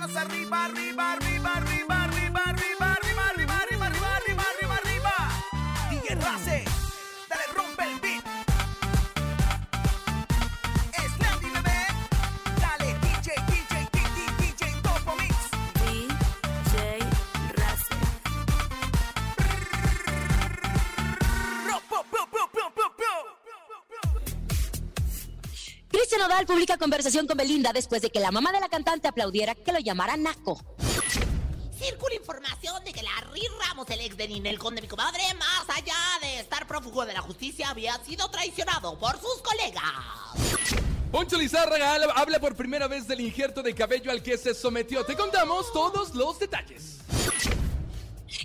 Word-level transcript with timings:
manos 0.00 0.16
arriba, 0.16 0.64
arriba, 0.64 1.12
arriba, 1.12 1.56
arriba, 1.56 2.04
arriba, 2.04 2.44
arriba, 2.46 2.46
arriba, 2.46 2.94
arriba, 2.94 3.60
arriba, 3.60 3.86
arriba, 3.86 3.86
arriba, 3.86 4.44
arriba, 4.48 4.76
arriba. 4.76 6.79
Nodal 26.40 26.46
publica 26.54 26.78
conversación 26.78 27.26
con 27.26 27.36
Belinda 27.36 27.70
después 27.74 28.00
de 28.00 28.08
que 28.08 28.18
la 28.18 28.30
mamá 28.30 28.50
de 28.50 28.60
la 28.60 28.68
cantante 28.70 29.06
aplaudiera 29.08 29.54
que 29.54 29.72
lo 29.72 29.78
llamara 29.78 30.16
Naco. 30.16 30.58
Circula 31.78 32.14
información 32.14 32.82
de 32.82 32.94
que 32.94 33.02
Larry 33.02 33.42
Ramos, 33.60 33.86
el 33.90 34.00
ex 34.00 34.16
de 34.16 34.26
Ninel 34.28 34.58
Conde, 34.58 34.80
mi 34.80 34.88
comadre, 34.88 35.22
más 35.38 35.68
allá 35.76 35.94
de 36.22 36.40
estar 36.40 36.66
prófugo 36.66 37.04
de 37.04 37.12
la 37.12 37.20
justicia, 37.20 37.68
había 37.68 37.94
sido 38.04 38.30
traicionado 38.30 38.98
por 38.98 39.20
sus 39.20 39.42
colegas. 39.42 39.82
Poncho 41.12 41.36
Lizárraga 41.36 41.92
habla- 41.94 42.12
habla 42.16 42.40
por 42.40 42.56
primera 42.56 42.88
vez 42.88 43.06
del 43.06 43.20
injerto 43.20 43.62
de 43.62 43.74
cabello 43.74 44.10
al 44.10 44.22
que 44.22 44.38
se 44.38 44.54
sometió. 44.54 45.04
Te 45.04 45.16
contamos 45.16 45.70
todos 45.74 46.14
los 46.14 46.38
detalles. 46.38 47.00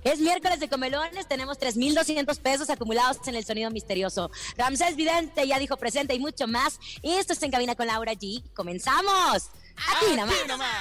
Es 0.06 0.20
miércoles 0.20 0.60
de 0.60 0.70
comelones, 0.70 1.28
tenemos 1.28 1.58
3.200 1.60 2.40
pesos 2.40 2.70
acumulados 2.70 3.18
en 3.28 3.34
el 3.34 3.44
sonido 3.44 3.72
misterioso. 3.72 4.30
Ramsés 4.56 4.96
Vidente 4.96 5.48
ya 5.48 5.58
dijo 5.58 5.78
presente 5.78 6.14
y 6.14 6.20
mucho 6.20 6.48
más. 6.48 6.80
Esto 7.02 7.34
está 7.34 7.48
en 7.48 7.52
cabina 7.52 7.74
con 7.74 7.88
Laura 7.88 8.14
G. 8.14 8.44
¡Comenzamos! 8.54 9.50
Aquí 9.76 10.16
nomás. 10.16 10.72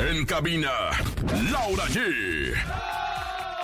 En 0.00 0.26
cabina, 0.26 0.72
Laura 1.52 1.84
G. 1.86 3.09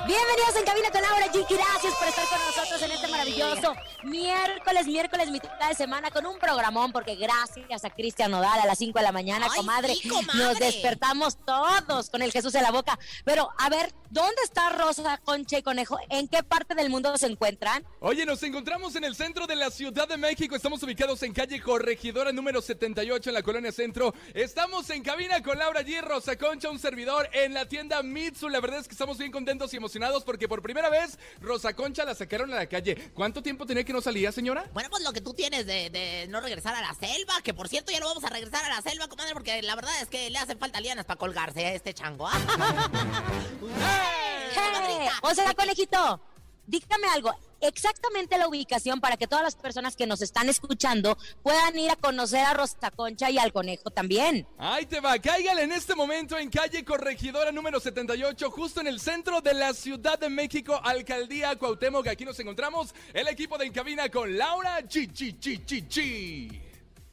Bienvenidos 0.07 0.55
en 0.57 0.65
Cabina 0.65 0.91
con 0.93 1.03
Laura 1.03 1.27
G. 1.33 1.45
Gracias 1.49 1.95
por 1.97 2.07
estar 2.07 2.25
con 2.29 2.39
nosotros 2.39 2.81
en 2.83 2.93
este 2.93 3.09
maravilloso 3.09 3.75
miércoles, 4.05 4.87
miércoles, 4.87 5.31
mitad 5.33 5.69
de 5.69 5.75
semana 5.75 6.13
con 6.13 6.25
un 6.27 6.39
programón, 6.39 6.93
porque 6.93 7.17
gracias 7.17 7.85
a 7.85 7.91
Cristian 7.91 8.31
Nodal 8.31 8.61
a 8.61 8.67
las 8.67 8.79
5 8.79 8.97
de 9.01 9.03
la 9.03 9.11
mañana, 9.11 9.49
Ay, 9.51 9.57
comadre, 9.57 9.95
sí, 9.97 10.09
comadre. 10.09 10.39
nos 10.39 10.59
despertamos 10.61 11.37
todos 11.45 12.09
con 12.11 12.23
el 12.23 12.31
Jesús 12.31 12.55
en 12.55 12.63
la 12.63 12.71
boca. 12.71 12.97
Pero, 13.25 13.49
a 13.59 13.69
ver, 13.69 13.93
¿dónde 14.11 14.41
está 14.45 14.71
Rosa, 14.71 15.19
Concha 15.25 15.59
y 15.59 15.63
Conejo? 15.65 15.99
¿En 16.09 16.29
qué 16.29 16.45
parte 16.45 16.77
del 16.77 16.89
mundo 16.89 17.17
se 17.19 17.27
encuentran? 17.27 17.85
Oye, 17.99 18.25
nos 18.25 18.41
encontramos 18.45 18.95
en 18.95 19.03
el 19.03 19.17
centro 19.17 19.49
de 19.49 19.57
la 19.57 19.71
Ciudad 19.71 20.07
de 20.07 20.17
México. 20.19 20.55
Estamos 20.55 20.81
ubicados 20.85 21.21
en 21.25 21.33
calle 21.33 21.61
Corregidora 21.61 22.31
número 22.31 22.63
78 22.63 23.31
en 23.31 23.35
la 23.35 23.43
colonia 23.43 23.73
Centro. 23.73 24.15
Estamos 24.35 24.89
en 24.91 25.03
cabina 25.03 25.43
con 25.43 25.59
Laura 25.59 25.83
G. 25.83 26.01
Rosa 26.01 26.37
Concha, 26.37 26.71
un 26.71 26.79
servidor 26.79 27.29
en 27.33 27.55
la 27.55 27.67
tienda 27.67 28.05
Mitsu. 28.05 28.49
La 28.49 28.61
verdad 28.61 28.79
es 28.79 28.87
que 28.87 28.93
estamos 28.93 29.19
bien 29.19 29.33
contentos 29.33 29.75
y 29.75 29.79
emocionados 29.79 29.96
porque 30.25 30.49
por 30.49 30.63
primera 30.63 30.89
vez 30.91 31.19
Rosa 31.41 31.75
Concha 31.75 32.05
la 32.05 32.15
sacaron 32.15 32.53
a 32.53 32.57
la 32.57 32.67
calle. 32.67 33.11
¿Cuánto 33.15 33.43
tiempo 33.43 33.67
tenía 33.67 33.85
que 33.85 33.93
no 33.93 34.01
salía, 34.01 34.31
señora? 34.31 34.69
Bueno, 34.73 34.91
pues 34.91 35.03
lo 35.03 35.13
que 35.13 35.21
tú 35.21 35.33
tienes 35.33 35.67
de, 35.67 35.91
de 35.91 36.27
no 36.29 36.41
regresar 36.41 36.75
a 36.75 36.81
la 36.81 36.95
selva, 36.95 37.35
que 37.43 37.55
por 37.55 37.69
cierto 37.69 37.93
ya 37.93 38.01
no 38.01 38.07
vamos 38.07 38.25
a 38.25 38.29
regresar 38.29 38.65
a 38.65 38.69
la 38.69 38.83
selva, 38.83 39.09
comadre, 39.09 39.33
porque 39.33 39.63
la 39.63 39.75
verdad 39.75 39.93
es 40.01 40.09
que 40.09 40.29
le 40.31 40.39
hacen 40.39 40.59
falta 40.59 40.81
lianas 40.81 41.05
para 41.07 41.19
colgarse 41.19 41.65
a 41.65 41.75
este 41.75 41.95
chango. 41.95 42.29
¡Eh, 42.29 42.33
¡Hey! 43.79 44.55
comadrita! 44.55 45.13
O 45.23 45.35
sea, 45.35 45.55
conejito, 45.55 46.21
dígame 46.67 47.09
algo. 47.09 47.35
Exactamente 47.61 48.39
la 48.39 48.49
ubicación 48.49 49.01
para 49.01 49.17
que 49.17 49.27
todas 49.27 49.45
las 49.45 49.57
personas 49.57 49.97
que 49.97 50.07
nos 50.07 50.23
están 50.23 50.49
escuchando 50.49 51.17
puedan 51.43 51.79
ir 51.79 51.91
a 51.91 51.97
conocer 51.97 52.41
a 52.41 52.55
Rosa 52.55 52.91
Concha 52.91 53.31
y 53.31 53.39
al 53.39 53.53
conejo 53.53 53.91
también. 53.91 54.47
Ahí 54.59 54.87
te 54.87 55.01
va, 55.01 55.19
cáigale 55.19 55.63
en 55.63 55.73
este 55.73 55.95
momento 55.95 56.39
en 56.39 56.51
calle 56.51 56.85
Corregidora 56.85 57.53
número 57.53 57.81
78, 57.81 58.51
justo 58.51 58.81
en 58.81 58.87
el 58.87 59.01
centro 59.01 59.41
de 59.41 59.55
la 59.55 59.73
Ciudad 59.73 60.19
de 60.19 60.29
México, 60.29 60.79
Alcaldía 60.83 61.57
Cuauhtémoc. 61.57 62.07
Aquí 62.09 62.25
nos 62.25 62.39
encontramos 62.39 62.95
el 63.15 63.29
equipo 63.29 63.57
de 63.57 63.67
Encabina 63.67 64.09
con 64.11 64.37
Laura 64.37 64.87
Chi 64.87 65.09
Chi 65.09 65.39
Chi 65.39 65.65
Chi 65.65 65.89
Chi. 65.89 66.63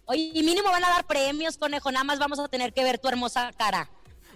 Oye, 0.06 0.32
y 0.34 0.44
mínimo 0.44 0.70
van 0.70 0.84
a 0.84 0.90
dar 0.90 1.06
premios, 1.06 1.58
conejo. 1.58 1.92
Nada 1.92 2.04
más 2.04 2.20
vamos 2.20 2.38
a 2.40 2.48
tener 2.50 2.74
que 2.74 2.84
ver 2.84 3.00
tu 3.00 3.08
hermosa 3.08 3.52
cara. 3.58 3.90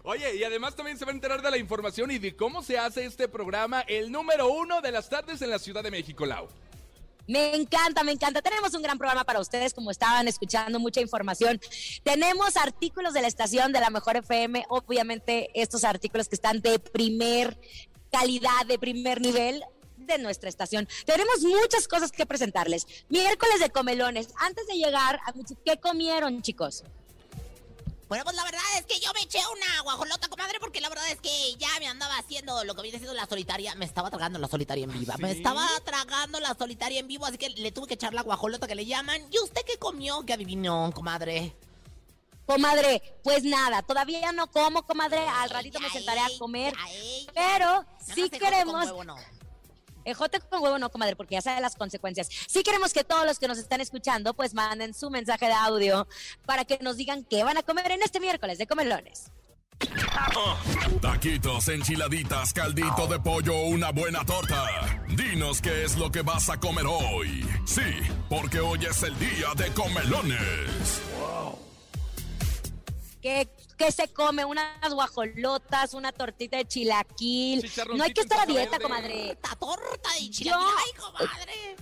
Oye, 0.09 0.37
y 0.37 0.43
además 0.45 0.73
también 0.73 0.97
se 0.97 1.03
va 1.03 1.11
a 1.11 1.13
enterar 1.13 1.41
de 1.41 1.51
la 1.51 1.57
información 1.57 2.11
y 2.11 2.17
de 2.17 2.33
cómo 2.33 2.63
se 2.63 2.77
hace 2.77 3.03
este 3.03 3.27
programa, 3.27 3.81
el 3.81 4.09
número 4.09 4.47
uno 4.47 4.79
de 4.79 4.93
las 4.93 5.09
tardes 5.09 5.41
en 5.41 5.49
la 5.49 5.59
Ciudad 5.59 5.83
de 5.83 5.91
México, 5.91 6.25
Lau. 6.25 6.47
Me 7.27 7.53
encanta, 7.53 8.05
me 8.05 8.13
encanta. 8.13 8.41
Tenemos 8.41 8.73
un 8.73 8.81
gran 8.81 8.97
programa 8.97 9.25
para 9.25 9.41
ustedes, 9.41 9.73
como 9.73 9.91
estaban 9.91 10.25
escuchando, 10.29 10.79
mucha 10.79 11.01
información. 11.01 11.59
Tenemos 12.03 12.55
artículos 12.55 13.13
de 13.13 13.21
la 13.21 13.27
estación 13.27 13.73
de 13.73 13.81
la 13.81 13.89
Mejor 13.89 14.15
FM, 14.15 14.65
obviamente 14.69 15.49
estos 15.53 15.83
artículos 15.83 16.29
que 16.29 16.35
están 16.35 16.61
de 16.61 16.79
primer 16.79 17.59
calidad, 18.09 18.65
de 18.65 18.79
primer 18.79 19.19
nivel 19.19 19.61
de 19.97 20.19
nuestra 20.19 20.47
estación. 20.47 20.87
Tenemos 21.05 21.41
muchas 21.41 21.85
cosas 21.89 22.13
que 22.13 22.25
presentarles. 22.25 22.87
Miércoles 23.09 23.59
de 23.59 23.71
comelones. 23.71 24.29
Antes 24.37 24.67
de 24.67 24.75
llegar, 24.75 25.19
¿qué 25.65 25.77
comieron, 25.81 26.41
chicos? 26.41 26.85
Bueno, 28.07 28.23
pues 28.23 28.37
la 28.37 28.43
verdad 28.45 28.61
es 28.77 28.85
que 28.85 28.99
yo 29.01 29.11
me 29.13 29.21
eché 29.21 29.39
una 29.39 29.81
guajolota, 29.81 30.29
comadre, 30.29 30.59
porque 30.61 30.79
la 30.79 30.87
verdad 30.87 31.09
es 31.11 31.19
que 31.19 31.55
ya 31.57 31.67
me 31.79 31.87
andaba 31.87 32.17
haciendo 32.17 32.63
lo 32.63 32.73
que 32.73 32.81
viene 32.81 32.99
siendo 32.99 33.13
la 33.13 33.25
solitaria. 33.25 33.75
Me 33.75 33.83
estaba 33.83 34.09
tragando 34.09 34.39
la 34.39 34.47
solitaria 34.47 34.85
en 34.85 34.93
viva. 34.93 35.15
Me 35.17 35.31
¿Sí? 35.31 35.37
estaba 35.37 35.67
tragando 35.83 36.39
la 36.39 36.55
solitaria 36.55 37.01
en 37.01 37.07
vivo, 37.07 37.25
así 37.25 37.37
que 37.37 37.49
le 37.49 37.71
tuve 37.73 37.87
que 37.87 37.95
echar 37.95 38.13
la 38.13 38.21
guajolota 38.21 38.65
que 38.65 38.75
le 38.75 38.85
llaman. 38.85 39.21
¿Y 39.29 39.39
usted 39.39 39.61
qué 39.65 39.77
comió? 39.77 40.25
¿Qué 40.25 40.33
adivinó, 40.33 40.89
comadre? 40.93 41.53
Comadre, 42.45 43.19
pues 43.23 43.43
nada, 43.43 43.81
todavía 43.81 44.31
no 44.31 44.49
como, 44.49 44.83
comadre. 44.83 45.19
Al 45.27 45.49
ratito 45.49 45.81
me 45.81 45.89
sentaré 45.89 46.21
a 46.21 46.29
comer. 46.39 46.73
ay. 46.79 47.27
Pero 47.33 47.85
sí 47.99 48.07
más 48.09 48.17
ejote 48.19 48.39
con 48.39 48.49
queremos 48.49 48.85
huevo, 48.85 49.03
no. 49.03 49.17
Ejote 50.07 50.39
con 50.39 50.63
huevo 50.63 50.79
no, 50.79 50.89
comadre, 50.89 51.17
porque 51.17 51.35
ya 51.35 51.41
sabe 51.41 51.59
las 51.59 51.75
consecuencias. 51.75 52.29
Sí 52.47 52.63
queremos 52.63 52.93
que 52.93 53.03
todos 53.03 53.25
los 53.25 53.39
que 53.39 53.47
nos 53.49 53.57
están 53.57 53.81
escuchando, 53.81 54.33
pues 54.33 54.53
manden 54.53 54.93
su 54.93 55.09
mensaje 55.09 55.47
de 55.47 55.53
audio 55.53 56.07
para 56.45 56.63
que 56.63 56.79
nos 56.81 56.95
digan 56.95 57.25
qué 57.25 57.43
van 57.43 57.57
a 57.57 57.63
comer 57.63 57.91
en 57.91 58.01
este 58.01 58.21
miércoles 58.21 58.57
de 58.57 58.67
comelones. 58.67 59.31
Taquitos, 61.01 61.67
enchiladitas, 61.67 62.53
caldito 62.53 63.07
de 63.07 63.19
pollo, 63.19 63.63
una 63.63 63.91
buena 63.91 64.23
torta. 64.23 64.65
Dinos 65.09 65.61
qué 65.61 65.83
es 65.83 65.97
lo 65.97 66.09
que 66.09 66.21
vas 66.21 66.49
a 66.49 66.57
comer 66.57 66.85
hoy. 66.87 67.45
Sí, 67.65 67.81
porque 68.29 68.61
hoy 68.61 68.85
es 68.85 69.03
el 69.03 69.19
día 69.19 69.53
de 69.57 69.67
comelones. 69.73 71.01
¿Qué, 73.27 73.49
qué 73.77 73.91
se 73.91 74.07
come? 74.07 74.45
Unas 74.45 74.93
guajolotas, 74.93 75.93
una 75.93 76.13
tortita 76.13 76.55
de 76.55 76.65
chilaquil. 76.65 77.69
No 77.93 78.05
hay 78.05 78.13
que 78.13 78.21
estar 78.21 78.39
a 78.39 78.45
dieta, 78.45 78.77
verde. 78.77 78.83
comadre. 78.83 79.31
Esta 79.31 79.55
torta 79.57 80.17
y 80.17 80.29
Yo- 80.29 80.31
chilaquil. 80.31 80.65
Ay, 80.77 80.91
comadre. 80.97 81.75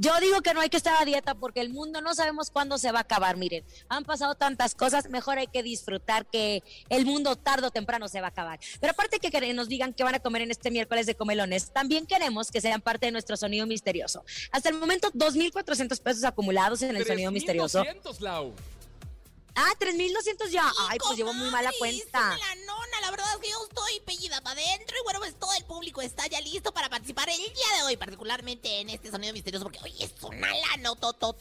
Yo 0.00 0.12
digo 0.20 0.40
que 0.42 0.54
no 0.54 0.60
hay 0.60 0.68
que 0.68 0.76
estar 0.76 0.94
a 1.02 1.04
dieta 1.04 1.34
porque 1.34 1.60
el 1.60 1.70
mundo 1.70 2.00
no 2.00 2.14
sabemos 2.14 2.50
cuándo 2.50 2.78
se 2.78 2.92
va 2.92 3.00
a 3.00 3.02
acabar. 3.02 3.36
Miren, 3.36 3.64
han 3.88 4.04
pasado 4.04 4.36
tantas 4.36 4.76
cosas, 4.76 5.10
mejor 5.10 5.38
hay 5.38 5.48
que 5.48 5.64
disfrutar 5.64 6.24
que 6.24 6.62
el 6.88 7.04
mundo 7.04 7.34
tarde 7.34 7.66
o 7.66 7.72
temprano 7.72 8.06
se 8.06 8.20
va 8.20 8.28
a 8.28 8.30
acabar. 8.30 8.60
Pero 8.80 8.92
aparte 8.92 9.18
que 9.18 9.52
nos 9.54 9.68
digan 9.68 9.92
qué 9.92 10.04
van 10.04 10.14
a 10.14 10.20
comer 10.20 10.42
en 10.42 10.52
este 10.52 10.70
miércoles 10.70 11.06
de 11.06 11.16
comelones, 11.16 11.72
también 11.72 12.06
queremos 12.06 12.52
que 12.52 12.60
sean 12.60 12.80
parte 12.80 13.06
de 13.06 13.12
nuestro 13.12 13.36
sonido 13.36 13.66
misterioso. 13.66 14.24
Hasta 14.52 14.68
el 14.68 14.76
momento, 14.76 15.10
2.400 15.10 16.00
pesos 16.00 16.22
acumulados 16.22 16.80
en 16.82 16.94
el 16.94 17.04
sonido 17.04 17.32
misterioso. 17.32 17.82
Lau. 18.20 18.54
Ah, 19.60 19.74
3.200 19.76 20.50
ya. 20.50 20.70
Ay, 20.88 20.98
pues 21.00 21.18
llevo 21.18 21.32
muy 21.34 21.50
mala 21.50 21.72
cuenta. 21.80 22.20
La 22.20 22.54
nona, 22.64 23.00
la 23.00 23.10
verdad 23.10 23.26
es 23.34 23.40
que 23.40 23.50
yo 23.50 23.58
estoy 23.64 23.98
pellida 24.06 24.40
para 24.40 24.60
adentro 24.60 24.96
y 24.96 25.02
bueno, 25.02 25.18
pues 25.18 25.34
todo 25.34 25.52
el 25.58 25.64
público 25.64 26.00
está 26.00 26.28
ya 26.28 26.40
listo 26.40 26.72
para 26.72 26.88
participar 26.88 27.28
el 27.28 27.38
día 27.38 27.76
de 27.78 27.82
hoy, 27.82 27.96
particularmente 27.96 28.80
en 28.80 28.90
este 28.90 29.10
sonido 29.10 29.32
misterioso, 29.32 29.64
porque 29.64 29.80
hoy 29.82 29.92
es 29.98 30.12
una 30.22 30.48
lana 30.54 30.94
tota, 30.94 31.34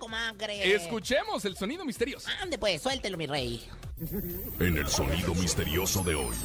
comadre. 0.00 0.74
Escuchemos 0.74 1.44
el 1.44 1.56
sonido 1.56 1.84
misterioso. 1.84 2.28
Ande 2.40 2.58
pues, 2.58 2.82
suéltelo, 2.82 3.16
mi 3.16 3.28
rey. 3.28 3.64
En 4.58 4.78
el 4.78 4.88
sonido 4.88 5.36
misterioso 5.36 6.02
de 6.02 6.16
hoy. 6.16 6.36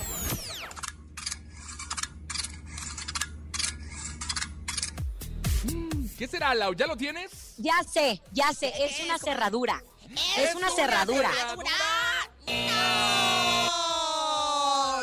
¿Qué 6.20 6.28
será, 6.28 6.54
Lau? 6.54 6.76
¿Ya 6.76 6.86
lo 6.86 6.96
tienes? 6.96 7.56
Ya 7.58 7.84
sé, 7.84 8.22
ya 8.32 8.54
sé, 8.54 8.72
es 8.78 9.04
una 9.04 9.18
cerradura. 9.18 9.84
Es, 10.38 10.56
una 10.56 10.70
cerradura. 10.70 11.32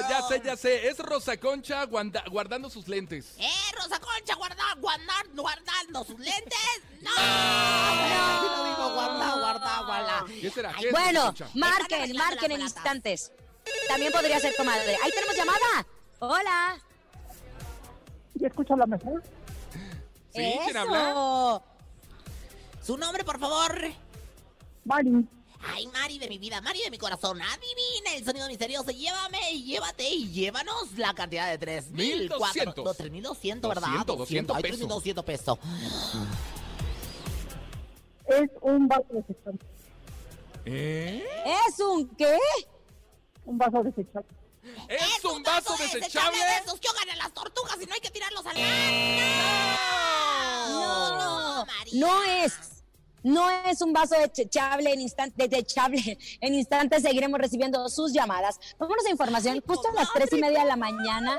Ya 0.08 0.22
sé, 0.22 0.42
ya 0.44 0.56
sé. 0.56 0.88
Es 0.88 0.98
Rosa 0.98 1.36
Concha 1.36 1.84
guardando 1.84 2.70
sus 2.70 2.88
lentes. 2.88 3.34
¿Eh? 3.38 3.48
Rosa 3.76 4.00
Concha 4.00 4.34
guardando 5.34 6.04
sus 6.04 6.18
lentes. 6.18 6.82
¡No! 7.00 7.10
¿Qué 10.40 10.50
será? 10.50 10.74
bueno, 10.90 11.34
marquen, 11.54 12.16
marquen 12.16 12.52
en 12.52 12.60
instantes. 12.62 13.32
También 13.88 14.12
podría 14.12 14.40
ser 14.40 14.54
comadre. 14.56 14.96
Ahí 15.02 15.10
tenemos 15.10 15.36
llamada. 15.36 15.86
Hola. 16.18 16.78
¿Y 18.34 18.46
escucha 18.46 18.76
la 18.76 18.86
mejor? 18.86 19.22
¿Sí? 20.34 20.58
¿Quién 20.64 20.76
habla? 20.76 21.62
Su 22.82 22.96
nombre, 22.96 23.24
por 23.24 23.38
favor. 23.38 23.92
Mari. 24.90 25.24
Ay, 25.62 25.86
Mari 25.86 26.18
de 26.18 26.28
mi 26.28 26.38
vida, 26.38 26.60
Mari 26.60 26.80
de 26.80 26.90
mi 26.90 26.98
corazón, 26.98 27.40
adivina 27.40 28.14
el 28.16 28.24
sonido 28.24 28.48
misterioso. 28.48 28.90
Llévame, 28.90 29.38
llévate 29.62 30.08
y 30.10 30.28
llévanos 30.32 30.98
la 30.98 31.14
cantidad 31.14 31.56
de 31.56 31.60
3.400. 31.60 32.76
No, 32.76 32.94
3.200, 32.94 33.68
¿verdad? 33.68 33.88
200, 34.06 34.16
200 34.18 34.56
Ay, 34.56 34.62
3.200 34.64 35.24
pesos. 35.24 35.58
Es 38.26 38.50
un 38.62 38.88
vaso 38.88 39.06
desechable. 39.10 39.60
¿Eh? 40.64 41.24
¿Es 41.68 41.78
un 41.78 42.08
qué? 42.16 42.36
Un 43.44 43.58
vaso 43.58 43.82
desechable. 43.84 44.28
¿Es, 44.88 45.24
un 45.24 45.42
vaso, 45.42 45.76
desechable? 45.76 46.36
de 46.36 46.64
esos 46.64 46.80
que 46.80 46.88
a 46.88 47.16
las 47.16 47.32
tortugas 47.32 47.76
y 47.80 47.86
no 47.86 47.94
hay 47.94 48.00
que 48.00 48.10
tirarlos 48.10 48.44
al 48.44 48.56
mar. 48.56 49.78
No, 50.68 51.16
no, 51.16 51.64
no, 51.64 51.66
no 51.92 52.24
es. 52.24 52.79
No 53.22 53.48
es 53.50 53.80
un 53.82 53.92
vaso 53.92 54.16
desechable 54.16 54.92
en 54.92 55.00
instante, 55.00 55.48
desechable. 55.48 56.18
En 56.40 56.54
instantes 56.54 57.02
seguiremos 57.02 57.38
recibiendo 57.38 57.88
sus 57.88 58.12
llamadas. 58.12 58.58
Vámonos 58.78 59.04
a 59.06 59.10
información. 59.10 59.62
Justo 59.66 59.88
a 59.88 59.94
las 59.94 60.12
tres 60.12 60.32
y 60.32 60.40
media 60.40 60.60
de 60.60 60.66
la 60.66 60.76
mañana, 60.76 61.38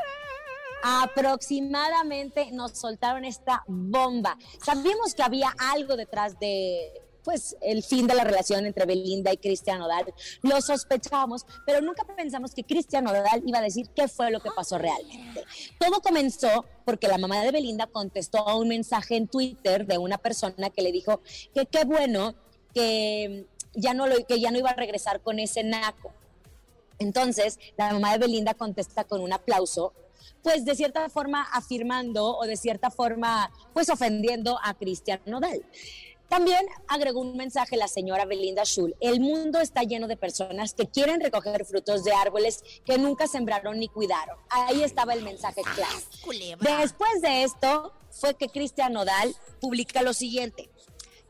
aproximadamente 0.83 2.51
nos 2.51 2.77
soltaron 2.77 3.25
esta 3.25 3.63
bomba. 3.67 4.37
Sabíamos 4.63 5.13
que 5.13 5.23
había 5.23 5.53
algo 5.57 5.95
detrás 5.95 6.39
de 6.39 6.91
pues 7.23 7.55
el 7.61 7.83
fin 7.83 8.07
de 8.07 8.15
la 8.15 8.23
relación 8.23 8.65
entre 8.65 8.85
Belinda 8.85 9.31
y 9.31 9.37
Cristian 9.37 9.79
Nodal. 9.79 10.13
Lo 10.41 10.61
sospechábamos, 10.61 11.45
pero 11.65 11.81
nunca 11.81 12.03
pensamos 12.15 12.53
que 12.53 12.63
Cristian 12.63 13.03
Nodal 13.03 13.43
iba 13.45 13.59
a 13.59 13.61
decir 13.61 13.89
qué 13.95 14.07
fue 14.07 14.31
lo 14.31 14.39
que 14.39 14.49
pasó 14.55 14.77
realmente. 14.77 15.43
Todo 15.79 16.01
comenzó 16.01 16.65
porque 16.85 17.07
la 17.07 17.17
mamá 17.17 17.41
de 17.41 17.51
Belinda 17.51 17.87
contestó 17.87 18.47
a 18.47 18.55
un 18.57 18.67
mensaje 18.67 19.15
en 19.15 19.27
Twitter 19.27 19.85
de 19.85 19.97
una 19.97 20.17
persona 20.17 20.69
que 20.69 20.81
le 20.81 20.91
dijo 20.91 21.21
que 21.53 21.65
qué 21.65 21.85
bueno 21.85 22.35
que 22.73 23.45
ya 23.73 23.93
no 23.93 24.07
lo, 24.07 24.25
que 24.25 24.39
ya 24.39 24.51
no 24.51 24.57
iba 24.57 24.69
a 24.69 24.75
regresar 24.75 25.21
con 25.21 25.39
ese 25.39 25.63
naco. 25.63 26.13
Entonces, 26.99 27.59
la 27.77 27.93
mamá 27.93 28.13
de 28.13 28.19
Belinda 28.19 28.53
contesta 28.53 29.03
con 29.03 29.21
un 29.21 29.33
aplauso 29.33 29.93
pues 30.43 30.65
de 30.65 30.75
cierta 30.75 31.07
forma 31.09 31.43
afirmando 31.53 32.37
o 32.37 32.45
de 32.45 32.57
cierta 32.57 32.89
forma 32.89 33.51
pues 33.73 33.89
ofendiendo 33.89 34.59
a 34.63 34.73
Cristian 34.73 35.21
Nodal. 35.25 35.63
También 36.31 36.65
agregó 36.87 37.19
un 37.19 37.35
mensaje 37.35 37.75
la 37.75 37.89
señora 37.89 38.23
Belinda 38.23 38.63
Schul. 38.63 38.95
El 39.01 39.19
mundo 39.19 39.59
está 39.59 39.83
lleno 39.83 40.07
de 40.07 40.15
personas 40.15 40.73
que 40.73 40.87
quieren 40.87 41.19
recoger 41.19 41.65
frutos 41.65 42.05
de 42.05 42.13
árboles 42.13 42.63
que 42.85 42.97
nunca 42.97 43.27
sembraron 43.27 43.77
ni 43.77 43.89
cuidaron. 43.89 44.37
Ahí 44.49 44.81
estaba 44.81 45.13
el 45.13 45.23
mensaje 45.23 45.61
claro. 45.61 45.93
Después 46.79 47.21
de 47.21 47.43
esto 47.43 47.91
fue 48.11 48.35
que 48.35 48.47
Cristian 48.47 48.93
Nodal 48.93 49.35
publica 49.59 50.03
lo 50.03 50.13
siguiente. 50.13 50.69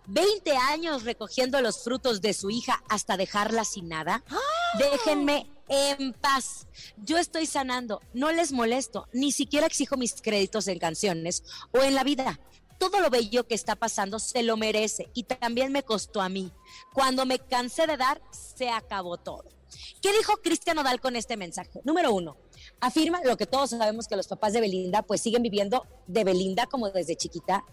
20 0.05 0.55
años 0.55 1.03
recogiendo 1.03 1.59
los 1.61 1.83
frutos 1.83 2.21
de 2.21 2.35
su 2.35 2.51
hija 2.51 2.83
hasta 2.87 3.17
dejarla 3.17 3.65
sin 3.65 3.89
nada. 3.89 4.23
¡Ah! 4.29 4.37
Déjenme 4.77 5.49
en 5.67 6.13
paz. 6.13 6.67
Yo 6.97 7.17
estoy 7.17 7.47
sanando, 7.47 8.01
no 8.13 8.31
les 8.31 8.51
molesto, 8.51 9.07
ni 9.13 9.31
siquiera 9.31 9.65
exijo 9.65 9.97
mis 9.97 10.21
créditos 10.21 10.67
en 10.67 10.77
canciones 10.77 11.43
o 11.71 11.81
en 11.81 11.95
la 11.95 12.03
vida 12.03 12.39
todo 12.81 12.99
lo 12.99 13.11
bello 13.11 13.45
que 13.45 13.53
está 13.53 13.75
pasando 13.75 14.17
se 14.17 14.41
lo 14.41 14.57
merece 14.57 15.07
y 15.13 15.21
también 15.21 15.71
me 15.71 15.83
costó 15.83 16.19
a 16.19 16.29
mí. 16.29 16.51
Cuando 16.91 17.27
me 17.27 17.37
cansé 17.37 17.85
de 17.85 17.95
dar, 17.95 18.19
se 18.31 18.71
acabó 18.71 19.17
todo. 19.17 19.43
¿Qué 20.01 20.11
dijo 20.17 20.37
Cristian 20.37 20.77
Nodal 20.77 20.99
con 20.99 21.15
este 21.15 21.37
mensaje? 21.37 21.79
Número 21.83 22.11
uno, 22.11 22.37
afirma 22.79 23.21
lo 23.23 23.37
que 23.37 23.45
todos 23.45 23.69
sabemos 23.69 24.07
que 24.07 24.15
los 24.15 24.27
papás 24.27 24.53
de 24.53 24.61
Belinda 24.61 25.03
pues 25.03 25.21
siguen 25.21 25.43
viviendo 25.43 25.85
de 26.07 26.23
Belinda 26.23 26.65
como 26.65 26.89
desde 26.89 27.15
chiquita. 27.15 27.63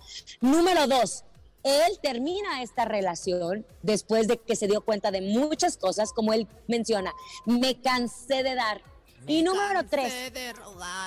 Número 0.43 0.87
dos, 0.87 1.25
él 1.63 1.99
termina 2.03 2.63
esta 2.63 2.85
relación 2.85 3.65
después 3.83 4.29
de 4.29 4.37
que 4.37 4.57
se 4.57 4.67
dio 4.67 4.83
cuenta 4.83 5.11
de 5.11 5.23
muchas 5.23 5.79
cosas, 5.79 6.13
como 6.13 6.35
él 6.35 6.47
menciona, 6.67 7.15
me 7.47 7.81
cansé 7.81 8.43
de 8.43 8.55
dar. 8.55 8.83
y 9.27 9.43
número 9.43 9.87
tres, 9.89 10.13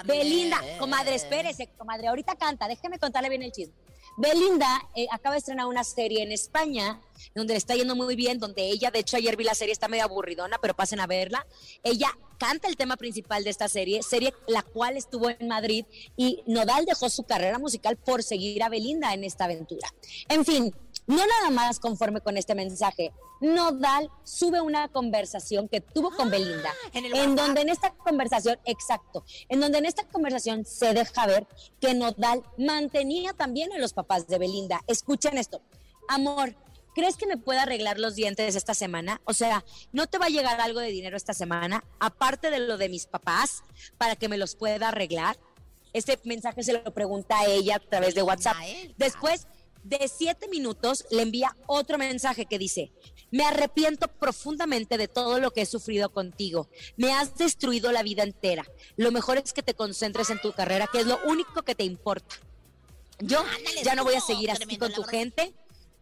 Belinda, 0.06 0.59
comadre, 0.80 1.13
espérese, 1.13 1.68
comadre, 1.77 2.07
ahorita 2.07 2.36
canta, 2.36 2.68
déjeme 2.68 2.98
contarle 2.98 3.30
bien 3.30 3.44
el 3.44 3.51
chisme. 3.51 3.75
Belinda 4.18 4.81
eh, 4.96 5.08
acaba 5.12 5.34
de 5.36 5.39
estrenar 5.39 5.68
una 5.68 5.84
serie 5.84 6.24
en 6.24 6.32
España 6.32 7.00
donde 7.36 7.54
le 7.54 7.58
está 7.58 7.75
yendo 7.75 7.96
muy 7.96 8.16
bien, 8.16 8.40
donde 8.40 8.63
ella, 8.70 8.92
de 8.92 9.00
hecho 9.00 9.18
ayer 9.18 9.36
vi 9.38 9.44
la 9.44 9.56
serie, 9.56 9.74
está 9.74 9.88
medio 9.88 10.04
aburridona, 10.06 10.58
pero 10.62 10.75
pasen 10.75 11.00
a 11.00 11.08
verla. 11.08 11.46
Ella 11.84 12.10
canta 12.38 12.68
el 12.68 12.75
tema 12.75 12.98
principal 12.98 13.44
de 13.44 13.51
esta 13.51 13.68
serie, 13.68 14.01
serie 14.04 14.34
la 14.48 14.63
cual 14.63 14.98
estuvo 14.98 15.30
en 15.30 15.48
Madrid 15.48 15.86
y 16.18 16.42
Nodal 16.48 16.86
dejó 16.86 17.10
su 17.10 17.24
carrera 17.24 17.60
musical 17.60 17.98
por 17.98 18.24
seguir 18.24 18.63
a 18.63 18.70
Belinda 18.70 19.13
en 19.13 19.24
esta 19.24 19.46
aventura. 19.46 19.88
En 20.28 20.44
fin, 20.44 20.74
no 21.08 21.18
nada 21.18 21.50
más 21.51 21.80
conforme 21.80 22.22
con 22.22 22.38
este 22.38 22.56
mensaje, 22.56 23.12
Nodal 23.42 24.10
sube 24.24 24.62
una 24.62 24.88
conversación 24.88 25.68
que 25.68 25.82
tuvo 25.82 26.12
con 26.12 26.28
ah, 26.28 26.32
Belinda, 26.32 26.74
en, 26.94 27.36
donde 27.36 27.62
en 27.62 27.70
esta 27.70 27.92
conversación, 27.92 28.60
exacto, 28.66 29.24
en 29.50 29.60
donde 29.60 29.80
en 29.80 29.86
esta 29.86 30.04
conversación 30.08 30.63
se 30.63 30.94
deja 30.94 31.25
ver 31.25 31.48
que 31.80 31.94
Nodal 31.94 32.44
mantenía 32.58 33.34
también 33.34 33.74
a 33.74 33.80
los 33.80 33.94
papás 33.94 34.28
de 34.28 34.38
Belinda. 34.38 34.82
Escuchen 34.88 35.38
esto, 35.38 35.62
amor, 36.08 36.56
¿crees 36.93 37.17
que 37.17 37.27
me 37.27 37.38
pueda 37.38 37.63
arreglar 37.63 38.00
los 38.00 38.15
dientes 38.15 38.55
esta 38.55 38.74
semana? 38.74 39.21
O 39.25 39.33
sea, 39.33 39.63
¿no 39.91 40.07
te 40.07 40.17
va 40.17 40.25
a 40.25 40.29
llegar 40.29 40.60
algo 40.62 40.79
de 40.79 40.89
dinero 40.89 41.17
esta 41.17 41.33
semana, 41.33 41.83
aparte 42.00 42.50
de 42.50 42.60
lo 42.60 42.77
de 42.77 42.89
mis 42.89 43.05
papás, 43.05 43.63
para 43.98 44.15
que 44.15 44.29
me 44.29 44.38
los 44.38 44.55
pueda 44.55 44.89
arreglar? 44.89 45.38
Este 45.93 46.19
mensaje 46.24 46.63
se 46.63 46.74
lo 46.74 46.83
pregunta 46.93 47.39
a 47.39 47.45
ella 47.45 47.75
a 47.75 47.79
través 47.79 48.15
de 48.15 48.24
WhatsApp. 48.24 48.55
Después 48.98 49.48
de 49.83 50.07
siete 50.07 50.48
minutos 50.48 51.05
le 51.10 51.24
envía 51.24 51.55
otro 51.67 51.98
mensaje 51.98 52.45
que 52.45 52.60
dice, 52.60 52.91
me 53.31 53.43
arrepiento 53.43 54.07
profundamente 54.07 54.98
de 54.98 55.07
todo 55.07 55.39
lo 55.39 55.51
que 55.51 55.62
he 55.62 55.65
sufrido 55.65 56.10
contigo. 56.10 56.69
Me 56.98 57.13
has 57.13 57.36
destruido 57.38 57.91
la 57.91 58.03
vida 58.03 58.24
entera. 58.24 58.65
Lo 58.95 59.12
mejor 59.12 59.38
es 59.38 59.53
que 59.53 59.63
te 59.63 59.74
concentres 59.74 60.29
en 60.29 60.39
tu 60.39 60.53
carrera, 60.53 60.88
que 60.91 61.00
es 61.00 61.07
lo 61.07 61.19
único 61.25 61.63
que 61.63 61.75
te 61.75 61.83
importa. 61.83 62.36
Yo 63.19 63.43
ya 63.83 63.95
no 63.95 64.03
voy 64.03 64.15
a 64.15 64.21
seguir 64.21 64.50
así 64.51 64.77
con 64.77 64.93
tu 64.93 65.03
gente 65.03 65.53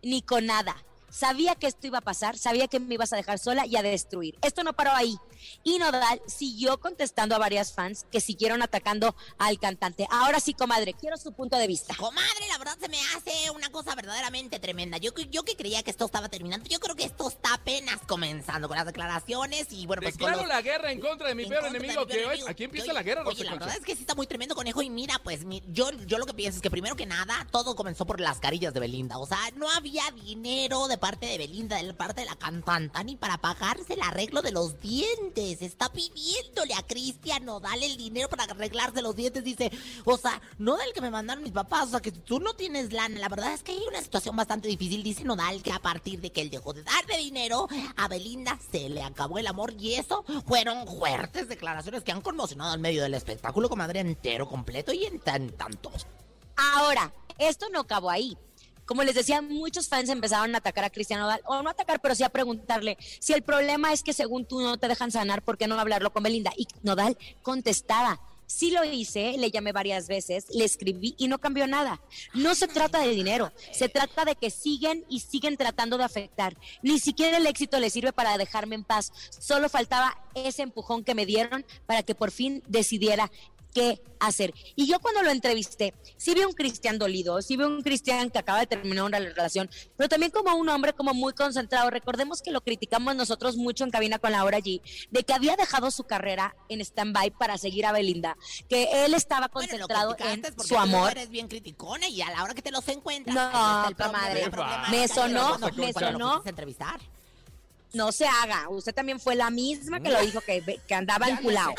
ni 0.02 0.22
con 0.22 0.46
nada. 0.46 0.76
Sabía 1.10 1.56
que 1.56 1.68
esto 1.68 1.88
iba 1.88 2.00
a 2.00 2.02
pasar, 2.02 2.38
sabía 2.38 2.68
que 2.68 2.80
me 2.80 2.94
ibas 2.96 3.14
a 3.14 3.16
dejar 3.18 3.40
sola 3.40 3.66
y 3.66 3.76
a 3.76 3.82
destruir. 3.82 4.38
Esto 4.42 4.64
no 4.64 4.74
paró 4.74 4.92
ahí. 4.94 5.18
Y 5.64 5.78
Nodal 5.80 6.22
siguió 6.28 6.80
contestando 6.80 7.34
a 7.36 7.38
varias 7.38 7.72
fans 7.74 8.06
que 8.12 8.20
siguieron 8.20 8.62
atacando 8.62 9.16
al 9.38 9.58
cantante. 9.60 10.06
Ahora 10.12 10.40
sí, 10.42 10.54
comadre, 10.54 10.94
quiero 10.94 11.16
su 11.18 11.32
punto 11.32 11.58
de 11.58 11.66
vista. 11.68 11.96
Comadre, 11.96 12.48
la 12.50 12.58
verdad 12.58 12.78
se 12.80 12.90
me 12.90 12.98
hace 13.16 13.50
una 13.52 13.70
cosa 13.72 13.96
verdaderamente 13.96 14.60
tremenda. 14.60 14.98
Yo, 14.98 15.12
yo 15.32 15.44
que 15.44 15.56
creía 15.56 15.82
que 15.84 15.92
esto 15.92 16.06
estaba 16.06 16.28
terminando, 16.30 16.68
yo 16.70 16.80
creo 16.80 16.96
que 16.96 17.06
esto 17.06 17.30
está 17.30 17.54
apenas 17.54 18.00
comenzando 18.08 18.68
con 18.68 18.76
las 18.78 18.86
declaraciones 18.86 19.68
y 19.72 19.86
bueno, 19.86 20.02
pues 20.02 20.16
con 20.18 20.26
Declaro 20.28 20.42
los- 20.42 20.50
la 20.50 20.62
guerra 20.62 20.92
en 20.92 21.00
contra 21.00 21.30
de 21.30 21.36
mi 21.36 21.44
en 21.44 21.50
peor 21.50 21.66
enemigo, 21.68 21.82
mi 21.88 21.96
peor 21.96 22.08
que 22.08 22.18
hoy, 22.18 22.24
enemigo. 22.26 22.50
aquí 22.50 22.64
empieza 22.66 22.86
Oye, 22.86 22.94
la 22.94 23.04
guerra, 23.04 23.24
Oye, 23.26 23.44
la 23.46 23.52
verdad 23.54 23.76
es 23.78 23.86
que 23.86 23.96
sí 23.96 24.02
está 24.02 24.16
muy 24.16 24.28
tremendo, 24.28 24.56
conejo. 24.56 24.82
Y 24.82 24.90
mira, 24.90 25.20
pues 25.24 25.46
mi- 25.46 25.64
yo, 25.70 25.90
yo 26.06 26.18
lo 26.18 26.26
que 26.26 26.34
pienso 26.34 26.58
es 26.58 26.62
que 26.62 26.70
primero 26.70 26.96
que 26.98 27.06
nada, 27.06 27.48
todo 27.52 27.76
comenzó 27.76 28.06
por 28.06 28.20
las 28.20 28.40
carillas 28.40 28.74
de 28.74 28.82
Belinda. 28.82 29.18
O 29.18 29.26
sea, 29.26 29.40
no 29.56 29.70
había 29.72 30.04
dinero 30.12 30.88
de 30.90 30.98
parte 31.00 31.26
de 31.26 31.38
Belinda, 31.38 31.82
de 31.82 31.94
parte 31.94 32.22
de 32.22 32.28
la 32.28 32.36
cantante, 32.36 33.04
ni 33.04 33.16
para 33.16 33.38
pagarse 33.38 33.94
el 33.94 34.02
arreglo 34.02 34.42
de 34.42 34.52
los 34.52 34.80
dientes. 34.80 35.62
Está 35.62 35.92
pidiéndole 35.92 36.74
a 36.74 36.84
Cristian 36.84 37.46
Nodal 37.46 37.82
el 37.84 37.98
dinero 37.98 38.30
para 38.30 38.44
arreglarse 38.44 39.02
los 39.02 39.16
dientes. 39.16 39.44
Dice, 39.44 39.72
o 40.06 40.18
sea, 40.18 40.42
no 40.58 40.78
del 40.78 40.94
que 40.94 41.02
me 41.02 41.10
mandaron 41.10 41.44
mis 41.44 41.54
papás, 41.54 41.88
o 41.88 41.92
sea, 41.92 42.00
que 42.02 42.12
tú 42.12 42.40
no 42.40 42.54
tienes 42.54 42.94
lana. 42.94 43.20
La 43.20 43.30
verdad 43.30 43.54
es 43.54 43.64
que 43.64 43.72
hay 43.72 43.84
una 43.88 44.02
situación 44.02 44.36
bastante 44.36 44.68
difícil. 44.68 45.04
Dice 45.04 45.24
Nodal 45.24 45.64
que 45.64 45.72
a 45.72 45.80
partir 45.80 46.22
de 46.22 46.32
que 46.32 46.42
él 46.42 46.50
dejó 46.50 46.74
de 46.74 46.84
darle 46.84 47.18
dinero 47.18 47.68
a 47.96 48.08
Belinda, 48.08 48.60
se 48.72 48.90
le 48.90 49.04
acabó 49.04 49.38
el 49.38 49.48
amor. 49.48 49.74
Y 49.80 49.96
eso 49.96 50.24
fueron 50.48 50.88
fuertes 50.88 51.48
declaraciones 51.48 52.04
que 52.04 52.12
han 52.12 52.22
conmocionado 52.22 52.74
al 52.74 52.80
medio 52.80 53.04
del 53.04 53.14
espectáculo, 53.14 53.70
comadre, 53.70 54.00
entero, 54.00 54.48
completo 54.48 54.94
y 54.94 55.06
en 55.06 55.20
tan 55.20 55.50
tantos. 55.52 56.08
Ahora, 56.56 57.14
esto 57.38 57.70
no 57.70 57.80
acabó 57.82 58.10
ahí. 58.10 58.38
Como 58.90 59.04
les 59.04 59.14
decía, 59.14 59.40
muchos 59.44 59.88
fans 59.88 60.10
empezaron 60.10 60.56
a 60.56 60.58
atacar 60.58 60.84
a 60.84 60.90
Cristian 60.90 61.20
Nodal, 61.20 61.42
o 61.46 61.62
no 61.62 61.70
atacar, 61.70 62.02
pero 62.02 62.16
sí 62.16 62.24
a 62.24 62.30
preguntarle 62.30 62.98
si 63.20 63.34
el 63.34 63.44
problema 63.44 63.94
es 63.94 64.02
que 64.02 64.14
según 64.14 64.46
tú 64.46 64.62
no 64.62 64.80
te 64.80 64.88
dejan 64.88 65.12
sanar, 65.12 65.44
¿por 65.44 65.60
qué 65.60 65.68
no 65.68 65.80
hablarlo 65.80 66.12
con 66.12 66.24
Belinda? 66.24 66.52
Y 66.58 66.66
Nodal 66.82 67.16
contestaba, 67.44 68.20
sí 68.48 68.72
lo 68.72 68.84
hice, 68.84 69.36
le 69.38 69.52
llamé 69.52 69.74
varias 69.74 70.08
veces, 70.08 70.48
le 70.50 70.66
escribí 70.66 71.14
y 71.20 71.28
no 71.28 71.38
cambió 71.38 71.68
nada. 71.68 72.02
No 72.34 72.56
se 72.56 72.68
trata 72.68 73.00
de 73.02 73.10
dinero, 73.10 73.54
se 73.72 73.90
trata 73.90 74.26
de 74.26 74.36
que 74.36 74.50
siguen 74.50 75.06
y 75.08 75.20
siguen 75.20 75.56
tratando 75.56 76.00
de 76.00 76.06
afectar. 76.06 76.58
Ni 76.82 76.98
siquiera 76.98 77.38
el 77.38 77.46
éxito 77.46 77.80
les 77.80 77.94
sirve 77.94 78.12
para 78.12 78.40
dejarme 78.40 78.74
en 78.74 78.84
paz. 78.84 79.14
Solo 79.30 79.70
faltaba 79.70 80.18
ese 80.34 80.64
empujón 80.64 81.04
que 81.04 81.14
me 81.14 81.28
dieron 81.28 81.64
para 81.86 82.02
que 82.02 82.16
por 82.16 82.32
fin 82.32 82.64
decidiera 82.66 83.30
qué 83.74 84.02
hacer. 84.20 84.54
Y 84.76 84.88
yo 84.88 85.00
cuando 85.00 85.24
lo 85.24 85.30
entrevisté, 85.32 85.94
sí 86.18 86.34
veo 86.34 86.48
un 86.48 86.54
Cristian 86.54 86.98
dolido, 87.00 87.42
sí 87.42 87.56
veo 87.56 87.68
un 87.68 87.82
Cristian 87.82 88.30
que 88.30 88.40
acaba 88.40 88.60
de 88.60 88.68
terminar 88.68 89.06
una 89.06 89.20
relación, 89.20 89.70
pero 89.96 90.10
también 90.10 90.32
como 90.32 90.54
un 90.56 90.68
hombre 90.70 90.94
como 90.94 91.14
muy 91.14 91.34
concentrado. 91.34 91.90
Recordemos 91.90 92.42
que 92.42 92.52
lo 92.52 92.62
criticamos 92.62 93.16
nosotros 93.16 93.56
mucho 93.56 93.84
en 93.84 93.92
cabina 93.92 94.20
con 94.20 94.32
la 94.32 94.44
hora 94.44 94.58
allí, 94.58 94.82
de 95.12 95.24
que 95.24 95.34
había 95.34 95.56
dejado 95.56 95.92
su 95.92 96.04
carrera 96.04 96.56
en 96.68 96.82
stand-by 96.82 97.32
para 97.32 97.58
seguir 97.58 97.86
a 97.86 97.92
Belinda, 97.92 98.38
que 98.68 99.06
él 99.06 99.14
estaba 99.14 99.50
Bueno, 99.54 99.70
concentrado 99.70 100.16
en 100.20 100.44
su 100.62 100.68
tú 100.70 100.78
amor. 100.78 101.12
eres 101.12 101.30
bien 101.30 101.48
criticona 101.48 102.08
y 102.08 102.22
a 102.22 102.30
la 102.32 102.44
hora 102.44 102.54
que 102.54 102.62
te 102.62 102.72
los 102.72 102.88
encuentras. 102.88 103.36
No, 103.36 103.46
está 103.46 103.88
el 103.88 103.96
problema, 103.96 104.50
comadre. 104.50 104.90
Me 104.92 105.08
sonó, 105.08 105.58
me 105.76 105.94
sonó. 105.94 106.42
entrevistar. 106.46 107.00
No 107.92 108.12
se 108.12 108.28
haga, 108.28 108.70
usted 108.70 108.94
también 108.94 109.20
fue 109.20 109.36
la 109.36 109.50
misma 109.50 110.00
que 110.00 110.10
lo 110.12 110.22
dijo, 110.22 110.42
que, 110.42 110.64
que 110.88 110.94
andaba 110.94 111.28
enculado, 111.28 111.74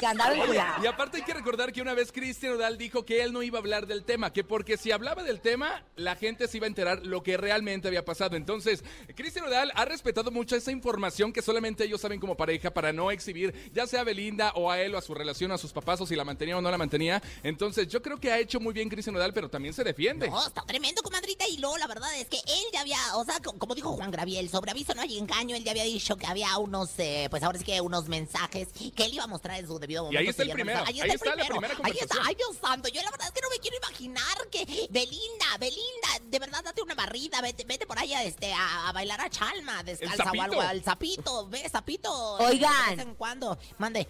que 0.00 0.06
andaba 0.06 0.34
enculado. 0.34 0.82
Y 0.82 0.86
aparte 0.88 1.18
hay 1.18 1.22
que 1.22 1.34
recordar 1.34 1.72
que 1.72 1.80
una 1.80 1.94
vez 1.94 2.10
Cristian 2.10 2.54
Odal 2.54 2.76
dijo 2.78 3.04
que 3.04 3.22
él 3.22 3.32
no 3.32 3.44
iba 3.44 3.58
a 3.58 3.60
hablar 3.60 3.86
del 3.86 4.02
tema, 4.02 4.32
que 4.32 4.42
porque 4.42 4.76
si 4.76 4.90
hablaba 4.90 5.22
del 5.22 5.40
tema, 5.40 5.84
la 5.94 6.16
gente 6.16 6.48
se 6.48 6.56
iba 6.56 6.66
a 6.66 6.68
enterar 6.68 7.06
lo 7.06 7.22
que 7.22 7.36
realmente 7.36 7.86
había 7.86 8.04
pasado. 8.04 8.34
Entonces, 8.36 8.82
Cristian 9.14 9.44
Odal 9.44 9.70
ha 9.76 9.84
respetado 9.84 10.32
mucho 10.32 10.56
esa 10.56 10.72
información 10.72 11.32
que 11.32 11.42
solamente 11.42 11.84
ellos 11.84 12.00
saben 12.00 12.18
como 12.18 12.36
pareja 12.36 12.72
para 12.74 12.92
no 12.92 13.12
exhibir, 13.12 13.70
ya 13.72 13.86
sea 13.86 14.00
a 14.00 14.04
Belinda 14.04 14.50
o 14.56 14.68
a 14.68 14.80
él 14.80 14.94
o 14.96 14.98
a 14.98 15.02
su 15.02 15.14
relación, 15.14 15.52
a 15.52 15.58
sus 15.58 15.72
papás, 15.72 16.00
o 16.00 16.06
si 16.06 16.16
la 16.16 16.24
mantenía 16.24 16.58
o 16.58 16.60
no 16.60 16.72
la 16.72 16.78
mantenía. 16.78 17.22
Entonces, 17.44 17.86
yo 17.86 18.02
creo 18.02 18.18
que 18.18 18.32
ha 18.32 18.38
hecho 18.40 18.58
muy 18.58 18.72
bien 18.74 18.88
Cristian 18.88 19.14
Odal, 19.14 19.32
pero 19.32 19.48
también 19.48 19.74
se 19.74 19.84
defiende. 19.84 20.28
No, 20.28 20.44
está 20.44 20.62
tremendo, 20.62 21.02
comadrita. 21.02 21.46
Y 21.46 21.58
luego, 21.58 21.78
la 21.78 21.86
verdad 21.86 22.12
es 22.18 22.26
que 22.26 22.38
él 22.38 22.64
ya 22.72 22.80
había, 22.80 22.98
o 23.14 23.24
sea, 23.24 23.38
co- 23.38 23.56
como 23.56 23.76
dijo 23.76 23.92
Juan 23.92 24.10
Graviel, 24.10 24.48
sobre 24.48 24.72
aviso 24.72 24.92
no 24.94 25.02
hay 25.02 25.18
engaño. 25.18 25.51
Él 25.54 25.64
ya 25.64 25.70
había 25.72 25.84
dicho 25.84 26.16
que 26.16 26.26
había 26.26 26.56
unos, 26.58 26.90
eh, 26.98 27.28
pues 27.30 27.42
ahora 27.42 27.58
sí 27.58 27.64
que 27.64 27.80
unos 27.80 28.08
mensajes 28.08 28.68
que 28.94 29.04
él 29.04 29.14
iba 29.14 29.24
a 29.24 29.26
mostrar 29.26 29.58
en 29.58 29.66
su 29.66 29.78
debido 29.78 30.04
momento. 30.04 30.20
ahí 30.20 30.28
está 30.28 30.42
el 30.42 30.50
primero, 30.50 30.78
está- 30.78 30.90
ahí 30.90 31.00
está 31.00 31.14
la 31.36 31.44
primero. 31.44 31.54
primera 31.60 31.76
Ahí 31.82 31.98
está, 32.00 32.16
ay 32.24 32.34
Dios 32.34 32.56
santo. 32.60 32.88
Yo 32.88 33.02
la 33.02 33.10
verdad 33.10 33.26
es 33.28 33.32
que 33.32 33.40
no 33.40 33.50
me 33.50 33.58
quiero 33.58 33.76
imaginar 33.76 34.48
que 34.50 34.64
Belinda, 34.90 35.46
Belinda, 35.58 36.08
de 36.30 36.38
verdad 36.38 36.62
date 36.64 36.82
una 36.82 36.94
barrida, 36.94 37.40
vete, 37.40 37.64
vete 37.64 37.86
por 37.86 37.98
allá 37.98 38.22
este, 38.24 38.52
a, 38.52 38.88
a 38.88 38.92
bailar 38.92 39.20
a 39.20 39.30
Chalma, 39.30 39.82
descalza 39.82 40.30
o 40.30 40.42
algo, 40.42 40.60
al 40.60 40.82
sapito, 40.82 41.48
ve, 41.48 41.68
sapito. 41.68 42.12
Oigan. 42.38 42.72
De 42.90 42.96
vez 42.96 43.06
en 43.06 43.14
cuando, 43.14 43.58
mande. 43.78 44.06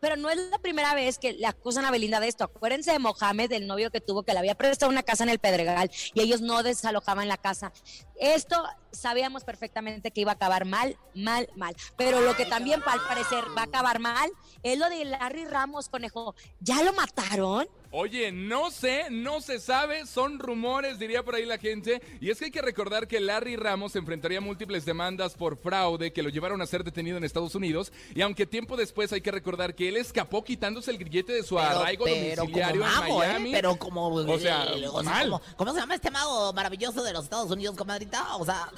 Pero 0.00 0.16
no 0.16 0.28
es 0.28 0.36
la 0.36 0.58
primera 0.58 0.94
vez 0.94 1.16
que 1.18 1.32
le 1.32 1.46
acusan 1.46 1.86
a 1.86 1.90
Belinda 1.90 2.20
de 2.20 2.28
esto. 2.28 2.44
Acuérdense 2.44 2.92
de 2.92 2.98
Mohamed, 2.98 3.50
el 3.52 3.66
novio 3.66 3.90
que 3.90 4.02
tuvo, 4.02 4.22
que 4.22 4.34
le 4.34 4.38
había 4.38 4.54
prestado 4.54 4.92
una 4.92 5.02
casa 5.02 5.24
en 5.24 5.30
el 5.30 5.38
Pedregal 5.38 5.90
y 6.12 6.20
ellos 6.20 6.42
no 6.42 6.62
desalojaban 6.62 7.26
la 7.26 7.38
casa. 7.38 7.72
Esto 8.20 8.62
sabíamos 8.92 9.42
perfectamente 9.44 10.10
que 10.12 10.20
iba 10.20 10.30
a 10.32 10.34
acabar 10.34 10.64
mal, 10.64 10.96
mal, 11.14 11.48
mal. 11.56 11.74
Pero 11.96 12.20
lo 12.20 12.36
que 12.36 12.46
también 12.46 12.80
al 12.86 13.00
parecer 13.06 13.44
va 13.56 13.62
a 13.62 13.64
acabar 13.64 13.98
mal 13.98 14.30
es 14.62 14.78
lo 14.78 14.88
de 14.88 15.04
Larry 15.04 15.44
Ramos, 15.46 15.88
conejo. 15.88 16.34
¿Ya 16.60 16.82
lo 16.82 16.92
mataron? 16.92 17.66
Oye, 17.96 18.32
no 18.32 18.72
sé, 18.72 19.04
no 19.10 19.40
se 19.40 19.60
sabe, 19.60 20.04
son 20.06 20.40
rumores, 20.40 20.98
diría 20.98 21.22
por 21.24 21.36
ahí 21.36 21.44
la 21.46 21.58
gente. 21.58 22.02
Y 22.20 22.30
es 22.30 22.38
que 22.40 22.46
hay 22.46 22.50
que 22.50 22.60
recordar 22.62 23.06
que 23.06 23.20
Larry 23.20 23.54
Ramos 23.54 23.94
enfrentaría 23.94 24.40
múltiples 24.40 24.84
demandas 24.84 25.34
por 25.34 25.56
fraude 25.56 26.12
que 26.12 26.22
lo 26.24 26.28
llevaron 26.28 26.60
a 26.60 26.66
ser 26.66 26.82
detenido 26.82 27.16
en 27.18 27.24
Estados 27.24 27.54
Unidos. 27.54 27.92
Y 28.14 28.22
aunque 28.22 28.46
tiempo 28.46 28.76
después 28.76 29.12
hay 29.12 29.20
que 29.20 29.30
recordar 29.30 29.76
que 29.76 29.88
él 29.88 29.96
escapó 29.96 30.42
quitándose 30.42 30.90
el 30.90 30.98
grillete 30.98 31.32
de 31.34 31.42
su 31.44 31.56
arraigo 31.56 32.04
domiciliario 32.04 32.82
como 32.82 32.92
mago, 33.00 33.22
en 33.22 33.30
¿eh? 33.30 33.32
Miami. 33.34 33.52
Pero 33.52 33.76
como... 33.76 34.08
O 34.08 34.38
sea, 34.40 34.66
mal. 35.04 35.30
como- 35.30 35.42
¿Cómo 35.56 35.72
se 35.72 35.78
llama 35.80 35.94
este 35.94 36.10
mago 36.10 36.52
maravilloso 36.52 37.00
de 37.02 37.12
los 37.12 37.24
Estados 37.24 37.50
Unidos, 37.52 37.76
comadrita? 38.06 38.36
O 38.36 38.44
sea... 38.44 38.68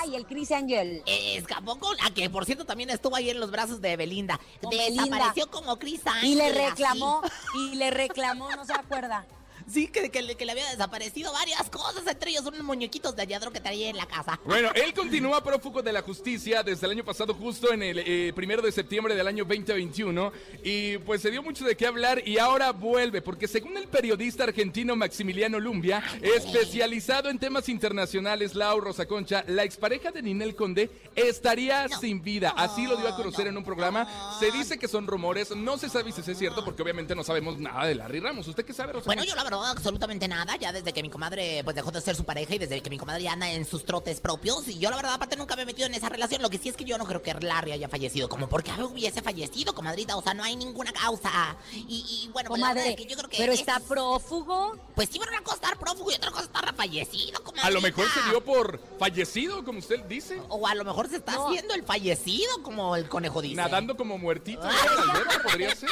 Ay, 0.00 0.16
el 0.16 0.26
Chris 0.26 0.50
Angel. 0.52 1.02
Escapó 1.06 1.78
con... 1.78 1.96
A 2.00 2.10
que, 2.10 2.28
por 2.30 2.44
cierto, 2.44 2.64
también 2.64 2.90
estuvo 2.90 3.16
ahí 3.16 3.30
en 3.30 3.40
los 3.40 3.50
brazos 3.50 3.80
de 3.80 3.96
Belinda. 3.96 4.38
Con 4.60 4.70
Desapareció 4.70 5.46
Belinda. 5.46 5.50
como 5.50 5.78
Chris 5.78 6.00
Y 6.22 6.34
le 6.34 6.46
Angel, 6.46 6.60
así. 6.60 6.70
reclamó, 6.70 7.22
y 7.54 7.74
le 7.76 7.90
reclamó, 7.90 8.50
no 8.54 8.64
se 8.64 8.72
acuerda. 8.72 9.26
Sí, 9.70 9.88
que, 9.88 10.10
que 10.10 10.22
le- 10.22 10.34
que 10.36 10.44
le 10.46 10.52
había 10.52 10.68
desaparecido 10.70 11.32
varias 11.32 11.68
cosas, 11.70 12.06
entre 12.06 12.30
ellos 12.30 12.44
unos 12.46 12.62
muñequitos 12.62 13.14
de 13.14 13.22
alladro 13.22 13.50
que 13.52 13.60
traía 13.60 13.88
en 13.90 13.96
la 13.96 14.06
casa. 14.06 14.40
Bueno, 14.44 14.70
él 14.74 14.92
continúa 14.94 15.42
prófugo 15.42 15.82
de 15.82 15.92
la 15.92 16.02
justicia 16.02 16.62
desde 16.62 16.86
el 16.86 16.92
año 16.92 17.04
pasado, 17.04 17.34
justo 17.34 17.72
en 17.72 17.82
el 17.82 17.98
eh, 17.98 18.32
primero 18.34 18.62
de 18.62 18.72
septiembre 18.72 19.14
del 19.14 19.26
año 19.28 19.44
2021. 19.44 20.32
Y 20.64 20.98
pues 20.98 21.22
se 21.22 21.30
dio 21.30 21.42
mucho 21.42 21.64
de 21.64 21.76
qué 21.76 21.86
hablar 21.86 22.26
y 22.26 22.38
ahora 22.38 22.72
vuelve, 22.72 23.20
porque 23.22 23.46
según 23.48 23.76
el 23.76 23.88
periodista 23.88 24.44
argentino 24.44 24.96
Maximiliano 24.96 25.60
Lumbia, 25.60 26.02
especializado 26.22 27.28
en 27.28 27.38
temas 27.38 27.68
internacionales, 27.68 28.54
Lau 28.54 28.80
Rosa 28.80 29.06
Concha, 29.06 29.44
la 29.48 29.64
expareja 29.64 30.10
de 30.10 30.22
Ninel 30.22 30.54
Conde 30.54 30.90
estaría 31.14 31.88
sin 31.88 32.22
vida. 32.22 32.54
Así 32.56 32.86
lo 32.86 32.96
dio 32.96 33.08
a 33.08 33.16
conocer 33.16 33.46
en 33.46 33.56
un 33.56 33.64
programa. 33.64 34.36
Se 34.40 34.50
dice 34.50 34.78
que 34.78 34.88
son 34.88 35.06
rumores, 35.06 35.54
no 35.54 35.76
se 35.78 35.88
sabe 35.88 36.12
si 36.12 36.28
es 36.30 36.38
cierto, 36.38 36.64
porque 36.64 36.82
obviamente 36.82 37.14
no 37.14 37.22
sabemos 37.24 37.58
nada 37.58 37.84
de 37.86 37.94
Larry 37.94 38.20
Ramos. 38.20 38.48
¿Usted 38.48 38.64
qué 38.64 38.72
sabe, 38.72 38.92
Rosa 38.94 39.06
Bueno, 39.06 39.20
Concha? 39.22 39.30
yo 39.32 39.36
la 39.36 39.44
verdad 39.44 39.57
absolutamente 39.64 40.26
nada, 40.28 40.56
ya 40.56 40.72
desde 40.72 40.92
que 40.92 41.02
mi 41.02 41.10
comadre 41.10 41.62
pues 41.64 41.74
dejó 41.76 41.90
de 41.90 42.00
ser 42.00 42.16
su 42.16 42.24
pareja 42.24 42.54
y 42.54 42.58
desde 42.58 42.80
que 42.82 42.90
mi 42.90 42.98
comadre 42.98 43.22
ya 43.22 43.32
anda 43.32 43.50
en 43.50 43.64
sus 43.64 43.84
trotes 43.84 44.20
propios 44.20 44.66
y 44.68 44.78
yo 44.78 44.90
la 44.90 44.96
verdad 44.96 45.14
aparte 45.14 45.36
nunca 45.36 45.56
me 45.56 45.62
he 45.62 45.66
metido 45.66 45.86
en 45.86 45.94
esa 45.94 46.08
relación, 46.08 46.42
lo 46.42 46.50
que 46.50 46.58
sí 46.58 46.68
es 46.68 46.76
que 46.76 46.84
yo 46.84 46.98
no 46.98 47.04
creo 47.06 47.22
que 47.22 47.34
Larry 47.34 47.72
haya 47.72 47.88
fallecido, 47.88 48.28
como 48.28 48.48
porque 48.48 48.70
hubiese 48.82 49.22
fallecido, 49.22 49.74
comadrita, 49.74 50.16
o 50.16 50.22
sea, 50.22 50.34
no 50.34 50.42
hay 50.44 50.56
ninguna 50.56 50.92
causa. 50.92 51.56
Y, 51.72 52.24
y 52.26 52.30
bueno, 52.32 52.50
pues, 52.50 52.62
es 52.86 52.96
que 52.96 53.06
yo 53.06 53.16
creo 53.16 53.28
que 53.30 53.36
pero 53.38 53.52
es- 53.52 53.60
está 53.60 53.80
prófugo. 53.80 54.76
Pues 54.94 55.08
sí, 55.10 55.18
pero 55.18 55.30
una 55.32 55.42
cosa 55.42 55.56
estar 55.56 55.78
prófugo 55.78 56.10
y 56.10 56.14
otra 56.14 56.30
cosa 56.30 56.44
estar 56.44 56.74
fallecido, 56.74 57.42
comadrita. 57.44 57.66
A 57.66 57.70
lo 57.70 57.80
mejor 57.80 58.06
se 58.10 58.22
dio 58.30 58.44
por 58.44 58.80
fallecido, 58.98 59.64
como 59.64 59.78
usted 59.78 60.00
dice. 60.04 60.40
O 60.48 60.66
a 60.66 60.74
lo 60.74 60.84
mejor 60.84 61.08
se 61.08 61.16
está 61.16 61.32
No. 61.32 61.46
haciendo 61.48 61.74
el 61.74 61.82
fallecido, 61.84 62.62
como 62.62 62.96
el 62.96 63.08
conejo 63.08 63.40
dice. 63.42 63.56
Nadando 63.56 63.96
como 63.96 64.18
muertito 64.18 64.62
podría 65.44 65.74
ser. 65.74 65.90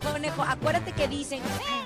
Conejo, 0.00 0.42
acuérdate 0.42 0.92
que 0.92 1.08
dicen, 1.08 1.40
¡eh! 1.40 1.85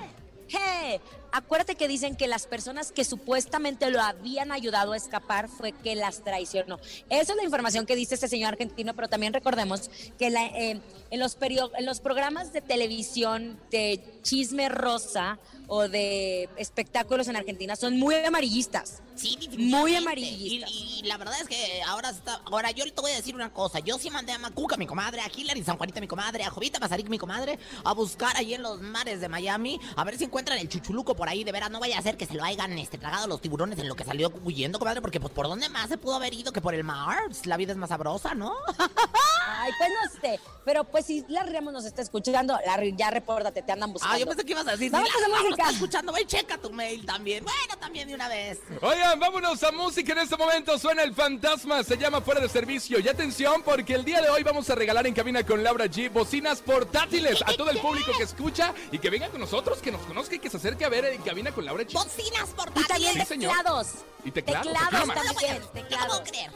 Acuérdate 1.33 1.77
que 1.77 1.87
dicen 1.87 2.17
que 2.17 2.27
las 2.27 2.47
personas 2.49 2.91
que 2.91 3.05
supuestamente 3.05 3.89
lo 3.91 4.01
habían 4.03 4.51
ayudado 4.51 4.93
a 4.93 4.97
escapar 4.97 5.49
fue 5.49 5.71
que 5.71 5.95
las 5.95 6.25
traicionó. 6.25 6.81
Esa 7.09 7.33
es 7.33 7.37
la 7.37 7.45
información 7.45 7.87
que 7.87 7.95
dice 7.95 8.15
este 8.17 8.27
señor 8.27 8.49
argentino, 8.55 8.95
pero 8.95 9.09
también 9.09 9.33
recordemos 9.33 9.91
que 10.19 10.31
la- 10.31 10.47
eh, 10.47 10.81
en, 11.11 11.21
los 11.21 11.37
en 11.41 11.87
los 11.87 12.01
programas 12.01 12.53
de 12.53 12.61
televisión 12.63 13.61
de 13.71 14.03
chisme 14.23 14.69
rosa 14.69 15.39
o 15.69 15.89
de 15.89 16.49
espectáculos 16.57 17.29
en 17.29 17.37
Argentina 17.37 17.77
son 17.77 17.97
muy 17.97 18.17
amarillistas. 18.17 19.01
Sí, 19.15 19.39
Muy 19.57 19.95
amarillistas. 19.95 20.71
Y, 20.73 21.01
y 21.01 21.03
la 21.07 21.17
verdad 21.19 21.35
es 21.41 21.47
que 21.47 21.83
ahora 21.87 22.11
está. 22.11 22.41
Ahora 22.47 22.71
yo 22.71 22.85
te 22.93 23.01
voy 23.01 23.13
a 23.13 23.17
decir 23.17 23.35
una 23.35 23.53
cosa. 23.53 23.79
Yo 23.79 23.99
sí 23.99 24.09
mandé 24.11 24.33
a 24.33 24.39
Macuca, 24.39 24.77
mi 24.79 24.87
comadre, 24.87 25.21
a 25.21 25.29
Hillary, 25.29 25.63
San 25.63 25.77
Juanita, 25.77 26.01
mi 26.01 26.09
comadre, 26.09 26.43
a 26.43 26.51
Jovita 26.51 26.81
Mazarik, 26.81 27.09
mi 27.09 27.19
comadre, 27.19 27.59
a 27.85 27.93
buscar 27.93 28.35
ahí 28.37 28.55
en 28.55 28.63
los 28.63 28.81
mares 28.81 29.21
de 29.21 29.29
Miami, 29.29 29.79
a 29.95 30.05
ver 30.05 30.17
si 30.17 30.27
encuentran 30.41 30.59
el 30.59 30.69
chuchuluco 30.71 31.15
por 31.15 31.29
ahí, 31.29 31.45
de 31.45 31.53
veras, 31.53 31.71
no 31.71 31.81
vaya 31.81 31.99
a 31.99 32.03
ser 32.03 32.17
que 32.17 32.25
se 32.25 32.33
lo 32.35 32.43
hayan 32.43 32.79
este, 32.79 32.97
tragado 32.97 33.27
los 33.27 33.43
tiburones 33.43 33.79
en 33.79 33.89
lo 33.89 33.95
que 33.95 34.05
salió 34.05 34.33
huyendo, 34.43 34.79
comadre, 34.79 35.03
porque 35.03 35.21
pues 35.21 35.33
por 35.35 35.47
dónde 35.47 35.69
más 35.69 35.89
se 35.89 35.99
pudo 35.99 36.15
haber 36.15 36.33
ido 36.33 36.51
que 36.51 36.63
por 36.63 36.75
el 36.75 36.83
mar. 36.83 37.19
La 37.45 37.59
vida 37.59 37.73
es 37.73 37.79
más 37.79 37.91
sabrosa, 37.91 38.35
¿no? 38.35 38.55
Ay, 39.47 39.71
pues 39.79 39.91
no 39.91 40.21
sé. 40.21 40.41
Pero 40.65 40.85
pues 40.85 41.07
si 41.07 41.25
Larry 41.29 41.53
Ramos 41.53 41.73
nos 41.73 41.85
está 41.85 42.01
escuchando, 42.01 42.59
Larry, 42.65 42.95
ya 42.97 43.11
repórtate, 43.11 43.63
te 43.63 43.73
andan 43.73 43.93
buscando. 43.93 44.15
Ah, 44.15 44.19
yo 44.19 44.27
pensé 44.27 44.45
que 44.45 44.53
ibas 44.53 44.67
a 44.67 44.73
decir, 44.73 44.91
Vamos 44.91 45.11
si 45.11 45.25
a 45.25 45.29
música. 45.29 45.49
está 45.51 45.71
escuchando, 45.71 46.13
ve, 46.13 46.27
checa 46.27 46.57
tu 46.59 46.71
mail 46.71 47.05
también. 47.05 47.45
Bueno, 47.45 47.77
también 47.79 48.09
de 48.09 48.15
una 48.15 48.29
vez. 48.29 48.61
Oigan, 48.81 49.21
vámonos 49.21 49.63
a 49.63 49.73
música. 49.73 50.13
En 50.13 50.21
este 50.21 50.37
momento 50.37 50.79
suena 50.79 51.03
el 51.03 51.15
fantasma. 51.15 51.83
Se 51.83 51.99
llama 51.99 52.21
Fuera 52.23 52.41
de 52.41 52.49
Servicio. 52.49 52.99
Y 52.99 53.09
atención, 53.09 53.63
porque 53.63 53.95
el 53.95 54.05
día 54.05 54.23
de 54.23 54.31
hoy 54.31 54.43
vamos 54.43 54.71
a 54.71 54.75
regalar 54.75 55.07
en 55.07 55.15
cabina 55.15 55.45
con 55.45 55.63
Laura 55.63 55.87
G 55.87 56.11
bocinas 56.11 56.61
portátiles 56.61 57.43
a 57.47 57.55
todo 57.57 57.71
el 57.71 57.79
público 57.79 58.13
que 58.17 58.23
escucha 58.23 58.73
y 58.93 58.99
que 58.99 59.11
venga 59.11 59.29
con 59.29 59.41
nosotros, 59.41 59.79
que 59.79 59.91
nos 59.93 60.03
conozca 60.03 60.30
y 60.37 60.39
que 60.39 60.51
se 60.51 60.57
acerque 60.57 60.85
a 60.85 60.89
ver 60.89 61.05
en 61.07 61.23
cabina 61.23 61.53
con 61.53 61.65
Laura 61.65 61.85
G. 61.85 61.93
Bocinas 61.93 62.51
Y 62.51 62.55
portátiles. 62.55 62.89
también 62.89 63.15
Sí, 63.15 63.25
señor. 63.27 63.53
teclados. 63.57 63.87
Y 64.25 64.31
teclados, 64.31 64.67
Teclados 64.67 65.07
No 65.07 65.15
también, 65.15 65.63
no 65.63 66.23
creer. 66.25 66.51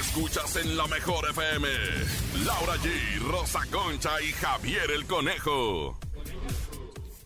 Escuchas 0.00 0.56
en 0.56 0.76
la 0.76 0.86
mejor 0.86 1.28
FM. 1.30 1.68
Laura 2.44 2.74
G, 2.76 3.18
Rosa 3.30 3.60
Concha 3.70 4.20
y 4.20 4.32
Javier 4.32 4.90
el 4.90 5.06
Conejo. 5.06 5.98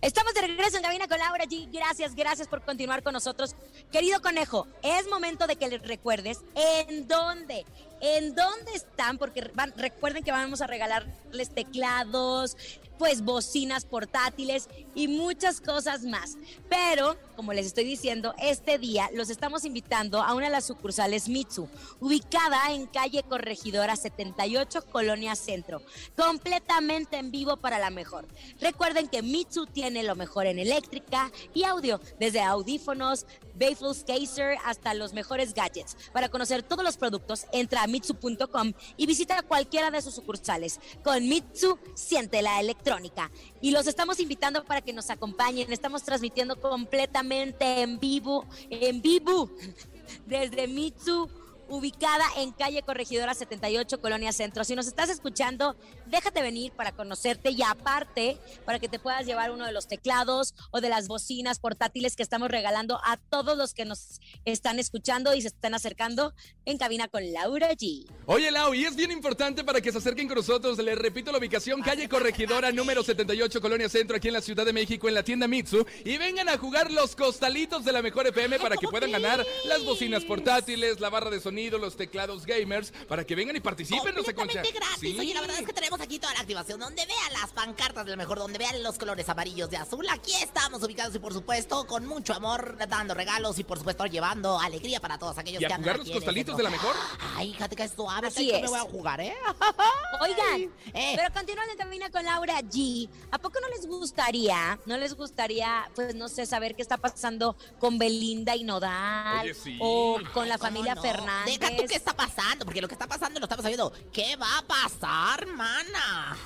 Estamos 0.02 0.34
de 0.34 0.42
regreso 0.42 0.76
en 0.76 0.82
cabina 0.82 1.08
con 1.08 1.18
Laura 1.18 1.44
G. 1.46 1.68
Gracias, 1.72 2.14
gracias 2.14 2.46
por 2.48 2.62
continuar 2.62 3.02
con 3.02 3.12
nosotros. 3.14 3.56
Querido 3.90 4.20
conejo, 4.20 4.66
es 4.82 5.08
momento 5.08 5.46
de 5.46 5.56
que 5.56 5.68
les 5.68 5.82
recuerdes 5.82 6.38
en 6.54 7.08
dónde, 7.08 7.64
en 8.00 8.34
dónde 8.34 8.72
están, 8.74 9.18
porque 9.18 9.40
recuerden 9.76 10.22
que 10.22 10.32
vamos 10.32 10.60
a 10.60 10.66
regalarles 10.66 11.50
teclados, 11.50 12.56
pues 12.98 13.22
bocinas 13.22 13.84
portátiles 13.84 14.68
y 14.94 15.08
muchas 15.08 15.60
cosas 15.60 16.02
más. 16.02 16.36
Pero, 16.68 17.16
como 17.36 17.52
les 17.52 17.66
estoy 17.66 17.84
diciendo, 17.84 18.34
este 18.38 18.78
día 18.78 19.08
los 19.12 19.30
estamos 19.30 19.64
invitando 19.64 20.22
a 20.22 20.34
una 20.34 20.46
de 20.46 20.52
las 20.52 20.66
sucursales 20.66 21.28
Mitsu, 21.28 21.68
ubicada 22.00 22.72
en 22.72 22.86
calle 22.86 23.22
Corregidora 23.22 23.96
78, 23.96 24.86
Colonia 24.90 25.36
Centro, 25.36 25.82
completamente 26.16 27.16
en 27.16 27.30
vivo 27.30 27.56
para 27.56 27.78
la 27.78 27.90
mejor. 27.90 28.26
Recuerden 28.60 29.08
que 29.08 29.22
Mitsu 29.22 29.66
tiene 29.66 30.02
lo 30.02 30.16
mejor 30.16 30.46
en 30.46 30.58
eléctrica 30.58 31.30
y 31.54 31.64
audio, 31.64 32.00
desde 32.18 32.40
audífonos, 32.40 33.26
Bayful 33.58 33.96
Caser 34.06 34.58
hasta 34.64 34.94
los 34.94 35.12
mejores 35.12 35.54
gadgets. 35.54 35.96
Para 36.12 36.28
conocer 36.28 36.62
todos 36.62 36.84
los 36.84 36.96
productos, 36.96 37.46
entra 37.52 37.82
a 37.82 37.85
mitsu.com 37.86 38.72
y 38.96 39.06
visita 39.06 39.42
cualquiera 39.42 39.90
de 39.90 40.02
sus 40.02 40.14
sucursales. 40.14 40.80
Con 41.02 41.28
Mitsu, 41.28 41.78
siente 41.94 42.42
la 42.42 42.60
electrónica. 42.60 43.30
Y 43.60 43.70
los 43.70 43.86
estamos 43.86 44.20
invitando 44.20 44.64
para 44.64 44.80
que 44.80 44.92
nos 44.92 45.10
acompañen. 45.10 45.72
Estamos 45.72 46.02
transmitiendo 46.02 46.60
completamente 46.60 47.82
en 47.82 47.98
vivo, 47.98 48.46
en 48.70 49.02
vivo, 49.02 49.50
desde 50.26 50.68
Mitsu 50.68 51.28
ubicada 51.68 52.24
en 52.36 52.52
calle 52.52 52.82
Corregidora 52.82 53.34
78, 53.34 54.00
Colonia 54.00 54.32
Centro. 54.32 54.64
Si 54.64 54.74
nos 54.74 54.86
estás 54.86 55.08
escuchando, 55.10 55.76
déjate 56.06 56.42
venir 56.42 56.72
para 56.72 56.92
conocerte 56.92 57.50
y 57.50 57.62
aparte 57.62 58.38
para 58.64 58.78
que 58.78 58.88
te 58.88 58.98
puedas 58.98 59.26
llevar 59.26 59.50
uno 59.50 59.64
de 59.66 59.72
los 59.72 59.88
teclados 59.88 60.54
o 60.70 60.80
de 60.80 60.88
las 60.88 61.08
bocinas 61.08 61.58
portátiles 61.58 62.16
que 62.16 62.22
estamos 62.22 62.50
regalando 62.50 63.00
a 63.04 63.16
todos 63.16 63.56
los 63.56 63.74
que 63.74 63.84
nos 63.84 64.20
están 64.44 64.78
escuchando 64.78 65.34
y 65.34 65.42
se 65.42 65.48
están 65.48 65.74
acercando 65.74 66.34
en 66.64 66.78
cabina 66.78 67.08
con 67.08 67.32
Laura 67.32 67.70
G. 67.72 68.06
Oye, 68.26 68.50
Lau, 68.50 68.74
y 68.74 68.84
es 68.84 68.96
bien 68.96 69.10
importante 69.10 69.64
para 69.64 69.80
que 69.80 69.92
se 69.92 69.98
acerquen 69.98 70.28
con 70.28 70.36
nosotros. 70.36 70.78
Les 70.78 70.98
repito 70.98 71.32
la 71.32 71.38
ubicación, 71.38 71.82
calle 71.82 72.08
Corregidora, 72.08 72.72
número 72.72 73.02
78, 73.02 73.60
Colonia 73.60 73.88
Centro, 73.88 74.16
aquí 74.16 74.28
en 74.28 74.34
la 74.34 74.40
Ciudad 74.40 74.64
de 74.64 74.72
México, 74.72 75.08
en 75.08 75.14
la 75.14 75.22
tienda 75.22 75.48
Mitsu. 75.48 75.86
Y 76.04 76.18
vengan 76.18 76.48
a 76.48 76.58
jugar 76.58 76.90
los 76.90 77.16
costalitos 77.16 77.84
de 77.84 77.92
la 77.92 78.02
Mejor 78.02 78.26
FM 78.26 78.58
para 78.58 78.76
que 78.76 78.86
¿cómo 78.86 78.92
puedan 78.92 79.12
ganar 79.12 79.44
las 79.64 79.84
bocinas 79.84 80.24
portátiles, 80.24 81.00
la 81.00 81.10
barra 81.10 81.30
de 81.30 81.40
sonido, 81.40 81.78
los 81.78 81.96
teclados 81.96 82.46
gamers, 82.46 82.92
para 83.08 83.24
que 83.24 83.34
vengan 83.34 83.56
y 83.56 83.60
participen, 83.60 84.14
no 84.14 84.22
se 84.22 84.32
gratis. 84.32 85.00
Sí. 85.00 85.16
Oye, 85.18 85.34
la 85.34 85.40
verdad 85.40 85.58
es 85.58 85.66
que 85.66 85.72
tenemos 85.72 85.95
aquí 86.00 86.18
toda 86.18 86.34
la 86.34 86.40
activación. 86.40 86.80
Donde 86.80 87.04
vean 87.06 87.32
las 87.40 87.50
pancartas 87.52 88.04
de 88.04 88.10
lo 88.12 88.16
mejor, 88.16 88.38
donde 88.38 88.58
vean 88.58 88.82
los 88.82 88.98
colores 88.98 89.28
amarillos 89.28 89.70
de 89.70 89.76
azul. 89.76 90.06
Aquí 90.10 90.32
estamos 90.34 90.82
ubicados 90.82 91.14
y, 91.14 91.18
por 91.18 91.32
supuesto, 91.32 91.86
con 91.86 92.06
mucho 92.06 92.34
amor, 92.34 92.76
dando 92.88 93.14
regalos 93.14 93.58
y, 93.58 93.64
por 93.64 93.78
supuesto, 93.78 94.06
llevando 94.06 94.58
alegría 94.58 95.00
para 95.00 95.18
todos 95.18 95.38
aquellos 95.38 95.60
¿Y 95.62 95.64
a 95.64 95.68
que 95.68 95.74
andan 95.74 95.84
jugar 95.94 95.98
los 95.98 96.08
el 96.08 96.14
costalitos 96.14 96.56
de 96.56 96.62
la 96.62 96.70
mejor? 96.70 96.94
Ay, 97.36 97.52
fíjate 97.52 97.76
que 97.76 97.82
es 97.84 97.92
suave. 97.92 98.26
Así 98.28 98.48
yo 98.48 98.56
es. 98.56 98.62
me 98.62 98.68
voy 98.68 98.78
a 98.78 98.82
jugar, 98.82 99.20
¿eh? 99.20 99.34
Oigan, 100.20 100.72
Eh. 100.94 101.12
pero 101.16 101.32
continuando 101.32 101.72
en 101.72 101.78
cabina 101.78 102.10
con 102.10 102.24
Laura 102.24 102.60
G, 102.60 103.08
¿a 103.30 103.38
poco 103.38 103.58
no 103.60 103.68
les 103.68 103.86
gustaría, 103.86 104.78
no 104.86 104.96
les 104.96 105.14
gustaría, 105.14 105.88
pues 105.94 106.14
no 106.14 106.28
sé, 106.28 106.46
saber 106.46 106.74
qué 106.74 106.82
está 106.82 106.96
pasando 106.96 107.56
con 107.78 107.98
Belinda 107.98 108.54
y 108.56 108.64
Nodal 108.64 109.40
Oye, 109.44 109.54
sí. 109.54 109.78
o 109.80 110.18
con 110.32 110.48
la 110.48 110.58
¿Cómo 110.58 110.68
familia 110.70 110.94
no? 110.94 111.02
Fernández? 111.02 111.58
Deja 111.58 111.76
tú 111.76 111.84
qué 111.88 111.96
está 111.96 112.14
pasando, 112.14 112.64
porque 112.64 112.80
lo 112.80 112.88
que 112.88 112.94
está 112.94 113.06
pasando 113.06 113.38
lo 113.40 113.44
estamos 113.46 113.62
sabiendo. 113.62 113.92
¿Qué 114.12 114.36
va 114.36 114.58
a 114.58 114.62
pasar, 114.62 115.46
mana? 115.92 116.36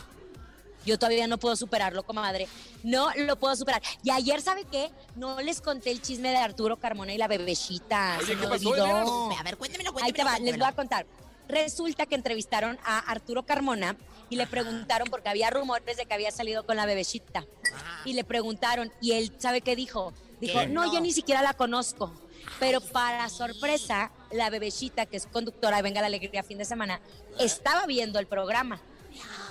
Yo 0.87 0.99
todavía 0.99 1.27
no 1.27 1.37
puedo 1.39 1.57
superarlo, 1.57 2.03
comadre. 2.05 2.49
No 2.83 3.11
lo 3.15 3.37
puedo 3.37 3.55
superar. 3.55 3.83
Y 4.03 4.11
ayer, 4.11 4.41
¿sabe 4.41 4.65
qué? 4.65 4.91
No 5.15 5.41
les 5.43 5.61
conté 5.61 5.91
el 5.91 6.01
chisme 6.01 6.31
de 6.31 6.39
Arturo 6.39 6.79
Carmona 6.79 7.13
y 7.13 7.19
la 7.19 7.29
bebecita. 7.29 8.17
Oye, 8.19 8.27
Se 8.27 8.33
¿qué 8.33 8.47
me 8.47 8.49
pasó, 8.49 8.71
olvidó. 8.71 9.31
A 9.39 9.43
ver, 9.43 9.59
cuéntemelo, 9.59 9.91
Ahí 9.91 9.95
cuéntemelo. 10.13 10.31
te 10.31 10.39
va, 10.41 10.45
les 10.45 10.57
voy 10.59 10.67
a 10.67 10.73
contar. 10.73 11.07
Resulta 11.49 12.07
que 12.07 12.15
entrevistaron 12.15 12.79
a 12.85 12.99
Arturo 12.99 13.43
Carmona 13.45 13.97
y 14.31 14.37
le 14.37 14.47
preguntaron, 14.47 15.09
porque 15.11 15.29
había 15.29 15.51
rumores 15.51 15.97
de 15.99 16.07
que 16.07 16.15
había 16.15 16.31
salido 16.31 16.65
con 16.65 16.77
la 16.77 16.87
bebecita. 16.87 17.45
Y 18.07 18.15
le 18.15 18.25
preguntaron, 18.25 18.91
y 19.03 19.13
él, 19.13 19.33
¿sabe 19.39 19.61
qué 19.61 19.77
dijo? 19.77 20.15
Dijo, 20.41 20.61
¿Qué? 20.61 20.67
no, 20.69 20.87
No. 20.87 20.93
yo 20.95 21.01
ni 21.01 21.13
siquiera 21.13 21.43
la 21.43 21.53
conozco. 21.53 22.11
Pero 22.59 22.81
para 22.81 23.29
sorpresa, 23.29 24.11
la 24.31 24.49
bebecita, 24.49 25.05
que 25.05 25.19
es 25.19 25.27
conductora 25.27 25.77
de 25.77 25.83
Venga 25.83 26.01
la 26.01 26.07
Alegría 26.07 26.43
fin 26.43 26.57
de 26.57 26.65
semana, 26.65 27.01
estaba 27.39 27.85
viendo 27.87 28.19
el 28.19 28.27
programa 28.27 28.81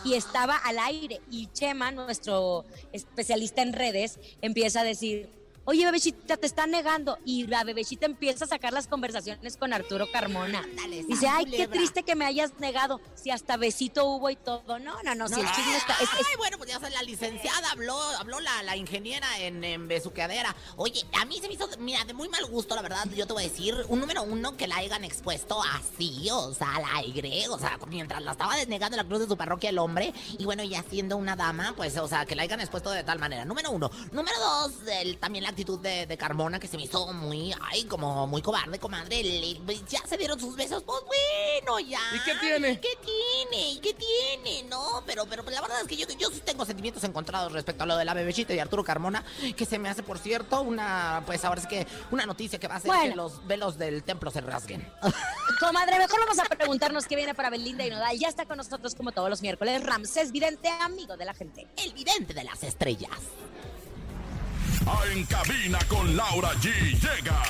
y 0.04 0.16
estaba 0.16 0.56
al 0.56 0.80
aire. 0.80 1.22
Y 1.30 1.48
Chema, 1.48 1.92
nuestro 1.92 2.66
especialista 2.94 3.62
en 3.62 3.74
redes, 3.74 4.20
empieza 4.42 4.82
a 4.82 4.84
decir, 4.84 5.30
oye, 5.70 5.86
bebecita, 5.86 6.38
te 6.38 6.46
están 6.48 6.72
negando. 6.72 7.18
Y 7.26 7.46
la 7.48 7.64
bebecita 7.64 8.06
empieza 8.06 8.46
a 8.46 8.48
sacar 8.48 8.74
las 8.74 8.88
conversaciones 8.88 9.56
con 9.58 9.72
Arturo 9.74 10.08
Carmona. 10.12 10.60
Ándale, 10.60 11.04
Dice, 11.04 11.28
ay, 11.28 11.46
qué 11.46 11.52
culebra". 11.52 11.74
triste 11.78 12.04
que 12.04 12.16
me 12.16 12.26
hayas 12.26 12.52
negado. 12.60 13.00
Si 13.16 13.30
hasta 13.32 13.56
besito 13.58 14.06
hubo 14.06 14.30
y 14.30 14.36
todo. 14.36 14.80
No, 14.80 15.02
no, 15.04 15.16
no, 15.16 15.28
si 15.28 15.40
el 15.40 15.52
chisme 15.52 15.78
está... 15.78 15.94
es- 15.94 16.02
es- 16.02 16.28
Ay, 16.30 16.36
bueno, 16.38 16.58
pues 16.58 16.70
ya 16.72 16.80
sé, 16.80 16.90
la 16.90 17.04
licenciada 17.04 17.72
habló, 17.72 17.98
habló 18.18 18.40
la, 18.40 18.64
la 18.64 18.76
ingeniera 18.76 19.28
en, 19.40 19.64
en 19.64 19.88
besuqueadera. 19.88 20.56
Oye, 20.78 21.06
a 21.20 21.26
mí 21.26 21.40
se 21.40 21.48
me 21.48 21.54
hizo, 21.54 21.70
mira, 21.80 22.04
de 22.06 22.14
muy 22.14 22.30
mal 22.30 22.46
gusto, 22.48 22.76
la 22.76 22.82
verdad, 22.82 23.06
yo 23.16 23.28
te 23.28 23.34
voy 23.34 23.44
a 23.46 23.48
decir, 23.50 23.76
un 23.90 24.00
número 24.00 24.24
uno 24.24 24.58
que 24.58 24.68
la 24.68 24.78
hayan 24.78 25.04
expuesto 25.04 25.62
así, 25.62 26.28
o 26.32 26.54
sea, 26.54 26.76
al 26.78 26.84
aire, 27.04 27.48
o 27.50 27.60
sea, 27.60 27.78
mientras 27.88 28.22
la 28.24 28.32
estaba 28.32 28.56
desnegando 28.56 28.98
la 28.98 29.04
cruz 29.04 29.20
de 29.20 29.28
su 29.28 29.38
parroquia 29.38 29.70
el 29.70 29.78
hombre, 29.78 30.14
y 30.38 30.46
bueno, 30.46 30.64
ya 30.64 30.84
siendo 30.90 31.18
una 31.18 31.36
dama, 31.36 31.74
pues, 31.76 31.98
o 31.98 32.08
sea, 32.08 32.26
que 32.26 32.36
la 32.36 32.44
hayan 32.44 32.60
expuesto 32.60 32.90
de 32.92 33.04
tal 33.04 33.20
manera. 33.20 33.46
Número 33.46 33.72
uno. 33.72 33.90
Número 34.12 34.38
dos, 34.40 34.72
el- 34.92 35.18
también 35.18 35.44
la 35.44 35.54
actitud 35.60 35.80
de, 35.82 36.06
de 36.06 36.18
Carmona, 36.18 36.58
que 36.58 36.68
se 36.70 36.78
me 36.78 36.84
hizo 36.84 37.12
muy, 37.12 37.54
ay, 37.70 37.84
como 37.84 38.26
muy 38.28 38.42
cobarde, 38.42 38.80
comadre. 38.80 39.22
Le- 39.22 39.60
ya 39.90 40.00
se 40.08 40.16
dieron 40.18 40.40
sus 40.40 40.56
besos, 40.56 40.84
pues 40.84 41.00
bueno, 41.06 41.80
ya. 41.82 42.00
¿Y 42.16 42.20
qué 42.24 42.36
tiene? 42.40 42.70
¿Y 42.72 42.78
qué 42.78 42.98
tiene? 43.04 43.72
¿Y 43.72 43.80
qué 43.80 43.94
tiene? 43.94 44.64
No, 44.70 45.04
pero, 45.06 45.26
pero 45.26 45.44
la 45.50 45.60
verdad 45.60 45.82
es 45.82 45.88
que 45.88 45.98
yo, 45.98 46.08
yo 46.18 46.30
sí 46.30 46.40
tengo 46.46 46.64
sentimientos 46.64 47.04
encontrados 47.04 47.52
respecto 47.52 47.84
a 47.84 47.88
lo 47.88 47.98
de 47.98 48.06
la 48.06 48.14
bebecita 48.14 48.54
y 48.54 48.60
Arturo 48.60 48.86
Carmona, 48.86 49.26
que 49.58 49.66
se 49.66 49.80
me 49.80 49.90
hace, 49.90 50.02
por 50.02 50.18
cierto, 50.18 50.62
una, 50.62 51.24
pues 51.26 51.44
ahora 51.44 51.60
es 51.60 51.68
que 51.68 51.86
una 52.12 52.26
noticia 52.26 52.58
que 52.58 52.70
va 52.70 52.76
a 52.76 52.78
hacer 52.78 52.88
Bueno. 52.88 53.10
que 53.10 53.16
los 53.18 53.46
velos 53.46 53.78
del 53.78 54.04
templo 54.04 54.32
se 54.32 54.40
rasguen. 54.40 54.90
Comadre, 55.60 55.98
mejor 56.00 56.20
vamos 56.22 56.40
a 56.40 56.46
preguntarnos 56.46 57.06
qué 57.06 57.18
viene 57.18 57.36
para 57.36 57.50
Belinda 57.50 57.86
y 57.86 57.90
Nodal. 57.90 58.18
Ya 58.18 58.30
está 58.30 58.46
con 58.46 58.56
nosotros 58.56 58.96
como 58.96 59.12
todos 59.12 59.30
los 59.30 59.42
miércoles 59.42 59.84
Ramsés 59.84 60.32
Vidente, 60.32 60.70
amigo 60.70 61.18
de 61.18 61.26
la 61.26 61.34
gente. 61.34 61.68
El 61.76 61.92
vidente 61.94 62.34
de 62.34 62.46
las 62.46 62.64
estrellas. 62.64 63.10
Ah, 64.86 65.02
En 65.14 65.26
cabina 65.26 65.80
con 65.88 66.16
Laura 66.16 66.54
G. 66.56 66.72
Llega. 66.94 67.44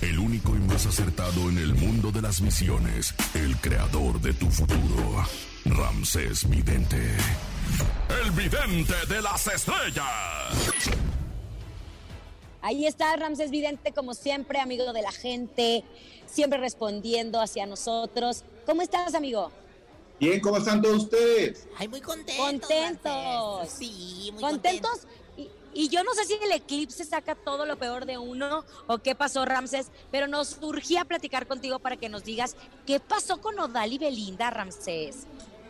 El 0.00 0.18
único 0.18 0.54
y 0.54 0.60
más 0.60 0.86
acertado 0.86 1.48
en 1.50 1.58
el 1.58 1.74
mundo 1.74 2.10
de 2.10 2.22
las 2.22 2.40
visiones. 2.40 3.14
El 3.34 3.56
creador 3.58 4.20
de 4.20 4.32
tu 4.34 4.50
futuro. 4.50 5.24
Ramsés 5.64 6.48
Vidente. 6.48 7.16
El 8.22 8.30
vidente 8.32 8.94
de 9.08 9.22
las 9.22 9.46
estrellas. 9.46 10.04
Ahí 12.62 12.86
está 12.86 13.16
Ramsés 13.16 13.50
Vidente, 13.50 13.92
como 13.92 14.14
siempre, 14.14 14.58
amigo 14.60 14.92
de 14.92 15.02
la 15.02 15.12
gente, 15.12 15.82
siempre 16.26 16.58
respondiendo 16.58 17.40
hacia 17.40 17.66
nosotros. 17.66 18.44
¿Cómo 18.66 18.82
estás, 18.82 19.14
amigo? 19.14 19.50
Bien, 20.18 20.38
¿cómo 20.40 20.58
están 20.58 20.82
todos 20.82 21.04
ustedes? 21.04 21.66
Ay, 21.78 21.88
muy 21.88 22.02
contentos. 22.02 22.46
Contentos. 22.46 23.58
Ramsés. 23.60 23.78
Sí, 23.78 24.30
muy 24.32 24.42
¿Contentos? 24.42 25.00
Y, 25.04 25.19
y 25.72 25.88
yo 25.88 26.02
no 26.04 26.12
sé 26.14 26.24
si 26.24 26.34
el 26.34 26.52
eclipse 26.52 27.04
saca 27.04 27.34
todo 27.34 27.66
lo 27.66 27.76
peor 27.78 28.06
de 28.06 28.18
uno 28.18 28.64
o 28.86 28.98
qué 28.98 29.14
pasó, 29.14 29.44
Ramsés, 29.44 29.90
pero 30.10 30.26
nos 30.26 30.48
surgía 30.48 31.04
platicar 31.04 31.46
contigo 31.46 31.78
para 31.78 31.96
que 31.96 32.08
nos 32.08 32.24
digas 32.24 32.56
qué 32.86 33.00
pasó 33.00 33.40
con 33.40 33.58
Odal 33.58 33.92
y 33.92 33.98
Belinda, 33.98 34.50
Ramsés. 34.50 35.26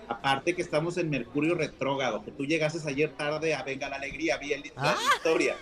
Aparte 0.09 0.57
que 0.57 0.63
estamos 0.63 0.97
en 0.97 1.09
Mercurio 1.11 1.55
retrógrado, 1.55 2.25
que 2.25 2.33
tú 2.33 2.45
llegases 2.45 2.85
ayer 2.87 3.13
tarde 3.17 3.55
a 3.55 3.63
Venga 3.63 3.89
la 3.89 3.97
Alegría, 3.97 4.39
vi 4.39 4.53
el- 4.55 4.63
la 4.75 4.93
Ah. 4.93 4.97
historia. 5.17 5.57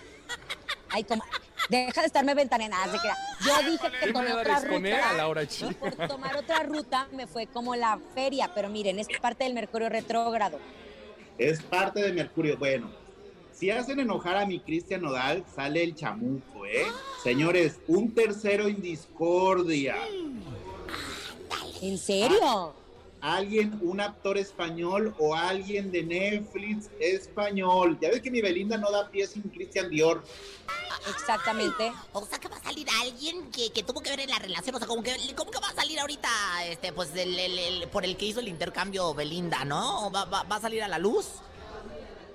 Ay, 0.91 1.03
como, 1.03 1.23
deja 1.69 2.01
de 2.01 2.07
estarme 2.07 2.33
ventaneando. 2.33 2.91
se 2.93 2.99
crea. 2.99 3.15
Yo 3.45 3.69
dije 3.71 3.91
que 3.91 4.07
¿Qué 4.07 4.13
tomé 4.13 4.29
me 4.29 4.33
otra 4.33 4.55
a 4.57 4.59
ruta. 4.61 5.13
Laura 5.17 5.43
G? 5.43 5.69
y 5.69 5.73
por 5.75 5.91
tomar 6.07 6.35
otra 6.37 6.63
ruta 6.63 7.07
me 7.11 7.27
fue 7.27 7.45
como 7.45 7.75
la 7.75 7.99
feria, 8.15 8.51
pero 8.55 8.69
miren, 8.69 8.97
es 8.97 9.07
parte 9.21 9.43
del 9.43 9.53
Mercurio 9.53 9.87
retrógrado. 9.89 10.57
Es 11.37 11.61
parte 11.61 12.01
de 12.01 12.11
Mercurio. 12.11 12.57
Bueno, 12.57 12.89
si 13.59 13.69
hacen 13.71 13.99
enojar 13.99 14.37
a 14.37 14.45
mi 14.45 14.59
Cristian 14.61 15.01
Nodal, 15.01 15.43
sale 15.53 15.83
el 15.83 15.93
chamuco, 15.95 16.65
¿eh? 16.65 16.85
Señores, 17.21 17.75
un 17.87 18.13
tercero 18.13 18.67
en 18.67 18.81
discordia. 18.81 19.97
¿En 21.81 21.97
serio? 21.97 22.73
Alguien, 23.21 23.77
un 23.81 23.99
actor 23.99 24.37
español 24.37 25.13
o 25.19 25.35
alguien 25.35 25.91
de 25.91 26.03
Netflix 26.03 26.89
español. 27.01 27.97
Ya 28.01 28.09
ves 28.09 28.21
que 28.21 28.31
mi 28.31 28.41
Belinda 28.41 28.77
no 28.77 28.89
da 28.91 29.09
pie 29.09 29.27
sin 29.27 29.41
Cristian 29.43 29.89
Dior. 29.89 30.23
Exactamente. 31.09 31.91
O 32.13 32.25
sea 32.25 32.39
que 32.39 32.47
va 32.47 32.55
a 32.55 32.63
salir 32.63 32.87
alguien 33.01 33.51
que, 33.51 33.71
que 33.73 33.83
tuvo 33.83 34.01
que 34.01 34.09
ver 34.09 34.21
en 34.21 34.29
la 34.29 34.39
relación. 34.39 34.73
O 34.75 34.79
sea, 34.79 34.87
como 34.87 35.03
que, 35.03 35.13
¿cómo 35.35 35.51
que 35.51 35.59
va 35.59 35.67
a 35.67 35.73
salir 35.75 35.99
ahorita, 35.99 36.29
este, 36.67 36.93
pues, 36.93 37.13
el, 37.13 37.37
el- 37.37 37.59
el- 37.59 37.87
por 37.89 38.05
el 38.05 38.15
que 38.15 38.25
hizo 38.27 38.39
el 38.39 38.47
intercambio 38.47 39.13
Belinda, 39.13 39.65
¿no? 39.65 40.07
¿O 40.07 40.11
va, 40.11 40.23
va- 40.23 40.43
va 40.43 40.55
a 40.55 40.61
salir 40.61 40.81
a 40.83 40.87
la 40.87 40.97
luz? 40.99 41.25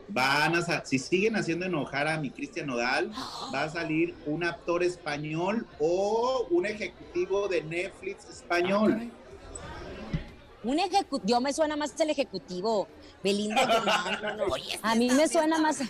Van 0.09 0.55
a 0.55 0.85
si 0.85 0.99
siguen 0.99 1.37
haciendo 1.37 1.67
enojar 1.67 2.07
a 2.09 2.19
mi 2.19 2.31
Cristian 2.31 2.67
Nodal, 2.67 3.11
va 3.55 3.65
a 3.65 3.69
salir 3.71 4.15
un 4.27 4.45
actor 4.45 4.83
español 4.83 5.67
o 5.79 6.47
un 6.51 6.67
ejecutivo 6.67 7.49
de 7.49 7.63
Netflix 7.63 8.29
español. 8.29 9.11
Un 10.63 10.79
ejecutivo, 10.79 11.23
yo 11.27 11.41
me 11.41 11.53
suena 11.53 11.77
más 11.77 11.99
el 12.01 12.11
ejecutivo. 12.11 12.89
Belinda, 13.23 13.63
yo 13.63 13.85
no, 13.85 14.21
no, 14.21 14.37
no. 14.47 14.53
Oye, 14.53 14.79
A 14.83 14.95
mí 14.95 15.11
me 15.11 15.29
suena 15.29 15.59
más. 15.59 15.81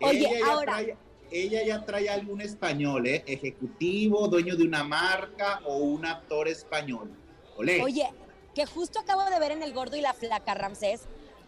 Oye, 0.00 0.26
ella 0.28 0.38
ya 0.38 0.52
ahora- 0.52 0.72
trae, 0.72 0.96
ella 1.30 1.64
ya 1.66 1.84
trae 1.84 2.08
algún 2.08 2.40
español, 2.40 3.06
¿eh? 3.06 3.24
Ejecutivo, 3.26 4.28
dueño 4.28 4.56
de 4.56 4.64
una 4.64 4.84
marca 4.84 5.60
o 5.64 5.78
un 5.78 6.04
actor 6.04 6.48
español. 6.48 7.10
Olé. 7.56 7.82
Oye, 7.82 8.08
que 8.56 8.64
justo 8.64 8.98
acabo 8.98 9.22
de 9.24 9.38
ver 9.38 9.52
en 9.52 9.62
El 9.62 9.74
Gordo 9.74 9.96
y 9.96 10.00
la 10.00 10.14
Flaca, 10.14 10.54
Ramsés, 10.54 11.02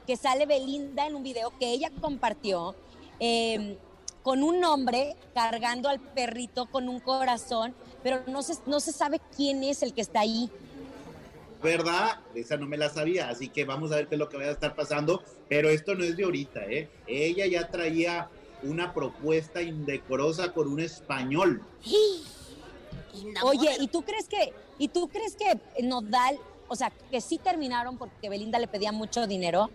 que 0.06 0.18
sale 0.18 0.44
Belinda 0.44 1.06
en 1.06 1.16
un 1.16 1.22
video 1.22 1.54
que 1.58 1.70
ella 1.70 1.90
compartió 2.02 2.74
eh, 3.18 3.78
con 4.22 4.42
un 4.42 4.62
hombre 4.62 5.16
cargando 5.32 5.88
al 5.88 6.00
perrito 6.00 6.66
con 6.66 6.86
un 6.86 7.00
corazón, 7.00 7.74
pero 8.02 8.20
no 8.26 8.42
se, 8.42 8.58
no 8.66 8.78
se 8.78 8.92
sabe 8.92 9.22
quién 9.34 9.64
es 9.64 9.82
el 9.82 9.94
que 9.94 10.02
está 10.02 10.20
ahí. 10.20 10.50
¿Verdad? 11.62 12.20
Esa 12.34 12.58
no 12.58 12.66
me 12.66 12.76
la 12.76 12.90
sabía, 12.90 13.30
así 13.30 13.48
que 13.48 13.64
vamos 13.64 13.90
a 13.90 13.96
ver 13.96 14.08
qué 14.08 14.16
es 14.16 14.18
lo 14.18 14.28
que 14.28 14.36
va 14.36 14.44
a 14.44 14.50
estar 14.50 14.74
pasando. 14.74 15.22
Pero 15.48 15.70
esto 15.70 15.94
no 15.94 16.04
es 16.04 16.14
de 16.14 16.24
ahorita, 16.24 16.66
¿eh? 16.66 16.90
Ella 17.06 17.46
ya 17.46 17.70
traía 17.70 18.28
una 18.62 18.92
propuesta 18.92 19.62
indecorosa 19.62 20.52
con 20.52 20.68
un 20.68 20.80
español. 20.80 21.62
Oye, 23.42 23.76
¿y 23.80 23.88
tú 23.88 24.02
crees 24.02 24.28
que, 24.28 24.52
y 24.78 24.88
tú 24.88 25.08
crees 25.08 25.36
que 25.36 25.58
Nodal, 25.82 26.38
o 26.68 26.76
sea, 26.76 26.92
que 27.10 27.20
sí 27.20 27.38
terminaron 27.38 27.96
porque 27.98 28.28
Belinda 28.28 28.58
le 28.58 28.68
pedía 28.68 28.92
mucho 28.92 29.26
dinero? 29.26 29.70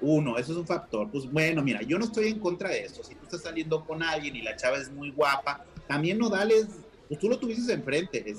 Uno, 0.00 0.38
eso 0.38 0.52
es 0.52 0.58
un 0.58 0.66
factor. 0.66 1.10
Pues 1.10 1.30
bueno, 1.30 1.62
mira, 1.62 1.82
yo 1.82 1.98
no 1.98 2.04
estoy 2.04 2.28
en 2.28 2.38
contra 2.38 2.68
de 2.70 2.84
eso. 2.84 3.02
Si 3.02 3.14
tú 3.14 3.24
estás 3.24 3.42
saliendo 3.42 3.84
con 3.84 4.02
alguien 4.02 4.36
y 4.36 4.42
la 4.42 4.56
chava 4.56 4.78
es 4.78 4.90
muy 4.92 5.10
guapa, 5.10 5.64
también 5.88 6.18
Nodal 6.18 6.52
es, 6.52 6.66
pues 7.08 7.18
tú 7.18 7.28
lo 7.28 7.38
tuviste 7.38 7.72
enfrente, 7.72 8.30
es, 8.30 8.38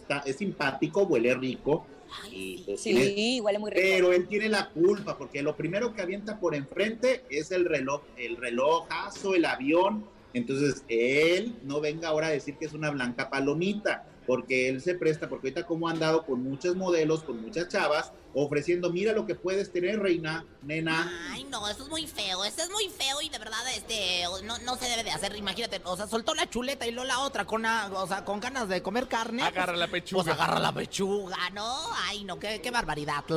está- 0.00 0.22
es 0.26 0.36
simpático, 0.36 1.04
huele 1.04 1.34
rico. 1.34 1.86
Y, 2.30 2.62
pues, 2.64 2.82
tiene- 2.82 3.04
Sí, 3.04 3.40
huele 3.42 3.58
muy 3.58 3.70
rico. 3.70 3.82
pero 3.82 4.12
él 4.12 4.26
tiene 4.28 4.48
la 4.48 4.70
culpa, 4.70 5.16
porque 5.16 5.42
lo 5.42 5.56
primero 5.56 5.94
que 5.94 6.02
avienta 6.02 6.38
por 6.40 6.54
enfrente 6.54 7.24
es 7.30 7.50
el 7.52 7.64
reloj, 7.66 8.02
el 8.16 8.36
relojazo, 8.36 9.34
el 9.34 9.44
avión. 9.44 10.04
Entonces, 10.34 10.84
él 10.88 11.54
no 11.64 11.80
venga 11.80 12.08
ahora 12.08 12.26
a 12.28 12.30
decir 12.30 12.56
que 12.58 12.66
es 12.66 12.72
una 12.74 12.90
blanca 12.90 13.30
palomita, 13.30 14.04
porque 14.28 14.68
él 14.68 14.82
se 14.82 14.94
presta, 14.94 15.26
porque 15.26 15.48
ahorita 15.48 15.64
como 15.66 15.88
ha 15.88 15.92
andado 15.92 16.26
con 16.26 16.42
muchos 16.42 16.76
modelos, 16.76 17.24
con 17.24 17.40
muchas 17.40 17.66
chavas, 17.68 18.12
ofreciendo, 18.34 18.92
mira 18.92 19.14
lo 19.14 19.24
que 19.24 19.34
puedes 19.34 19.72
tener, 19.72 19.98
reina, 20.00 20.44
nena. 20.60 21.10
Ay, 21.32 21.44
no, 21.44 21.66
eso 21.66 21.84
es 21.84 21.88
muy 21.88 22.06
feo, 22.06 22.44
eso 22.44 22.60
es 22.62 22.70
muy 22.70 22.90
feo 22.90 23.22
y 23.22 23.30
de 23.30 23.38
verdad, 23.38 23.58
este, 23.74 24.24
no, 24.44 24.58
no 24.58 24.76
se 24.76 24.84
debe 24.86 25.02
de 25.02 25.12
hacer, 25.12 25.34
imagínate, 25.34 25.80
o 25.82 25.96
sea, 25.96 26.06
soltó 26.06 26.34
la 26.34 26.48
chuleta 26.50 26.86
y 26.86 26.90
luego 26.90 27.06
la 27.08 27.20
otra 27.20 27.46
con, 27.46 27.64
a- 27.64 27.86
o 27.90 28.06
sea, 28.06 28.26
con 28.26 28.38
ganas 28.38 28.68
de 28.68 28.82
comer 28.82 29.08
carne. 29.08 29.42
Agarra 29.44 29.74
la 29.76 29.88
Pues 29.88 30.02
pechuga. 30.02 30.34
agarra 30.34 30.58
la 30.60 30.72
pechuga, 30.74 31.38
¿no? 31.54 31.74
Ay, 32.06 32.24
no, 32.24 32.38
qué, 32.38 32.60
qué 32.60 32.70
barbaridad. 32.70 33.24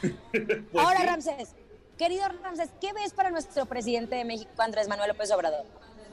Pues 0.00 0.84
Ahora, 0.84 1.00
sí. 1.00 1.06
Ramsés, 1.06 1.48
querido 1.98 2.24
Ramsés, 2.42 2.68
¿qué 2.80 2.92
ves 2.92 3.12
para 3.12 3.30
nuestro 3.30 3.64
presidente 3.66 4.14
de 4.16 4.24
México, 4.24 4.50
Andrés 4.58 4.88
Manuel 4.88 5.08
López 5.08 5.30
Obrador? 5.32 5.64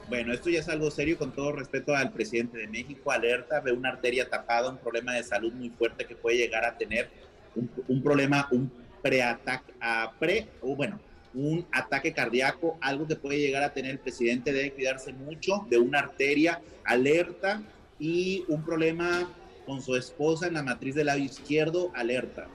Bueno, 0.10 0.34
esto 0.34 0.50
ya 0.50 0.60
es 0.60 0.70
algo 0.70 0.92
serio, 0.92 1.18
con 1.18 1.32
todo 1.32 1.54
respeto 1.54 1.96
al 1.96 2.12
presidente 2.12 2.58
de 2.58 2.68
México, 2.68 3.12
alerta 3.12 3.62
de 3.62 3.72
una 3.72 3.90
arteria 3.90 4.30
tapada, 4.30 4.70
un 4.70 4.78
problema 4.78 5.14
de 5.14 5.24
salud 5.24 5.54
muy 5.54 5.70
fuerte 5.70 6.06
que 6.06 6.16
puede 6.16 6.38
llegar 6.38 6.66
a 6.66 6.78
tener 6.78 7.10
un, 7.56 7.70
un 7.88 8.04
problema, 8.04 8.48
un 8.52 8.72
preataque, 9.02 9.74
pre, 10.20 10.48
o 10.62 10.76
bueno, 10.76 11.00
un 11.34 11.66
ataque 11.72 12.14
cardíaco, 12.14 12.78
algo 12.82 13.08
que 13.08 13.16
puede 13.16 13.40
llegar 13.40 13.64
a 13.64 13.74
tener 13.74 13.92
el 13.92 14.00
presidente, 14.00 14.54
debe 14.54 14.72
cuidarse 14.72 15.14
mucho 15.14 15.66
de 15.70 15.78
una 15.78 16.00
arteria, 16.00 16.62
alerta, 16.84 17.62
y 18.00 18.44
un 18.50 18.64
problema 18.64 19.30
con 19.66 19.82
su 19.82 19.96
esposa 19.96 20.48
en 20.48 20.56
la 20.56 20.64
matriz 20.64 20.96
del 20.96 21.08
labio 21.08 21.26
izquierdo, 21.26 21.92
alerta. 21.96 22.48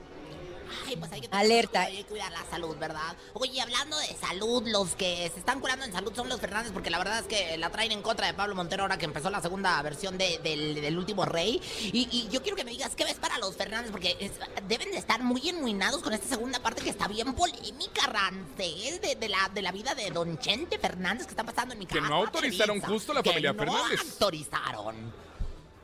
Ay, 0.87 0.97
pues 0.97 1.13
hay 1.13 1.21
que 1.21 1.29
Alerta. 1.31 1.83
Hay 1.83 1.99
que 1.99 2.05
cuidar 2.05 2.31
la 2.33 2.45
salud, 2.51 2.77
¿verdad? 2.79 3.17
Oye, 3.35 3.61
hablando 3.61 3.97
de 3.99 4.07
salud, 4.17 4.63
los 4.67 4.95
que 4.95 5.31
se 5.33 5.39
están 5.41 5.61
curando 5.61 5.85
en 5.85 5.93
salud 5.93 6.13
son 6.15 6.29
los 6.29 6.41
Fernández, 6.41 6.73
porque 6.73 6.91
la 6.91 6.99
verdad 6.99 7.21
es 7.21 7.27
que 7.27 7.57
la 7.59 7.71
traen 7.71 7.93
en 7.93 8.03
contra 8.03 8.27
de 8.27 8.35
Pablo 8.35 8.55
Montero 8.55 8.83
ahora 8.83 8.99
que 8.99 9.05
empezó 9.05 9.31
la 9.31 9.41
segunda 9.41 9.81
versión 9.83 10.19
de- 10.19 10.39
del, 10.43 10.77
del 10.81 10.99
último 10.99 11.25
rey. 11.25 11.61
Y, 11.81 12.09
y 12.11 12.29
yo 12.31 12.43
quiero 12.43 12.57
que 12.57 12.65
me 12.65 12.71
digas 12.71 12.95
qué 12.95 13.05
ves 13.05 13.17
para 13.17 13.39
los 13.39 13.57
Fernández, 13.57 13.91
porque 13.91 14.17
es- 14.21 14.33
deben 14.69 14.91
de 14.91 14.99
estar 14.99 15.23
muy 15.23 15.49
enmuinados 15.49 16.03
con 16.03 16.13
esta 16.13 16.29
segunda 16.29 16.61
parte 16.61 16.83
que 16.83 16.91
está 16.91 17.09
bien 17.09 17.35
polémica, 17.35 18.07
Rancés, 18.07 19.01
de, 19.01 19.17
de 19.17 19.29
la, 19.29 19.51
de 19.55 19.63
la 19.63 19.73
vida 19.73 19.95
de 19.95 20.11
Don 20.11 20.39
Chente 20.39 20.79
Fernández 20.79 21.27
que 21.27 21.31
está 21.33 21.45
pasando 21.45 21.73
en 21.75 21.79
mi 21.81 21.87
Que 21.87 21.97
casa. 21.99 22.09
no 22.09 22.17
autorizaron 22.17 22.81
justo 22.81 23.13
la 23.13 23.23
Que 23.23 23.31
familia 23.31 23.53
no 23.53 23.59
Fernández. 23.59 24.01
autorizaron. 24.01 25.29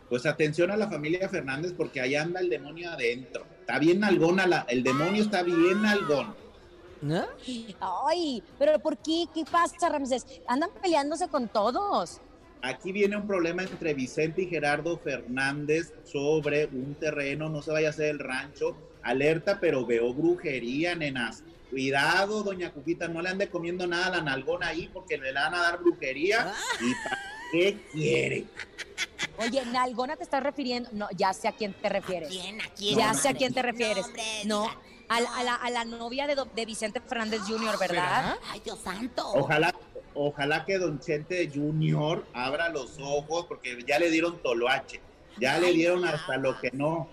Pues 0.08 0.26
atención 0.26 0.70
a 0.70 0.76
la 0.76 0.88
familia 0.88 1.28
Fernández 1.28 1.72
porque 1.76 2.00
allá 2.00 2.22
anda 2.22 2.40
el 2.40 2.48
demonio 2.50 2.90
adentro. 2.90 3.46
Está 3.64 3.78
bien 3.78 4.00
nalgona, 4.00 4.46
la- 4.46 4.66
el 4.68 4.82
demonio 4.82 5.22
está 5.22 5.42
bien 5.42 5.80
nalgón. 5.80 6.34
Ay, 7.80 8.42
pero 8.58 8.78
¿por 8.78 8.98
qué? 8.98 9.24
¿Qué 9.32 9.42
pasa, 9.50 9.88
Ramsés? 9.88 10.26
Andan 10.46 10.68
peleándose 10.82 11.28
con 11.28 11.48
todos. 11.48 12.20
Aquí 12.60 12.92
viene 12.92 13.16
un 13.16 13.26
problema 13.26 13.62
entre 13.62 13.94
Vicente 13.94 14.42
y 14.42 14.48
Gerardo 14.50 14.98
Fernández 14.98 15.94
sobre 16.04 16.66
un 16.66 16.94
terreno, 16.94 17.48
no 17.48 17.62
se 17.62 17.72
vaya 17.72 17.86
a 17.86 17.90
hacer 17.90 18.10
el 18.10 18.18
rancho. 18.18 18.76
Alerta, 19.02 19.58
pero 19.60 19.86
veo 19.86 20.12
brujería, 20.12 20.94
nenas. 20.94 21.42
Cuidado, 21.70 22.42
doña 22.42 22.70
Cuquita, 22.70 23.08
no 23.08 23.22
le 23.22 23.30
ande 23.30 23.48
comiendo 23.48 23.86
nada 23.86 24.06
a 24.06 24.10
la 24.10 24.20
nalgona 24.22 24.66
ahí 24.68 24.90
porque 24.92 25.16
le 25.16 25.32
van 25.32 25.54
a 25.54 25.58
dar 25.62 25.78
brujería. 25.80 26.52
¿Y 26.82 26.92
para 27.02 27.18
qué 27.54 27.76
quiere? 27.92 28.44
Oye, 29.38 29.64
Nalgona 29.66 30.16
te 30.16 30.24
estás 30.24 30.42
refiriendo. 30.42 30.90
No, 30.92 31.08
ya 31.16 31.32
sé 31.32 31.48
a 31.48 31.52
quién 31.52 31.72
te 31.74 31.88
refieres. 31.88 32.28
¿Quién? 32.28 32.60
¿A 32.60 32.68
quién? 32.74 32.98
Ya 32.98 33.12
No, 33.12 33.18
sé 33.18 33.28
a 33.28 33.34
quién 33.34 33.54
te 33.54 33.62
refieres. 33.62 34.06
No, 34.44 34.68
a 35.08 35.20
la, 35.20 35.36
a 35.36 35.42
la- 35.44 35.54
a 35.54 35.70
la 35.70 35.84
novia 35.84 36.26
de, 36.26 36.66
Vicente 36.66 37.00
Fernández 37.00 37.40
Jr., 37.46 37.78
¿verdad? 37.78 38.36
Ay, 38.50 38.60
Dios 38.64 38.78
santo. 38.80 39.22
Ojalá, 39.34 39.74
ojalá 40.14 40.64
que 40.64 40.78
Don 40.78 40.98
Chente 41.00 41.50
Junior 41.52 42.26
abra 42.32 42.68
los 42.70 42.98
ojos 43.00 43.46
porque 43.46 43.78
ya 43.86 43.98
le 43.98 44.10
dieron 44.10 44.40
toloache. 44.42 45.00
Ya 45.38 45.58
le 45.58 45.72
dieron 45.72 46.04
hasta 46.04 46.36
lo 46.36 46.60
que 46.60 46.70
no. 46.72 47.08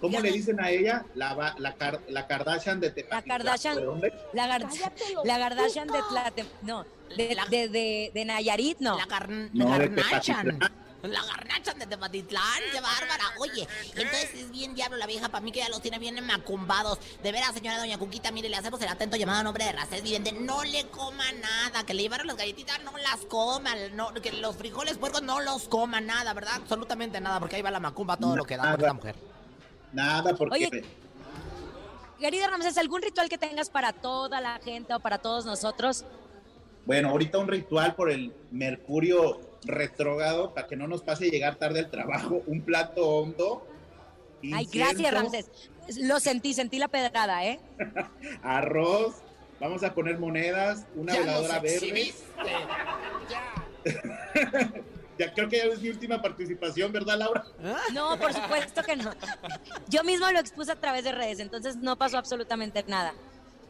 ¿Cómo 0.00 0.12
Ya 0.14 0.20
le 0.20 0.32
dicen 0.32 0.60
a 0.60 0.70
ella? 0.70 1.04
La, 1.14 1.34
va- 1.34 1.54
la, 1.58 1.74
la 2.08 2.26
Kardashian 2.26 2.80
de 2.80 2.90
Tepatitlán. 2.90 3.38
Kardashian. 3.38 3.76
¿De 3.76 3.84
dónde? 3.84 4.12
La, 4.32 4.46
gar- 4.46 5.24
la 5.24 5.38
Kardashian 5.38 5.88
de. 5.88 5.98
Tlate- 6.00 6.46
no, 6.62 6.84
de, 7.16 7.34
La- 7.34 7.46
de, 7.46 7.68
de, 7.68 8.10
de 8.14 8.24
Nayarit, 8.24 8.78
no. 8.80 8.96
La, 8.98 9.06
gar- 9.06 9.28
No, 9.52 9.68
la 9.70 9.78
de 9.78 9.88
garnachan. 9.88 10.66
La 11.02 11.20
de 11.78 11.86
Tepatitlán, 11.86 12.60
qué 12.72 12.80
bárbara. 12.80 13.24
Oye, 13.38 13.68
entonces 13.94 14.34
es 14.34 14.50
bien 14.50 14.74
diablo 14.74 14.96
la 14.96 15.06
vieja 15.06 15.28
para 15.28 15.44
mí 15.44 15.52
que 15.52 15.60
ya 15.60 15.68
los 15.68 15.80
tiene 15.80 15.98
bien 16.00 16.24
macumbados. 16.26 16.98
De 17.22 17.30
veras, 17.30 17.54
señora 17.54 17.78
doña 17.78 17.96
Cuquita, 17.98 18.32
mire, 18.32 18.48
le 18.48 18.56
hacemos 18.56 18.80
el 18.82 18.88
atento 18.88 19.16
llamado 19.16 19.40
a 19.40 19.42
nombre 19.44 19.64
de 19.66 19.72
Racés 19.72 20.02
Vidente. 20.02 20.32
No 20.32 20.64
le 20.64 20.86
coma 20.88 21.30
nada, 21.32 21.84
que 21.84 21.94
le 21.94 22.02
llevaron 22.02 22.26
las 22.26 22.36
galletitas, 22.36 22.82
no 22.82 22.96
las 22.98 23.24
coma. 23.26 23.74
No, 23.92 24.12
que 24.14 24.32
los 24.32 24.56
frijoles 24.56 24.96
puercos 24.98 25.22
no 25.22 25.40
los 25.40 25.68
coma, 25.68 26.00
nada, 26.00 26.32
¿verdad? 26.34 26.54
Absolutamente 26.56 27.20
nada, 27.20 27.38
porque 27.38 27.56
ahí 27.56 27.62
va 27.62 27.70
la 27.70 27.78
macumba 27.80 28.16
todo 28.16 28.34
lo 28.34 28.44
que 28.44 28.56
da 28.56 28.70
por 28.72 28.80
esta 28.80 28.92
mujer. 28.94 29.14
Nada, 29.96 30.34
porque 30.34 30.54
Oye, 30.56 30.84
Querido 32.20 32.46
Ramsés, 32.48 32.76
¿algún 32.76 33.00
ritual 33.00 33.30
que 33.30 33.38
tengas 33.38 33.70
para 33.70 33.92
toda 33.94 34.42
la 34.42 34.58
gente 34.58 34.94
o 34.94 35.00
para 35.00 35.18
todos 35.18 35.46
nosotros? 35.46 36.04
Bueno, 36.84 37.08
ahorita 37.08 37.38
un 37.38 37.48
ritual 37.48 37.94
por 37.94 38.10
el 38.10 38.32
Mercurio 38.50 39.40
retrógrado 39.64 40.52
para 40.52 40.66
que 40.66 40.76
no 40.76 40.86
nos 40.86 41.02
pase 41.02 41.30
llegar 41.30 41.56
tarde 41.56 41.80
al 41.80 41.90
trabajo, 41.90 42.42
un 42.46 42.60
plato 42.60 43.08
hondo 43.08 43.66
Ay, 44.54 44.68
gracias, 44.70 45.12
Ramsés. 45.12 45.50
Lo 46.02 46.20
sentí, 46.20 46.52
sentí 46.52 46.78
la 46.78 46.88
pedrada, 46.88 47.46
¿eh? 47.46 47.58
Arroz, 48.42 49.14
vamos 49.58 49.82
a 49.82 49.94
poner 49.94 50.18
monedas, 50.18 50.86
una 50.94 51.14
Ya 51.14 51.20
veladora 51.20 51.54
nos 51.54 51.62
verde. 51.62 51.76
exhibiste. 51.76 52.22
Ya 55.18 55.32
creo 55.32 55.48
que 55.48 55.56
ya 55.56 55.64
es 55.64 55.80
mi 55.80 55.88
última 55.88 56.20
participación, 56.20 56.92
¿verdad, 56.92 57.18
Laura? 57.18 57.44
No, 57.92 58.18
por 58.18 58.32
supuesto 58.32 58.82
que 58.82 58.96
no. 58.96 59.10
Yo 59.88 60.04
mismo 60.04 60.30
lo 60.30 60.38
expuse 60.38 60.72
a 60.72 60.76
través 60.76 61.04
de 61.04 61.12
redes, 61.12 61.38
entonces 61.40 61.76
no 61.76 61.96
pasó 61.96 62.18
absolutamente 62.18 62.84
nada. 62.86 63.14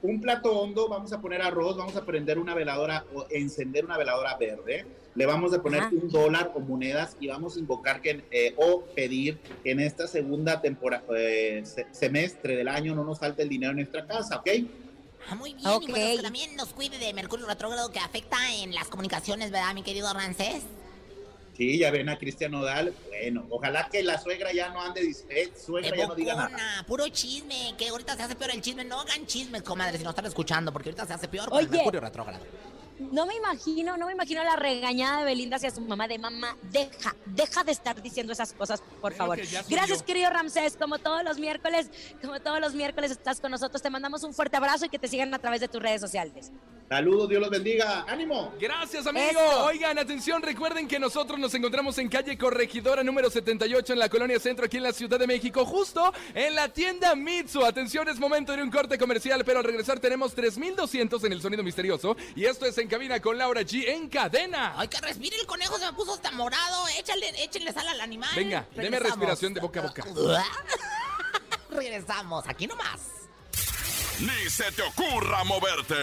Un 0.03 0.21
plato 0.21 0.53
hondo, 0.61 0.89
vamos 0.89 1.13
a 1.13 1.21
poner 1.21 1.41
arroz, 1.43 1.77
vamos 1.77 1.97
a 1.97 2.05
prender 2.05 2.39
una 2.39 2.55
veladora 2.55 3.05
o 3.15 3.27
encender 3.31 3.85
una 3.85 3.97
veladora 3.97 4.37
verde. 4.37 4.87
Le 5.15 5.25
vamos 5.25 5.55
a 5.55 5.63
poner 5.63 5.81
Ajá. 5.81 5.91
un 5.93 6.09
dólar 6.11 6.53
o 6.55 6.61
monedas 6.61 7.17
y 7.19 7.29
vamos 7.29 7.57
a 7.57 7.61
invocar 7.61 8.03
que 8.03 8.25
eh, 8.31 8.55
o 8.59 8.83
pedir 8.95 9.39
que 9.63 9.71
en 9.71 9.81
esta 9.81 10.07
segunda 10.07 10.61
temporada 10.61 11.03
eh, 11.17 11.63
se- 11.65 11.87
semestre 11.93 12.55
del 12.57 12.69
año 12.69 12.95
no 12.95 13.05
nos 13.05 13.19
falte 13.19 13.43
el 13.43 13.49
dinero 13.49 13.71
en 13.71 13.77
nuestra 13.79 14.07
casa, 14.07 14.37
¿ok? 14.37 14.49
Ah, 15.31 15.35
muy 15.35 15.55
bien, 15.55 15.67
Ok. 15.67 15.85
y 15.89 15.91
bueno, 15.91 16.17
que 16.17 16.23
también 16.23 16.55
nos 16.57 16.69
cuide 16.75 16.99
de 16.99 17.13
Mercurio 17.15 17.47
retrógrado 17.47 17.91
que 17.91 17.99
afecta 17.99 18.37
en 18.57 18.75
las 18.75 18.89
comunicaciones, 18.89 19.51
¿verdad, 19.51 19.73
mi 19.75 19.83
querido 19.83 20.13
Rancés? 20.13 20.63
Sí, 21.57 21.79
ya 21.79 21.91
ven 21.91 22.09
a 22.09 22.19
Cristian 22.19 22.53
Nodal. 22.53 22.95
Bueno, 23.09 23.47
ojalá 23.49 23.89
que 23.89 24.03
la 24.03 24.21
suegra 24.21 24.53
ya 24.53 24.69
no 24.69 24.83
ande, 24.83 25.11
eh, 25.31 25.53
suegra 25.57 25.97
ya 25.97 26.07
no 26.07 26.15
diga 26.15 26.35
nada. 26.35 26.85
puro 26.87 27.09
chisme, 27.09 27.75
que 27.79 27.89
ahorita 27.89 28.15
se 28.15 28.23
hace 28.25 28.35
peor 28.35 28.51
el 28.51 28.61
chisme. 28.61 28.85
No 28.85 29.01
hagan 29.01 29.27
chismes, 29.27 29.63
comadre, 29.63 29.97
si 29.97 30.05
no 30.05 30.11
están 30.11 30.27
escuchando, 30.27 30.73
porque 30.73 30.91
ahorita 30.91 31.07
se 31.07 31.15
hace 31.15 31.29
peor 31.29 31.49
con 31.49 31.59
el. 31.59 31.69
Mercurio 31.71 32.01
retrógrado. 32.01 32.45
No 32.99 33.27
me 33.27 33.35
imagino, 33.35 33.97
no 33.99 34.07
me 34.07 34.13
imagino 34.13 34.43
la 34.43 34.57
regañada 34.57 35.19
de 35.19 35.27
Belinda 35.27 35.57
hacia 35.57 35.71
su 35.71 35.83
mamá 35.83 36.09
de 36.09 36.19
mamá. 36.19 36.57
Deja, 36.63 37.15
deja 37.27 37.63
de 37.63 37.73
estar 37.73 38.01
diciendo 38.01 38.33
esas 38.33 38.55
cosas, 38.55 38.83
por 39.01 39.13
Creo 39.13 39.19
favor. 39.19 39.37
que. 39.39 39.47
Gracias, 39.69 40.03
querido 40.03 40.31
Ramsés. 40.31 40.77
Como 40.77 40.99
todos 40.99 41.23
los 41.23 41.39
miércoles, 41.39 41.91
como 42.23 42.41
todos 42.41 42.61
los 42.61 42.75
miércoles 42.75 43.11
estás 43.11 43.41
con 43.41 43.51
nosotros. 43.51 43.83
Te 43.83 43.91
mandamos 43.91 44.23
un 44.25 44.33
fuerte 44.33 44.57
abrazo 44.57 44.87
y 44.87 44.89
que 44.89 44.99
te 44.99 45.09
sigan 45.09 45.33
a 45.35 45.39
través 45.39 45.61
de 45.61 45.69
tus 45.69 45.83
redes 45.83 46.01
sociales. 46.01 46.53
Saludos, 46.89 47.29
Dios 47.29 47.41
los 47.41 47.51
bendiga. 47.51 48.05
¡Ánimo! 48.07 48.55
Gracias, 48.61 49.05
amigo. 49.09 49.29
Eso. 49.29 49.65
Oigan, 49.65 49.99
atención, 49.99 50.41
recuerden 50.41 50.87
que 50.87 51.01
nosotros 51.01 51.37
nos 51.37 51.53
encontramos 51.55 51.99
en 51.99 52.09
calle 52.09 52.39
Corregidora 52.39 53.03
número 53.03 53.29
78 53.29 53.93
en 53.93 53.99
la 53.99 54.09
Colonia 54.09 54.39
Centro, 54.39 54.67
aquí 54.67 54.77
en 54.77 54.85
la 54.85 54.93
Ciudad 54.93 55.19
de 55.19 55.27
México, 55.27 55.65
justo 55.65 56.13
en 56.33 56.55
la 56.55 56.69
tienda 56.69 57.17
Mitsu. 57.17 57.65
Atención, 57.65 58.09
es 58.09 58.21
momento 58.21 58.53
de 58.53 58.63
un 58.63 58.71
corte 58.71 58.97
comercial, 58.99 59.45
pero 59.45 59.59
al 59.59 59.65
regresar 59.65 59.99
tenemos 59.99 60.33
3200 60.35 61.25
en 61.25 61.33
el 61.33 61.43
sonido 61.43 61.65
misterioso. 61.65 62.17
Y 62.37 62.45
esto 62.45 62.67
es 62.67 62.79
En 62.79 62.87
Cabina 62.87 63.21
con 63.21 63.37
Laura 63.37 63.63
G 63.63 63.89
en 63.89 64.09
cadena. 64.09 64.75
Ay, 64.77 64.87
que 64.87 65.01
respire 65.01 65.37
el 65.41 65.47
conejo, 65.47 65.79
se 65.79 65.87
me 65.87 65.93
puso 65.93 66.15
hasta 66.15 66.31
morado. 66.31 66.87
Échale, 66.99 67.31
échenle 67.43 67.73
sal 67.73 67.89
al 67.89 68.01
animal. 68.01 68.31
Venga, 68.37 68.65
deme 68.71 68.83
Regresamos. 68.91 69.09
respiración 69.09 69.55
de 69.55 69.61
boca 69.61 69.81
a 69.81 69.87
boca. 69.89 70.05
Regresamos, 71.71 72.45
aquí 72.49 72.69
nomás. 72.69 73.26
Ni 74.21 74.49
se 74.49 74.73
te 74.73 74.83
ocurra 74.83 75.45
moverte. 75.45 75.95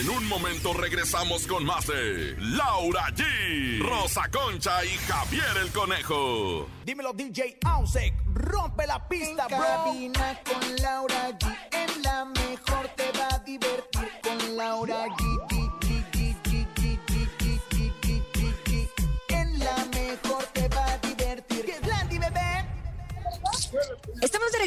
En 0.00 0.08
un 0.08 0.26
momento 0.28 0.72
regresamos 0.72 1.44
con 1.46 1.64
más 1.64 1.86
de 1.88 2.36
Laura 2.38 3.08
G, 3.08 3.80
Rosa 3.80 4.30
Concha 4.30 4.84
y 4.84 4.96
Javier 5.08 5.56
el 5.60 5.72
Conejo. 5.72 6.68
Dímelo 6.84 7.12
DJ 7.12 7.58
Ausek, 7.64 8.14
rompe 8.32 8.86
la 8.86 9.08
pista, 9.08 9.48
bro. 9.48 9.58
Cabina 9.58 10.40
con 10.44 10.76
Laura 10.76 11.30
G. 11.30 11.57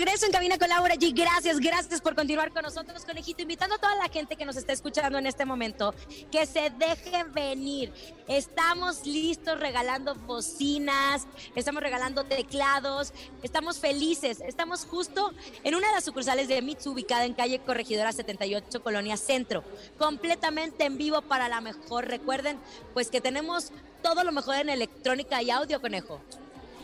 regreso 0.03 0.25
en 0.25 0.31
Cabina 0.31 0.57
con 0.57 0.67
Laura. 0.67 0.95
Gracias, 0.97 1.59
gracias 1.59 2.01
por 2.01 2.15
continuar 2.15 2.51
con 2.51 2.63
nosotros, 2.63 3.05
conejito. 3.05 3.43
Invitando 3.43 3.75
a 3.75 3.77
toda 3.77 3.95
la 3.97 4.09
gente 4.09 4.35
que 4.35 4.45
nos 4.45 4.55
está 4.55 4.73
escuchando 4.73 5.19
en 5.19 5.27
este 5.27 5.45
momento 5.45 5.93
que 6.31 6.47
se 6.47 6.71
deje 6.71 7.23
venir. 7.25 7.93
Estamos 8.27 9.05
listos 9.05 9.59
regalando 9.59 10.15
bocinas, 10.15 11.27
estamos 11.55 11.83
regalando 11.83 12.23
teclados, 12.23 13.13
estamos 13.43 13.77
felices. 13.77 14.41
Estamos 14.41 14.85
justo 14.85 15.33
en 15.63 15.75
una 15.75 15.89
de 15.89 15.93
las 15.93 16.03
sucursales 16.03 16.47
de 16.47 16.63
Mitsu, 16.63 16.93
ubicada 16.93 17.25
en 17.25 17.35
calle 17.35 17.59
Corregidora 17.59 18.11
78, 18.11 18.81
Colonia 18.81 19.17
Centro. 19.17 19.63
Completamente 19.99 20.85
en 20.85 20.97
vivo 20.97 21.21
para 21.21 21.47
la 21.47 21.61
mejor. 21.61 22.07
Recuerden, 22.07 22.57
pues 22.95 23.11
que 23.11 23.21
tenemos 23.21 23.71
todo 24.01 24.23
lo 24.23 24.31
mejor 24.31 24.55
en 24.55 24.69
electrónica 24.69 25.43
y 25.43 25.51
audio, 25.51 25.79
conejo. 25.79 26.19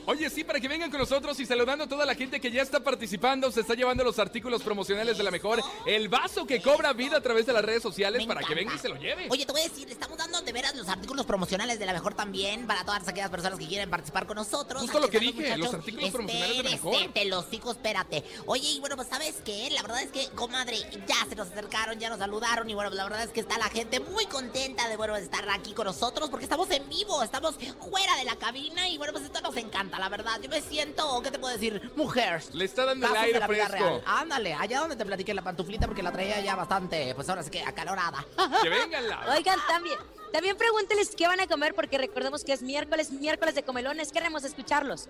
Oye, 0.09 0.29
sí, 0.29 0.45
para 0.45 0.61
que 0.61 0.69
vengan 0.69 0.89
con 0.89 1.01
nosotros 1.01 1.37
y 1.41 1.45
saludando 1.45 1.83
a 1.83 1.87
toda 1.87 2.05
la 2.05 2.15
gente 2.15 2.39
que 2.39 2.49
ya 2.49 2.61
está 2.61 2.79
participando, 2.79 3.51
se 3.51 3.59
está 3.59 3.73
llevando 3.73 4.05
los 4.05 4.17
artículos 4.19 4.63
promocionales 4.63 5.17
de 5.17 5.23
la 5.25 5.31
mejor, 5.31 5.61
el 5.85 6.07
vaso 6.07 6.47
que 6.47 6.61
cobra 6.61 6.93
vida 6.93 7.17
a 7.17 7.21
través 7.21 7.45
de 7.45 7.51
las 7.51 7.61
redes 7.61 7.83
sociales 7.83 8.25
para 8.25 8.39
que 8.39 8.55
venga 8.55 8.73
y 8.73 8.79
se 8.79 8.87
lo 8.87 8.95
lleve. 8.95 9.27
Oye, 9.29 9.45
te 9.45 9.51
voy 9.51 9.59
a 9.59 9.63
decir, 9.65 9.89
estamos 9.89 10.17
dando 10.17 10.39
de 10.41 10.53
veras 10.53 10.73
los 10.77 10.87
artículos 10.87 11.25
promocionales 11.25 11.77
de 11.77 11.85
la 11.85 11.91
mejor 11.91 12.13
también 12.13 12.65
para 12.67 12.85
todas 12.85 13.05
aquellas 13.05 13.29
personas 13.29 13.59
que 13.59 13.67
quieren 13.67 13.89
participar 13.89 14.25
con 14.25 14.37
nosotros. 14.37 14.81
Justo 14.81 14.97
lo 15.01 15.09
que 15.09 15.19
dije, 15.19 15.57
los 15.57 15.73
artículos 15.73 16.11
promocionales 16.11 16.55
de 16.55 16.63
la 16.63 16.69
mejor. 16.69 16.95
Te 17.13 17.25
los 17.25 17.51
digo, 17.51 17.71
espérate. 17.73 18.23
Oye, 18.45 18.69
y 18.69 18.79
bueno, 18.79 18.95
pues 18.95 19.09
sabes 19.09 19.35
qué, 19.43 19.69
la 19.71 19.81
verdad 19.81 20.03
es 20.03 20.11
que, 20.11 20.29
comadre, 20.35 20.77
ya 21.05 21.27
se 21.27 21.35
nos 21.35 21.49
acercaron, 21.49 21.99
ya 21.99 22.09
nos 22.09 22.19
saludaron 22.19 22.69
y 22.69 22.73
bueno, 22.75 22.91
pues 22.91 22.97
la 22.97 23.03
verdad 23.03 23.23
es 23.23 23.31
que 23.31 23.41
está 23.41 23.57
la 23.57 23.67
gente 23.67 23.99
muy 23.99 24.25
contenta 24.27 24.87
de 24.87 24.95
bueno 24.95 25.17
estar 25.17 25.49
aquí 25.49 25.73
con 25.73 25.85
nosotros 25.85 26.29
porque 26.29 26.45
estamos 26.45 26.71
en 26.71 26.87
vivo, 26.87 27.21
estamos 27.23 27.55
fuera 27.89 28.15
de 28.15 28.23
la 28.23 28.37
cabina 28.37 28.87
y 28.87 28.97
bueno, 28.97 29.11
pues 29.11 29.25
esto 29.25 29.41
nos 29.41 29.57
encanta, 29.57 29.96
la 29.99 30.09
verdad. 30.09 30.39
Yo 30.41 30.49
me 30.49 30.61
siento, 30.61 31.21
¿qué 31.21 31.31
te 31.31 31.39
puedo 31.39 31.53
decir? 31.53 31.91
Mujer. 31.95 32.41
Le 32.53 32.65
está 32.65 32.85
dando 32.85 33.07
el 33.07 33.15
aire 33.15 33.39
la 33.39 33.47
vida 33.47 33.67
fresco. 33.67 33.87
real. 33.87 34.03
Ándale, 34.05 34.53
allá 34.53 34.79
donde 34.79 34.95
te 34.95 35.05
platiqué 35.05 35.33
la 35.33 35.41
pantuflita 35.43 35.87
porque 35.87 36.03
la 36.03 36.11
traía 36.11 36.39
ya 36.41 36.55
bastante, 36.55 37.13
pues 37.15 37.27
ahora 37.29 37.43
sí 37.43 37.49
que 37.49 37.63
acalorada. 37.63 38.25
Que 38.61 38.69
vengan 38.69 39.07
la. 39.07 39.25
Oigan, 39.35 39.59
también, 39.67 39.97
también 40.31 40.57
pregúnteles 40.57 41.15
qué 41.15 41.27
van 41.27 41.39
a 41.39 41.47
comer 41.47 41.73
porque 41.73 41.97
recordemos 41.97 42.43
que 42.43 42.53
es 42.53 42.61
miércoles, 42.61 43.11
miércoles 43.11 43.55
de 43.55 43.63
comelones. 43.63 44.11
Queremos 44.11 44.43
escucharlos. 44.43 45.07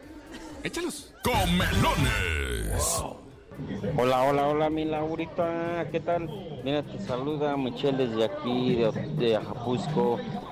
Échalos. 0.64 1.14
Comelones. 1.24 3.04
Hola, 3.96 4.24
hola, 4.24 4.48
hola, 4.48 4.70
mi 4.70 4.86
Laurita, 4.86 5.88
¿qué 5.92 6.00
tal? 6.00 6.32
Mira, 6.62 6.84
te 6.84 7.00
saluda 7.00 7.58
Michelle 7.58 8.08
desde 8.08 8.24
aquí, 8.24 8.76
de, 8.76 8.92
de. 9.18 9.40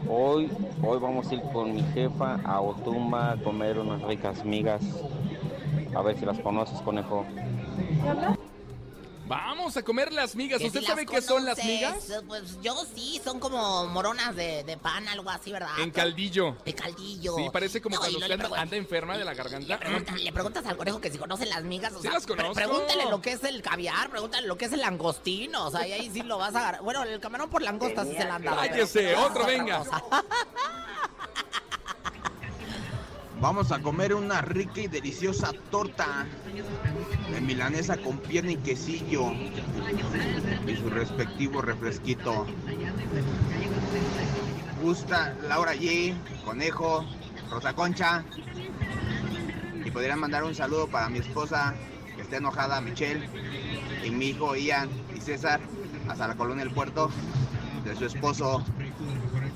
Hoy, 0.06 0.56
hoy 0.80 1.00
vamos 1.00 1.32
a 1.32 1.36
ir 1.36 1.48
con 1.48 1.74
mi 1.74 1.84
jefa 1.84 2.36
a 2.44 2.62
Otumba 2.62 3.32
a 3.34 3.38
comer 3.38 3.78
unas 3.80 4.02
ricas 4.02 4.44
migas. 4.44 5.08
A 5.94 6.02
ver 6.04 6.18
si 6.18 6.26
las 6.26 6.40
conoces, 6.40 6.82
conejo. 6.82 7.32
Vamos 9.28 9.76
a 9.76 9.82
comer 9.84 10.14
las 10.14 10.36
migas. 10.36 10.62
¿Usted 10.62 10.82
si 10.82 10.86
sabe 10.86 11.04
las 11.06 11.12
qué 11.12 11.22
son 11.22 11.46
las 11.46 11.58
migas? 11.64 11.96
Pues 12.28 12.62
yo 12.62 12.76
sí, 12.96 13.20
son 13.24 13.40
como 13.40 13.88
moronas 13.88 14.36
de, 14.36 14.64
de 14.64 14.78
pan, 14.78 15.08
algo 15.08 15.30
así, 15.32 15.52
¿verdad? 15.52 15.80
En 15.80 15.90
caldillo. 15.90 16.56
De 16.64 16.76
caldillo. 16.76 17.36
Sí, 17.36 17.48
parece 17.52 17.82
como 17.82 17.96
No, 17.96 18.02
cuando 18.02 18.20
no 18.20 18.26
usted 18.26 18.54
anda, 18.56 18.78
enferma 18.78 19.18
de 19.18 19.26
la 19.26 19.34
garganta. 19.34 19.68
Le 19.68 19.78
preguntas, 19.78 20.22
le 20.22 20.32
preguntas 20.32 20.66
al 20.68 20.78
conejo 20.78 21.02
que 21.02 21.12
si 21.12 21.18
conoce 21.18 21.48
las 21.48 21.64
migas, 21.64 21.94
o 21.94 21.98
Sí 21.98 22.04
sea, 22.04 22.12
las 22.14 22.26
pre- 22.26 22.36
conozco. 22.36 22.54
pregúntale 22.54 23.06
lo 23.10 23.20
que 23.22 23.32
es 23.32 23.44
el 23.44 23.62
caviar, 23.64 24.10
pregúntale 24.12 24.46
lo 24.48 24.58
que 24.58 24.66
es 24.66 24.74
el 24.74 24.82
langostino, 24.82 25.66
o 25.66 25.72
sea, 25.72 25.88
y 25.88 25.94
ahí 25.94 26.12
sí 26.14 26.22
lo 26.22 26.38
vas 26.38 26.54
a 26.56 26.60
agarrar. 26.60 26.82
Bueno, 26.84 27.02
el 27.04 27.20
camarón 27.20 27.50
por 27.50 27.64
langosta 27.64 28.04
sí 28.06 28.12
se 28.16 28.26
la 28.26 28.36
anda. 28.36 28.56
Cállese, 28.56 29.16
otro, 29.16 29.46
venga. 29.46 29.84
Vamos 33.42 33.72
a 33.72 33.80
comer 33.80 34.14
una 34.14 34.42
rica 34.42 34.82
y 34.82 34.88
deliciosa 34.88 35.52
torta 35.70 36.26
de 37.32 37.42
milanesa 37.42 37.98
con 37.98 38.18
pierna 38.18 38.54
y 38.54 38.58
quesillo 38.58 39.32
y 40.66 40.76
su 40.76 40.90
respectivo 40.90 41.62
refresquito. 41.62 42.46
Gusta 44.82 45.36
Laura 45.48 45.76
G, 45.76 46.16
Conejo, 46.44 47.06
Rosa 47.50 47.74
Concha. 47.74 48.24
Y 49.84 49.92
podrían 49.92 50.20
mandar 50.20 50.44
un 50.44 50.56
saludo 50.56 50.88
para 50.88 51.10
mi 51.10 51.20
esposa 51.20 51.76
que 52.16 52.22
está 52.22 52.38
enojada, 52.38 52.82
Michelle, 52.82 53.30
y 54.04 54.10
mi 54.10 54.28
hijo 54.28 54.56
Ian 54.56 54.90
y 55.16 55.22
César, 55.22 55.60
hasta 56.08 56.28
la 56.28 56.36
colonia 56.36 56.64
del 56.64 56.74
puerto, 56.74 57.12
de 57.84 57.96
su 57.96 58.06
esposo, 58.06 58.64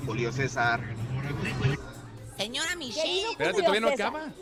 Julio 0.06 0.30
César. 0.32 0.80
Señora 2.40 2.74
Michelle. 2.76 3.04
Querido 3.04 3.30
Espérate, 3.32 3.52
Julio 3.52 3.64
todavía 3.64 3.80
no 3.80 3.88
César. 3.90 4.06
acaba. 4.08 4.32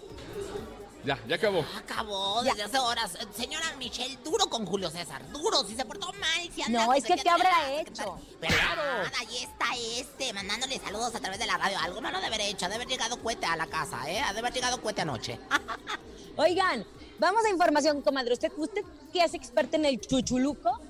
Ya, 1.05 1.19
ya 1.27 1.37
acabó. 1.37 1.65
Acabó 1.77 2.43
desde 2.43 2.63
hace 2.63 2.79
horas. 2.79 3.19
Señora 3.35 3.73
Michelle, 3.79 4.17
duro 4.23 4.47
con 4.49 4.67
Julio 4.67 4.91
César. 4.91 5.27
Duro, 5.33 5.65
si 5.65 5.75
se 5.75 5.85
portó 5.85 6.13
mal, 6.13 6.53
si 6.55 6.63
anda 6.63 6.81
No, 6.81 6.87
no 6.87 6.95
es 6.95 7.05
que 7.05 7.15
qué 7.15 7.23
¿qué 7.23 7.31
habrá 7.31 7.73
hecho? 7.81 8.21
Pero 8.41 8.57
nada, 8.57 9.11
ahí 9.21 9.37
está 9.39 9.67
este, 9.99 10.33
mandándole 10.33 10.79
saludos 10.79 11.15
a 11.15 11.21
través 11.21 11.39
de 11.39 11.47
la 11.47 11.57
radio. 11.57 11.79
Algo 11.79 12.01
no 12.01 12.11
lo 12.11 12.21
de 12.21 12.27
haber 12.27 12.41
hecho, 12.43 12.67
ha 12.67 12.69
de 12.69 12.77
haber 12.77 12.89
llegado 12.89 13.21
cohete 13.23 13.47
a 13.47 13.57
la 13.57 13.67
casa, 13.67 14.09
¿eh? 14.09 14.21
Ha 14.21 14.33
de 14.33 14.39
haber 14.41 14.53
llegado 14.53 14.81
cohete 14.81 15.03
anoche. 15.03 15.39
Oigan, 16.37 16.85
vamos 17.19 17.45
a 17.45 17.49
información, 17.51 18.03
comadre. 18.03 18.35
¿Usted, 18.35 18.53
usted 18.57 18.83
que 19.13 19.25
es 19.25 19.35
experta 19.35 19.77
en 19.77 19.87
el 19.87 20.01
chuchuluco, 20.01 20.81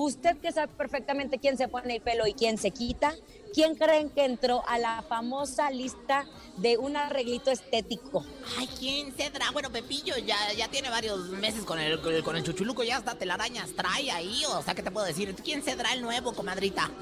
Usted 0.00 0.36
que 0.36 0.52
sabe 0.52 0.72
perfectamente 0.74 1.40
quién 1.40 1.58
se 1.58 1.66
pone 1.66 1.96
el 1.96 2.00
pelo 2.00 2.24
y 2.28 2.32
quién 2.32 2.56
se 2.56 2.70
quita, 2.70 3.16
¿quién 3.52 3.74
creen 3.74 4.10
que 4.10 4.24
entró 4.24 4.62
a 4.68 4.78
la 4.78 5.02
famosa 5.02 5.72
lista 5.72 6.24
de 6.56 6.78
un 6.78 6.96
arreglito 6.96 7.50
estético? 7.50 8.24
Ay, 8.56 8.68
¿quién 8.78 9.12
cedrá? 9.12 9.50
Bueno, 9.50 9.72
Pepillo 9.72 10.16
ya, 10.18 10.36
ya 10.56 10.68
tiene 10.68 10.88
varios 10.88 11.30
meses 11.30 11.64
con 11.64 11.80
el, 11.80 12.00
con 12.22 12.36
el, 12.36 12.44
chuchuluco, 12.44 12.84
ya 12.84 12.98
hasta 12.98 13.16
telarañas 13.16 13.72
trae 13.74 14.12
ahí, 14.12 14.44
o 14.48 14.62
sea, 14.62 14.76
¿qué 14.76 14.84
te 14.84 14.92
puedo 14.92 15.04
decir? 15.04 15.34
¿Quién 15.34 15.64
cedrá 15.64 15.92
el 15.92 16.00
nuevo, 16.00 16.32
comadrita? 16.32 16.92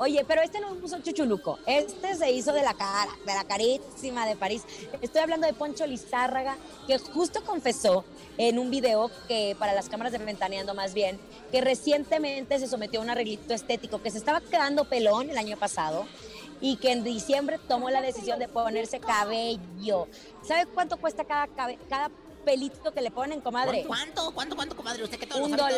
Oye, 0.00 0.24
pero 0.26 0.40
este 0.40 0.60
no 0.60 0.68
puso 0.76 0.98
chuchuluco, 1.00 1.58
este 1.66 2.14
se 2.16 2.30
hizo 2.32 2.54
de 2.54 2.62
la 2.62 2.72
cara, 2.72 3.10
de 3.26 3.34
la 3.34 3.44
carísima 3.44 4.24
de 4.24 4.34
París. 4.34 4.62
Estoy 5.02 5.20
hablando 5.20 5.46
de 5.46 5.52
Poncho 5.52 5.86
Lizárraga, 5.86 6.56
que 6.86 6.96
justo 6.98 7.44
confesó 7.44 8.06
en 8.38 8.58
un 8.58 8.70
video 8.70 9.10
que 9.28 9.54
para 9.58 9.74
las 9.74 9.90
cámaras 9.90 10.12
de 10.12 10.18
Ventaneando 10.18 10.72
más 10.72 10.94
bien, 10.94 11.20
que 11.52 11.60
recientemente 11.60 12.58
se 12.58 12.66
sometió 12.66 13.00
a 13.00 13.02
un 13.02 13.10
arreglito 13.10 13.52
estético, 13.52 14.00
que 14.00 14.10
se 14.10 14.16
estaba 14.16 14.40
quedando 14.40 14.86
pelón 14.86 15.28
el 15.28 15.36
año 15.36 15.58
pasado 15.58 16.06
y 16.62 16.76
que 16.76 16.92
en 16.92 17.04
diciembre 17.04 17.58
tomó 17.68 17.90
la 17.90 18.00
decisión 18.00 18.38
de 18.38 18.48
ponerse 18.48 19.00
cabello. 19.00 20.08
¿Sabe 20.42 20.64
cuánto 20.64 20.96
cuesta 20.96 21.24
cada, 21.24 21.46
cabe- 21.48 21.78
cada 21.90 22.10
pelito 22.46 22.94
que 22.94 23.02
le 23.02 23.10
ponen, 23.10 23.42
comadre? 23.42 23.84
¿Cuánto? 23.86 24.30
¿Cuánto, 24.32 24.56
cuánto, 24.56 24.74
comadre? 24.76 25.04
¿Usted 25.04 25.18
que 25.18 25.26
todo 25.26 25.44
Un 25.44 25.50
sabe 25.58 25.74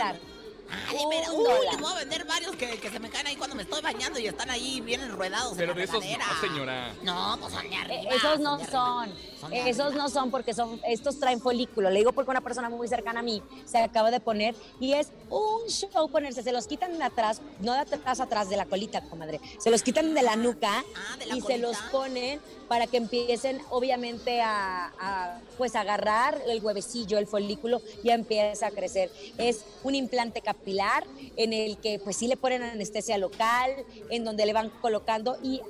Ah, 0.72 0.92
veras. 1.10 1.28
Un 1.30 1.36
Uy, 1.40 1.44
dólar. 1.44 1.72
les 1.72 1.80
voy 1.80 1.92
a 1.92 1.96
vender 1.96 2.24
varios 2.24 2.56
que, 2.56 2.78
que 2.78 2.90
se 2.90 2.98
me 2.98 3.10
caen 3.10 3.26
ahí 3.26 3.36
cuando 3.36 3.54
me 3.56 3.62
estoy 3.62 3.80
bañando 3.82 4.18
y 4.18 4.26
están 4.26 4.50
ahí 4.50 4.80
bien 4.80 5.00
enredados 5.02 5.54
Pero 5.56 5.72
en 5.72 5.78
de 5.78 5.86
la 5.86 5.90
esos 5.92 6.04
no, 6.04 6.40
señora. 6.40 6.94
No, 7.02 7.36
pues 7.40 7.52
son 7.52 7.62
de 7.62 7.74
Eh, 7.76 7.78
arriba. 7.78 8.14
Esos 8.14 8.40
no 8.40 8.58
son, 8.58 9.12
Son 9.40 9.50
de 9.50 9.70
esos 9.70 9.86
arriba. 9.86 10.02
no 10.02 10.08
son 10.08 10.30
porque 10.30 10.54
son, 10.54 10.80
estos 10.86 11.18
traen 11.20 11.40
folículo. 11.40 11.90
Le 11.90 11.98
digo 11.98 12.12
porque 12.12 12.30
una 12.30 12.40
persona 12.40 12.68
muy 12.70 12.88
cercana 12.88 13.20
a 13.20 13.22
mí 13.22 13.42
se 13.64 13.78
acaba 13.78 14.10
de 14.10 14.20
poner 14.20 14.54
y 14.80 14.94
es 14.94 15.08
un 15.30 15.68
show 15.68 16.08
ponerse. 16.08 16.42
Se 16.42 16.52
los 16.52 16.66
quitan 16.66 16.96
de 16.98 17.04
atrás, 17.04 17.40
no 17.60 17.72
de 17.72 17.80
atrás 17.80 18.20
atrás 18.20 18.48
de 18.48 18.56
la 18.56 18.66
colita, 18.66 19.02
comadre. 19.02 19.40
Se 19.58 19.70
los 19.70 19.82
quitan 19.82 20.14
de 20.14 20.22
la 20.22 20.36
nuca 20.36 20.84
Ah, 20.96 21.16
de 21.18 21.26
la 21.26 21.36
y 21.36 21.40
se 21.42 21.58
los 21.58 21.76
ponen 21.90 22.40
para 22.68 22.86
que 22.86 22.96
empiecen, 22.96 23.60
obviamente, 23.68 24.40
a, 24.40 24.90
a, 24.98 25.40
pues 25.58 25.74
agarrar 25.76 26.40
el 26.46 26.64
huevecillo, 26.64 27.18
el 27.18 27.26
folículo, 27.26 27.82
y 28.02 28.08
empieza 28.10 28.68
a 28.68 28.70
crecer. 28.70 29.10
Es 29.36 29.64
un 29.82 29.94
implante 29.94 30.40
capilar 30.62 31.04
en 31.36 31.52
el 31.52 31.76
que, 31.78 31.98
pues 31.98 32.16
sí 32.16 32.28
le 32.28 32.36
ponen 32.36 32.62
anestesia 32.62 33.18
local, 33.18 33.84
en 34.10 34.24
donde 34.24 34.46
le 34.46 34.52
van 34.52 34.70
colocando 34.80 35.36
y 35.42 35.60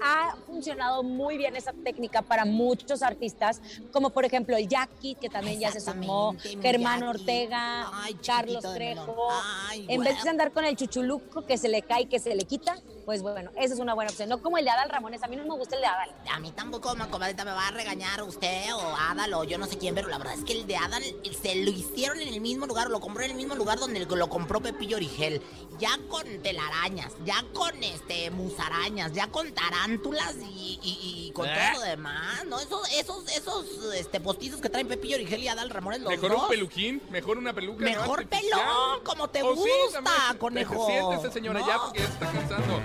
ha 0.00 0.36
funcionado 0.46 1.02
muy 1.02 1.36
bien 1.36 1.56
esa 1.56 1.72
técnica 1.72 2.22
para 2.22 2.44
muchos 2.44 3.02
artistas, 3.02 3.60
como 3.92 4.10
por 4.10 4.24
ejemplo 4.24 4.56
el 4.56 4.68
Jackie, 4.68 5.16
que 5.16 5.28
también 5.28 5.58
ya 5.60 5.72
se 5.72 5.80
sumó, 5.80 6.36
Germán 6.62 7.00
Jackie. 7.00 7.20
Ortega, 7.20 7.90
Ay, 7.92 8.14
Carlos. 8.14 8.64
Trejo. 8.74 9.28
Ay, 9.68 9.86
en 9.88 10.00
vez 10.02 10.22
de 10.22 10.30
andar 10.30 10.52
con 10.52 10.64
el 10.64 10.76
chuchuluco 10.76 11.44
que 11.44 11.58
se 11.58 11.68
le 11.68 11.82
cae 11.82 12.02
y 12.02 12.06
que 12.06 12.20
se 12.20 12.34
le 12.34 12.44
quita, 12.44 12.76
pues 13.08 13.22
bueno, 13.22 13.50
esa 13.56 13.72
es 13.72 13.80
una 13.80 13.94
buena 13.94 14.10
opción. 14.10 14.28
No 14.28 14.42
como 14.42 14.58
el 14.58 14.66
de 14.66 14.70
Adal 14.70 14.90
Ramones, 14.90 15.22
a 15.22 15.28
mí 15.28 15.36
no 15.36 15.42
me 15.44 15.54
gusta 15.54 15.76
el 15.76 15.80
de 15.80 15.86
Adal. 15.86 16.10
A 16.30 16.38
mí 16.40 16.52
tampoco, 16.52 16.94
ma 16.94 17.08
comadrita, 17.08 17.42
me 17.42 17.52
va 17.52 17.68
a 17.68 17.70
regañar 17.70 18.22
usted 18.22 18.74
o 18.74 18.82
Adal 18.98 19.32
o 19.32 19.44
yo 19.44 19.56
no 19.56 19.64
sé 19.66 19.78
quién, 19.78 19.94
pero 19.94 20.08
la 20.08 20.18
verdad 20.18 20.34
es 20.34 20.44
que 20.44 20.52
el 20.52 20.66
de 20.66 20.76
Adal 20.76 21.02
se 21.40 21.54
lo 21.54 21.70
hicieron 21.70 22.20
en 22.20 22.28
el 22.28 22.42
mismo 22.42 22.66
lugar, 22.66 22.90
lo 22.90 23.00
compró 23.00 23.24
en 23.24 23.30
el 23.30 23.36
mismo 23.38 23.54
lugar 23.54 23.78
donde 23.78 24.00
lo 24.04 24.28
compró 24.28 24.60
Pepillo 24.60 24.98
Origel. 24.98 25.40
Ya 25.78 25.88
con 26.10 26.22
telarañas, 26.42 27.12
ya 27.24 27.42
con 27.54 27.82
este 27.82 28.30
musarañas, 28.30 29.14
ya 29.14 29.28
con 29.28 29.52
tarántulas 29.54 30.34
y, 30.42 30.78
y- 30.82 31.28
y 31.28 31.32
con 31.32 31.48
¿Eh? 31.48 31.52
todo 31.72 31.80
lo 31.80 31.88
demás, 31.88 32.44
¿no? 32.44 32.60
Esos, 32.60 32.92
esos, 32.92 33.26
esos 33.34 33.94
este, 33.94 34.20
postizos 34.20 34.60
que 34.60 34.68
traen 34.68 34.86
Pepillo 34.86 35.16
Origel 35.16 35.42
y 35.42 35.48
Adal 35.48 35.70
Ramones, 35.70 36.00
los 36.02 36.10
Mejor 36.10 36.32
dos. 36.32 36.42
un 36.42 36.48
peluquín, 36.48 37.02
mejor 37.08 37.38
una 37.38 37.54
peluca. 37.54 37.82
Mejor 37.84 38.26
pelón, 38.26 39.00
como 39.02 39.30
te 39.30 39.42
Oh, 39.42 39.54
gusta, 39.54 40.34
conejo. 40.38 40.84
Siéntese, 40.86 41.32
señora, 41.32 41.60
ya 41.66 41.76
No. 41.76 41.84
porque 41.84 42.00
ya 42.00 42.06
se 42.06 42.12
está 42.12 42.32
cansando. 42.32 42.80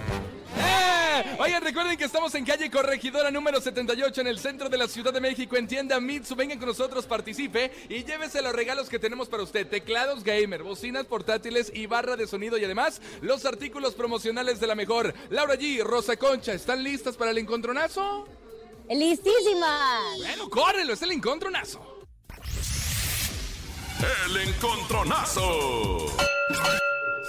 ¡Eh! 0.57 1.35
Oigan, 1.39 1.63
recuerden 1.63 1.97
que 1.97 2.05
estamos 2.05 2.33
en 2.35 2.45
calle 2.45 2.69
Corregidora 2.69 3.31
número 3.31 3.59
78 3.59 4.21
en 4.21 4.27
el 4.27 4.39
centro 4.39 4.69
de 4.69 4.77
la 4.77 4.87
Ciudad 4.87 5.13
de 5.13 5.21
México 5.21 5.55
en 5.55 5.67
tienda 5.67 5.99
Mitsu. 5.99 6.35
Vengan 6.35 6.57
con 6.57 6.67
nosotros, 6.67 7.05
participe 7.05 7.71
y 7.89 8.03
llévese 8.03 8.41
los 8.41 8.53
regalos 8.53 8.89
que 8.89 8.99
tenemos 8.99 9.29
para 9.29 9.43
usted. 9.43 9.67
Teclados 9.67 10.23
gamer, 10.23 10.63
bocinas 10.63 11.05
portátiles 11.05 11.71
y 11.73 11.85
barra 11.87 12.15
de 12.15 12.27
sonido 12.27 12.57
y 12.57 12.65
además 12.65 13.01
los 13.21 13.45
artículos 13.45 13.93
promocionales 13.93 14.59
de 14.59 14.67
la 14.67 14.75
mejor. 14.75 15.13
Laura 15.29 15.55
G, 15.55 15.83
Rosa 15.83 16.17
Concha, 16.17 16.53
¿están 16.53 16.83
listas 16.83 17.15
para 17.15 17.31
el 17.31 17.37
encontronazo? 17.37 18.27
¡Listísima! 18.89 19.99
Bueno, 20.17 20.49
córrelo, 20.49 20.93
es 20.93 21.01
el 21.01 21.11
encontronazo. 21.11 22.05
El 24.25 24.37
encontronazo. 24.37 26.07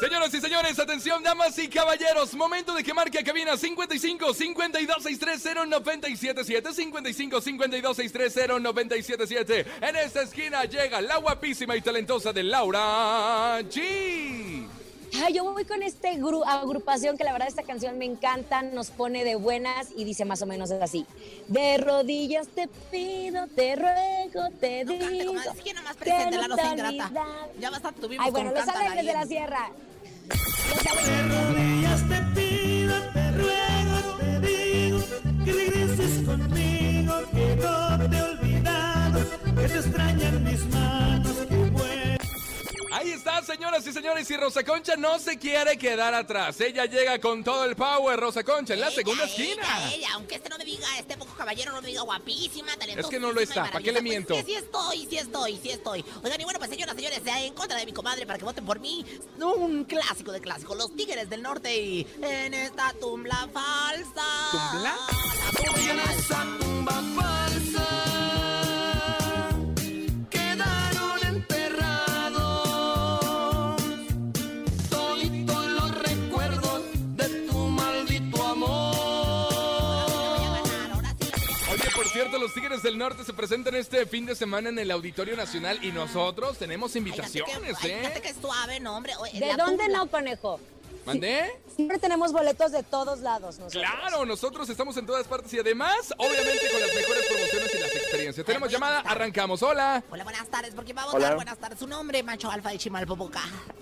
Señoras 0.05 0.35
y 0.35 0.41
señores, 0.41 0.79
atención, 0.79 1.23
damas 1.23 1.59
y 1.59 1.67
caballeros. 1.67 2.35
Momento 2.35 2.75
de 2.75 2.85
que 2.85 2.93
marque 2.93 3.19
a 3.21 3.25
cabina 3.25 3.57
55 3.57 4.35
52 4.35 5.03
630 5.03 5.65
977 5.65 6.75
55 6.75 7.41
52 7.41 7.97
630 7.97 8.59
977. 8.61 9.67
En 9.81 9.97
esta 9.97 10.21
esquina 10.23 10.65
llega 10.67 11.01
la 11.01 11.17
guapísima 11.17 11.75
y 11.75 11.81
talentosa 11.81 12.35
de 12.35 12.43
Laura 12.43 13.61
G. 13.63 14.67
Ay, 15.25 15.33
yo 15.33 15.45
voy 15.45 15.65
con 15.65 15.83
este 15.83 16.15
gru- 16.19 16.45
agrupación 16.45 17.17
que 17.17 17.25
la 17.25 17.33
verdad 17.33 17.49
esta 17.49 17.63
canción 17.63 17.97
me 17.97 18.05
encanta, 18.05 18.61
nos 18.63 18.91
pone 18.91 19.23
de 19.25 19.37
buenas 19.37 19.87
y 19.97 20.05
dice 20.05 20.25
más 20.27 20.43
o 20.43 20.47
menos 20.47 20.71
así. 20.73 21.07
De 21.49 21.79
rodillas 21.79 22.49
te 22.49 22.69
pido, 22.91 23.47
te 23.57 23.77
ruego, 23.77 24.51
te 24.61 24.85
No 24.85 24.99
cante, 24.99 25.09
digo. 25.13 25.27
comadre, 25.29 25.51
sí 25.57 25.63
que 25.63 25.73
nomás 25.73 25.97
que 25.97 26.05
preséntela, 26.05 26.49
no 26.49 26.57
ingrata. 26.73 27.49
Ya 27.61 27.71
bastante 27.71 28.01
tuvimos 28.03 28.27
Ay, 28.27 28.33
bueno, 28.33 28.53
con 28.53 28.59
los 28.61 28.69
alegres 28.69 28.97
de 29.07 29.13
la 29.13 29.23
en- 29.23 29.29
sierra. 30.31 31.29
rodillas 31.29 32.03
te 32.09 32.19
pido, 32.35 32.95
te 33.13 33.31
ruego, 33.33 33.97
te 34.19 34.41
digo 34.41 34.99
que 35.45 35.53
regreses 35.53 36.25
conmigo, 36.27 37.15
que 37.33 37.57
no 37.57 38.09
te 38.09 38.17
he 38.17 38.23
olvidado, 38.23 39.21
que 39.45 39.69
te 39.69 39.79
extrañan 39.79 40.45
mis 40.45 40.67
manos. 40.67 41.34
Ahí 42.95 43.11
está, 43.11 43.43
señoras 43.43 43.85
y 43.89 43.93
señores, 43.93 44.31
y 44.31 44.37
Rosa 44.37 44.63
Concha 44.63 44.95
no 44.95 45.19
se 45.19 45.37
quiere 45.37 45.77
quedar 45.77 46.15
atrás. 46.15 46.61
Ella 46.61 46.85
llega 46.85 47.19
con 47.19 47.43
todo 47.43 47.65
el 47.65 47.75
power, 47.75 48.21
Rosa 48.21 48.45
Concha, 48.45 48.75
en 48.75 48.79
la 48.79 48.87
Ella, 48.87 48.95
segunda 48.95 49.25
esquina. 49.25 49.93
Ella, 49.93 50.11
aunque 50.13 50.37
este 50.37 50.49
no 50.49 50.57
me 50.57 50.65
diga, 50.65 50.87
este 50.97 51.17
poco 51.17 51.35
caballero 51.35 51.73
no 51.73 51.83
me 51.83 51.89
diga 51.89 52.03
guapísima, 52.03 52.77
talentosa. 52.77 53.09
Es 53.09 53.11
que 53.13 53.19
no 53.19 53.33
lo 53.33 53.41
está, 53.41 53.65
¿para 53.65 53.83
qué 53.83 53.91
le 53.91 54.01
miento? 54.01 54.35
Pues, 54.35 54.47
sí, 54.47 54.53
sí 54.53 54.59
estoy, 54.59 55.07
sí 55.11 55.19
estoy, 55.19 55.59
sí 55.61 55.71
estoy. 55.71 56.05
Oigan, 56.23 56.41
y 56.41 56.45
bueno, 56.45 56.61
pues 56.61 56.71
señoras, 56.71 56.95
señores, 56.95 57.21
en 57.27 57.55
contra 57.55 57.77
de 57.79 57.85
mi 57.85 57.93
comadre 57.93 58.27
para 58.27 58.39
que 58.39 58.45
voten 58.45 58.65
por 58.65 58.79
mí, 58.79 59.05
un 59.41 59.85
clásico 59.87 60.31
de 60.31 60.41
clásicos, 60.41 60.77
los 60.79 60.95
Tigres 60.95 61.29
del 61.29 61.43
Norte 61.43 61.77
y 61.77 62.07
en 62.23 62.55
esta 62.55 62.93
tumba 63.01 63.49
falsa. 63.53 64.71
¿Tumbla? 64.71 64.97
Y 65.83 65.91
en 65.91 65.99
esa 65.99 66.47
tumba 66.61 67.03
falsa 67.17 68.14
por 81.95 82.09
cierto, 82.09 82.39
los 82.39 82.53
Tigres 82.53 82.83
del 82.83 82.99
Norte 82.99 83.25
se 83.25 83.33
presentan 83.33 83.75
este 83.75 84.07
fin 84.07 84.27
de 84.27 84.35
semana 84.35 84.69
en 84.69 84.79
el 84.79 84.91
Auditorio 84.91 85.37
Nacional 85.37 85.79
y 85.83 85.93
nosotros 85.93 86.59
tenemos 86.59 86.97
invitaciones, 86.97 87.79
Fíjate 87.79 88.19
¿eh? 88.19 88.23
que 88.23 88.35
suave, 88.35 88.81
no, 88.81 88.97
hombre. 88.97 89.15
Oye, 89.17 89.39
¿De 89.39 89.55
dónde 89.57 89.89
no, 89.89 90.07
conejo? 90.09 90.61
¿Mandé? 91.07 91.61
Siempre 91.75 91.99
tenemos 91.99 92.33
boletos 92.33 92.73
de 92.73 92.83
todos 92.83 93.21
lados. 93.21 93.59
Nosotros. 93.59 93.83
Claro, 93.83 94.25
nosotros 94.25 94.69
estamos 94.69 94.97
en 94.97 95.07
todas 95.07 95.27
partes 95.27 95.53
y 95.55 95.59
además, 95.59 96.15
obviamente, 96.17 96.71
con 96.71 96.81
las 96.81 96.95
mejores 96.95 97.27
promociones 97.27 97.75
y 97.75 97.79
las 97.79 97.95
experiencias. 97.97 98.47
Tenemos 98.47 98.71
llamada, 98.71 99.01
arrancamos. 99.01 99.63
Hola. 99.63 100.03
Hola, 100.11 100.25
buenas 100.25 100.49
tardes, 100.49 100.75
porque 100.75 100.93
va 100.93 101.03
a 101.03 101.07
Hola. 101.09 101.15
votar. 101.19 101.35
Buenas 101.35 101.59
tardes. 101.59 101.79
Su 101.79 101.87
nombre, 101.87 102.23
macho 102.23 102.51
alfa 102.51 102.71
de 102.71 102.79
Chimalpopoca. 102.79 103.41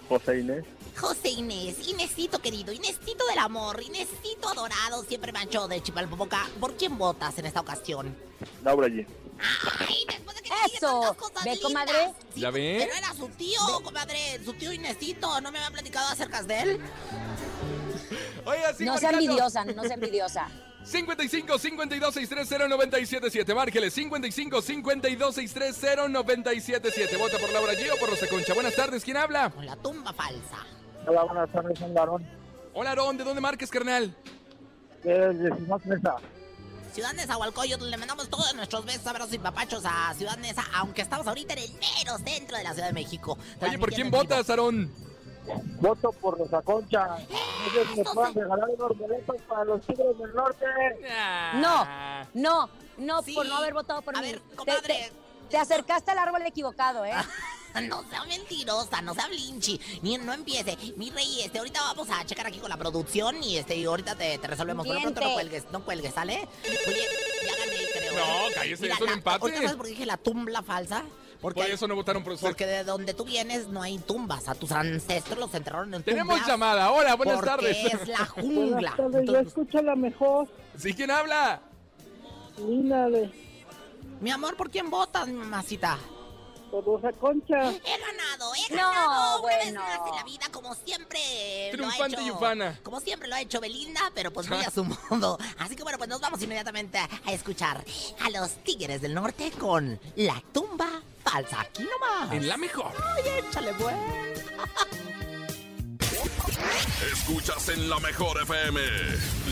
José 0.09 0.41
Inés. 0.41 0.65
José 0.99 1.29
Inés, 1.31 1.89
Inésito 1.89 2.41
querido, 2.41 2.73
Inésito 2.73 3.27
del 3.27 3.39
amor, 3.39 3.83
Inésito 3.83 4.49
adorado, 4.49 5.03
siempre 5.05 5.33
mancho 5.33 5.69
de 5.69 5.83
Chimalpopoca. 5.83 6.47
¿Por 6.61 6.75
quién 6.77 6.99
votas 6.99 7.39
en 7.39 7.47
esta 7.47 7.61
ocasión? 7.61 8.15
Laura 8.63 8.89
G. 8.89 9.07
Ay, 9.81 10.05
después 10.09 10.37
de 10.37 10.43
que 10.43 10.51
Eso. 10.75 11.17
cosas 11.19 11.45
¿Ve, 11.45 11.59
comadre? 11.61 12.13
Sí, 12.35 12.41
¿Ya 12.41 12.51
ve? 12.51 12.89
No 12.91 12.97
era 12.97 13.15
su 13.15 13.29
tío, 13.31 13.61
comadre, 13.83 14.41
su 14.45 14.53
tío 14.55 14.73
Inésito, 14.73 15.41
¿no 15.41 15.51
me 15.53 15.59
había 15.59 15.71
platicado 15.71 16.09
acerca 16.09 16.43
de 16.43 16.61
él? 16.61 16.81
Oiga, 18.45 18.73
sí, 18.75 18.85
No 18.85 18.99
sea 18.99 19.11
envidiosa, 19.11 19.65
no 19.65 19.83
sea 19.83 19.95
envidiosa. 19.95 20.49
55 20.85 21.59
52 21.59 22.15
630 22.15 22.69
977. 22.69 23.55
Márquele 23.55 23.91
55 23.91 24.63
52 24.63 25.35
630 25.35 26.09
977. 26.09 27.17
Vota 27.17 27.39
por 27.39 27.51
Laura 27.53 27.73
G 27.75 27.93
o 27.93 27.97
por 27.99 28.11
Rosa 28.11 28.27
Concha. 28.27 28.53
Buenas 28.55 28.75
tardes, 28.75 29.05
¿quién 29.05 29.17
habla? 29.17 29.51
Con 29.51 29.65
la 29.65 29.77
tumba 29.77 30.13
falsa. 30.13 30.67
Hola, 31.07 31.23
buenas 31.25 31.51
tardes, 31.53 31.79
soy 31.79 31.93
varón. 31.93 32.27
Hola, 32.75 32.91
Aarón, 32.91 33.17
¿de 33.17 33.25
dónde 33.25 33.41
marques, 33.41 33.71
carnal? 33.71 34.15
¿Qué 35.03 35.11
decimos 35.11 35.85
Mesa? 35.85 36.17
Ciudad 36.93 37.13
Neza, 37.15 37.37
Hualcoyotl, 37.39 37.89
le 37.89 37.97
mandamos 37.97 38.29
todos 38.29 38.55
nuestros 38.55 38.85
besos, 38.85 39.07
abrazos 39.07 39.33
y 39.33 39.39
papachos 39.39 39.83
a 39.87 40.13
Ciudad 40.15 40.37
Neza, 40.39 40.63
aunque 40.75 41.01
estamos 41.03 41.27
ahorita 41.27 41.55
en 41.55 41.61
el 41.61 41.71
mero 41.73 42.19
centro 42.19 42.57
de 42.59 42.65
la 42.65 42.73
Ciudad 42.75 42.89
de 42.89 42.93
México. 42.93 43.39
Oye, 43.63 43.79
¿por 43.79 43.91
quién 43.93 44.11
votas, 44.11 44.49
Aarón? 44.51 44.93
Voto 45.81 46.13
por 46.13 46.39
Rosa 46.39 46.61
Concha. 46.63 47.17
Me 47.97 48.05
regalar 48.35 48.69
unos 48.69 48.99
boletos 48.99 49.37
para 49.49 49.65
los 49.65 49.81
Tigres 49.87 50.19
del 50.19 50.35
Norte. 50.35 50.65
No, 51.55 51.87
no, 52.35 52.69
no, 52.99 53.23
Sí. 53.23 53.35
por 53.35 53.47
no 53.47 53.57
haber 53.57 53.73
votado 53.75 54.03
por 54.03 54.17
A 54.17 54.21
mí. 54.21 54.31
ver, 54.31 54.41
Te- 54.41 54.55
comadre. 54.57 54.83
te, 54.83 55.13
te 55.51 55.59
acercaste 55.59 56.11
al 56.11 56.19
árbol 56.19 56.43
equivocado, 56.47 57.05
¿eh? 57.05 57.13
No 57.89 58.05
sea 58.11 58.25
mentirosa, 58.25 59.01
no 59.03 59.15
sea 59.15 59.29
blinchi, 59.29 59.81
ni 60.03 60.19
no 60.19 60.33
empiece. 60.33 60.77
Mi 60.97 61.11
rey, 61.11 61.43
este, 61.43 61.59
ahorita 61.59 61.81
vamos 61.83 62.09
a 62.11 62.25
checar 62.25 62.47
aquí 62.47 62.59
con 62.59 62.69
la 62.71 62.77
producción 62.77 63.43
y 63.43 63.57
este, 63.59 63.77
y 63.77 63.85
ahorita 63.85 64.15
te, 64.15 64.39
te 64.39 64.47
resolvemos. 64.47 64.87
Por 64.87 64.95
lo 64.97 65.01
pronto 65.03 65.21
no 65.21 65.33
cuelgues, 65.35 65.65
no 65.73 65.85
cuelgues, 65.85 66.15
¿sale? 66.15 66.49
Oye, 66.87 67.07
ya 67.47 67.57
gané, 67.57 67.77
creo. 67.95 68.13
No, 68.15 68.49
¿eh? 68.49 68.53
cállese, 68.55 68.83
Mira, 68.83 68.95
es 68.95 69.01
un 69.01 69.07
la- 69.07 69.13
empate. 69.15 69.39
Ahorita 69.43 69.61
sabes 69.63 69.77
por 69.77 69.87
qué 69.87 69.91
dije 69.93 70.07
la 70.07 70.17
tumba 70.17 70.63
falsa. 70.63 71.03
Porque, 71.41 71.61
Por 71.61 71.71
eso 71.71 71.89
no 71.89 71.97
votaron 71.97 72.23
por 72.23 72.35
usted. 72.35 72.47
porque 72.47 72.67
de 72.67 72.85
donde 72.85 73.15
tú 73.15 73.25
vienes 73.25 73.67
no 73.67 73.83
hay 73.83 73.99
tumbas. 73.99 74.49
A 74.49 74.55
tus 74.55 74.71
ancestros 74.71 75.37
los 75.39 75.53
enterraron 75.55 75.93
en 75.93 76.05
Tenemos 76.05 76.35
tumbas. 76.37 76.47
llamada. 76.49 76.93
Hola, 76.93 77.17
buenas 77.17 77.35
porque 77.35 77.51
tardes. 77.51 77.77
es 77.95 78.07
la 78.09 78.25
jungla. 78.27 78.71
Buenas 78.71 78.97
tardes, 78.97 79.13
yo 79.13 79.19
Entonces, 79.19 79.47
escucho 79.49 79.83
la 79.83 79.97
mejor. 79.97 80.47
¿Sí 80.79 80.95
quién 80.95 81.11
habla? 81.11 81.61
Lina 82.59 83.09
de 83.09 83.29
mi 84.21 84.31
amor, 84.31 84.57
¿por 84.57 84.71
quién 84.71 84.89
votas, 84.89 85.27
mi 85.27 85.33
mamacita? 85.35 85.99
Por 86.73 86.85
Rosa 86.85 87.13
Concha. 87.21 87.71
He 87.71 87.99
ganado, 88.01 88.53
he 88.57 88.75
No, 88.75 88.77
ganado 88.89 89.43
una 89.43 89.47
vez 89.59 89.65
bueno. 89.73 89.81
más 89.83 90.09
en 90.09 90.17
la 90.17 90.25
vida, 90.25 90.47
como 90.51 90.75
siempre 90.75 91.21
Triunfante 91.71 92.17
lo 92.17 92.23
ha 92.23 92.27
y 92.27 92.31
ufana. 92.31 92.81
Como 92.83 92.99
siempre 93.01 93.29
lo 93.29 93.35
ha 93.37 93.41
hecho 93.43 93.61
Belinda, 93.61 94.01
pero 94.15 94.33
pues 94.33 94.49
muy 94.49 94.59
a 94.59 94.71
su 94.75 94.83
modo. 94.85 95.39
Así 95.59 95.77
que 95.77 95.83
bueno, 95.83 95.99
pues 95.99 96.09
nos 96.09 96.21
vamos 96.21 96.43
inmediatamente 96.43 96.99
a, 96.99 97.09
a 97.27 97.33
escuchar 97.33 97.85
a 98.25 98.31
los 98.31 98.51
Tigres 98.65 99.03
del 99.03 99.13
Norte 99.15 99.51
con 99.53 100.01
La 100.17 100.43
Tumba 100.53 100.89
Falsa. 101.23 101.61
Aquí 101.61 101.85
nomás. 101.85 102.33
En 102.33 102.49
la 102.49 102.57
mejor. 102.57 102.91
Ay, 103.17 103.45
échale, 103.47 103.73
pues. 103.75 103.95
Escuchas 107.13 107.69
en 107.69 107.91
la 107.91 107.99
mejor 108.01 108.41
FM. 108.43 108.81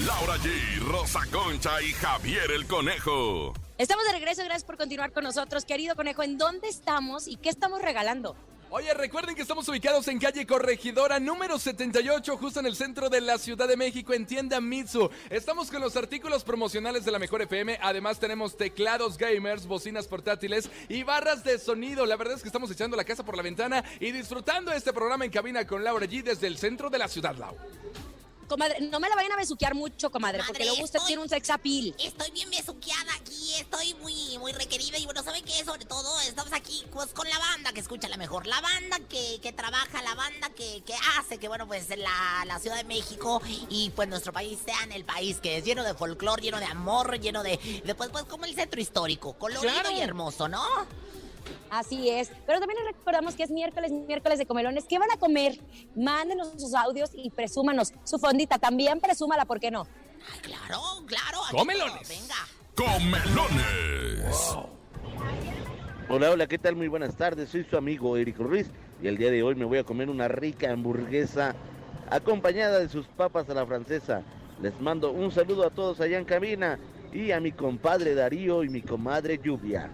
Laura 0.06 0.36
G, 0.38 0.78
Rosa 0.86 1.20
Concha 1.30 1.82
y 1.82 1.92
Javier 1.92 2.50
el 2.52 2.66
Conejo. 2.66 3.52
Estamos 3.80 4.04
de 4.04 4.12
regreso, 4.12 4.42
gracias 4.44 4.64
por 4.64 4.76
continuar 4.76 5.10
con 5.10 5.24
nosotros. 5.24 5.64
Querido 5.64 5.96
conejo, 5.96 6.22
¿en 6.22 6.36
dónde 6.36 6.68
estamos 6.68 7.26
y 7.26 7.36
qué 7.36 7.48
estamos 7.48 7.80
regalando? 7.80 8.36
Oye, 8.68 8.92
recuerden 8.92 9.34
que 9.34 9.40
estamos 9.40 9.66
ubicados 9.70 10.06
en 10.08 10.18
calle 10.18 10.46
Corregidora 10.46 11.18
número 11.18 11.58
78, 11.58 12.36
justo 12.36 12.60
en 12.60 12.66
el 12.66 12.76
centro 12.76 13.08
de 13.08 13.22
la 13.22 13.38
Ciudad 13.38 13.66
de 13.66 13.78
México, 13.78 14.12
en 14.12 14.26
tienda 14.26 14.60
Mitsu. 14.60 15.08
Estamos 15.30 15.70
con 15.70 15.80
los 15.80 15.96
artículos 15.96 16.44
promocionales 16.44 17.06
de 17.06 17.10
la 17.10 17.18
Mejor 17.18 17.40
FM. 17.40 17.78
Además, 17.80 18.20
tenemos 18.20 18.54
teclados 18.58 19.16
gamers, 19.16 19.64
bocinas 19.66 20.06
portátiles 20.06 20.68
y 20.90 21.02
barras 21.02 21.42
de 21.42 21.58
sonido. 21.58 22.04
La 22.04 22.16
verdad 22.16 22.36
es 22.36 22.42
que 22.42 22.48
estamos 22.48 22.70
echando 22.70 22.98
la 22.98 23.04
casa 23.04 23.24
por 23.24 23.34
la 23.34 23.42
ventana 23.42 23.82
y 23.98 24.12
disfrutando 24.12 24.72
este 24.72 24.92
programa 24.92 25.24
en 25.24 25.30
cabina 25.30 25.66
con 25.66 25.82
Laura 25.82 26.04
G 26.06 26.22
desde 26.22 26.48
el 26.48 26.58
centro 26.58 26.90
de 26.90 26.98
la 26.98 27.08
ciudad, 27.08 27.34
Lau. 27.36 27.56
Comadre, 28.46 28.80
no 28.80 28.98
me 28.98 29.08
la 29.08 29.14
vayan 29.14 29.30
a 29.30 29.36
besuquear 29.36 29.76
mucho, 29.76 30.10
comadre, 30.10 30.38
Madre, 30.38 30.48
porque 30.48 30.64
luego 30.64 30.82
usted 30.82 30.96
estoy- 30.98 31.06
tiene 31.06 31.22
un 31.22 31.28
sex 31.28 31.50
appeal. 31.50 31.94
Estoy 32.02 32.32
bien 32.32 32.50
besuqueada 32.50 32.79
estoy 33.80 33.94
muy, 34.00 34.38
muy 34.38 34.52
requerida 34.52 34.98
y 34.98 35.04
bueno, 35.06 35.22
¿saben 35.22 35.42
qué? 35.44 35.64
Sobre 35.64 35.84
todo 35.86 36.20
estamos 36.20 36.52
aquí 36.52 36.84
pues 36.92 37.08
con 37.14 37.28
la 37.28 37.38
banda 37.38 37.72
que 37.72 37.80
escucha 37.80 38.08
la 38.08 38.16
mejor, 38.18 38.46
la 38.46 38.60
banda 38.60 38.98
que, 39.08 39.40
que 39.40 39.52
trabaja, 39.52 40.02
la 40.02 40.14
banda 40.14 40.50
que, 40.50 40.82
que 40.84 40.94
hace 41.18 41.38
que 41.38 41.48
bueno 41.48 41.66
pues 41.66 41.88
la, 41.96 42.44
la 42.46 42.58
Ciudad 42.58 42.76
de 42.76 42.84
México 42.84 43.40
y 43.70 43.90
pues 43.90 44.06
nuestro 44.08 44.32
país 44.32 44.58
sean 44.64 44.92
el 44.92 45.04
país 45.04 45.38
que 45.38 45.56
es 45.56 45.64
lleno 45.64 45.82
de 45.82 45.94
folclor, 45.94 46.40
lleno 46.42 46.58
de 46.58 46.66
amor, 46.66 47.18
lleno 47.20 47.42
de, 47.42 47.56
de 47.84 47.94
pues, 47.94 48.10
pues 48.10 48.24
como 48.24 48.44
el 48.44 48.54
centro 48.54 48.80
histórico, 48.80 49.32
colorido 49.34 49.72
Claro. 49.72 49.90
y 49.92 50.00
hermoso, 50.00 50.48
¿no? 50.48 50.62
Así 51.70 52.10
es. 52.10 52.30
Pero 52.46 52.60
también 52.60 52.84
les 52.84 52.94
recordamos 52.94 53.34
que 53.34 53.44
es 53.44 53.50
miércoles, 53.50 53.90
miércoles 53.92 54.38
de 54.38 54.46
comelones. 54.46 54.84
¿Qué 54.84 54.98
van 54.98 55.10
a 55.10 55.16
comer? 55.16 55.58
Mándenos 55.96 56.48
sus 56.58 56.74
audios 56.74 57.10
y 57.14 57.30
presúmanos 57.30 57.92
su 58.04 58.18
fondita. 58.18 58.58
También 58.58 59.00
presúmala, 59.00 59.44
¿por 59.46 59.58
qué 59.60 59.70
no? 59.70 59.86
Ay, 60.32 60.40
claro, 60.40 60.80
claro. 61.06 61.40
Comelones. 61.52 62.08
Venga. 62.08 62.36
Comelones. 62.80 64.56
Hola, 66.08 66.30
hola, 66.30 66.46
¿qué 66.46 66.56
tal? 66.56 66.76
Muy 66.76 66.88
buenas 66.88 67.14
tardes. 67.14 67.50
Soy 67.50 67.62
su 67.64 67.76
amigo 67.76 68.16
Eric 68.16 68.38
Ruiz 68.38 68.70
y 69.02 69.06
el 69.06 69.18
día 69.18 69.30
de 69.30 69.42
hoy 69.42 69.54
me 69.54 69.66
voy 69.66 69.76
a 69.76 69.84
comer 69.84 70.08
una 70.08 70.28
rica 70.28 70.72
hamburguesa 70.72 71.54
acompañada 72.08 72.78
de 72.78 72.88
sus 72.88 73.06
papas 73.06 73.50
a 73.50 73.54
la 73.54 73.66
francesa. 73.66 74.22
Les 74.62 74.80
mando 74.80 75.12
un 75.12 75.30
saludo 75.30 75.66
a 75.66 75.70
todos 75.70 76.00
allá 76.00 76.16
en 76.16 76.24
cabina 76.24 76.78
y 77.12 77.32
a 77.32 77.40
mi 77.40 77.52
compadre 77.52 78.14
Darío 78.14 78.64
y 78.64 78.70
mi 78.70 78.80
comadre 78.80 79.38
Lluvia. 79.44 79.90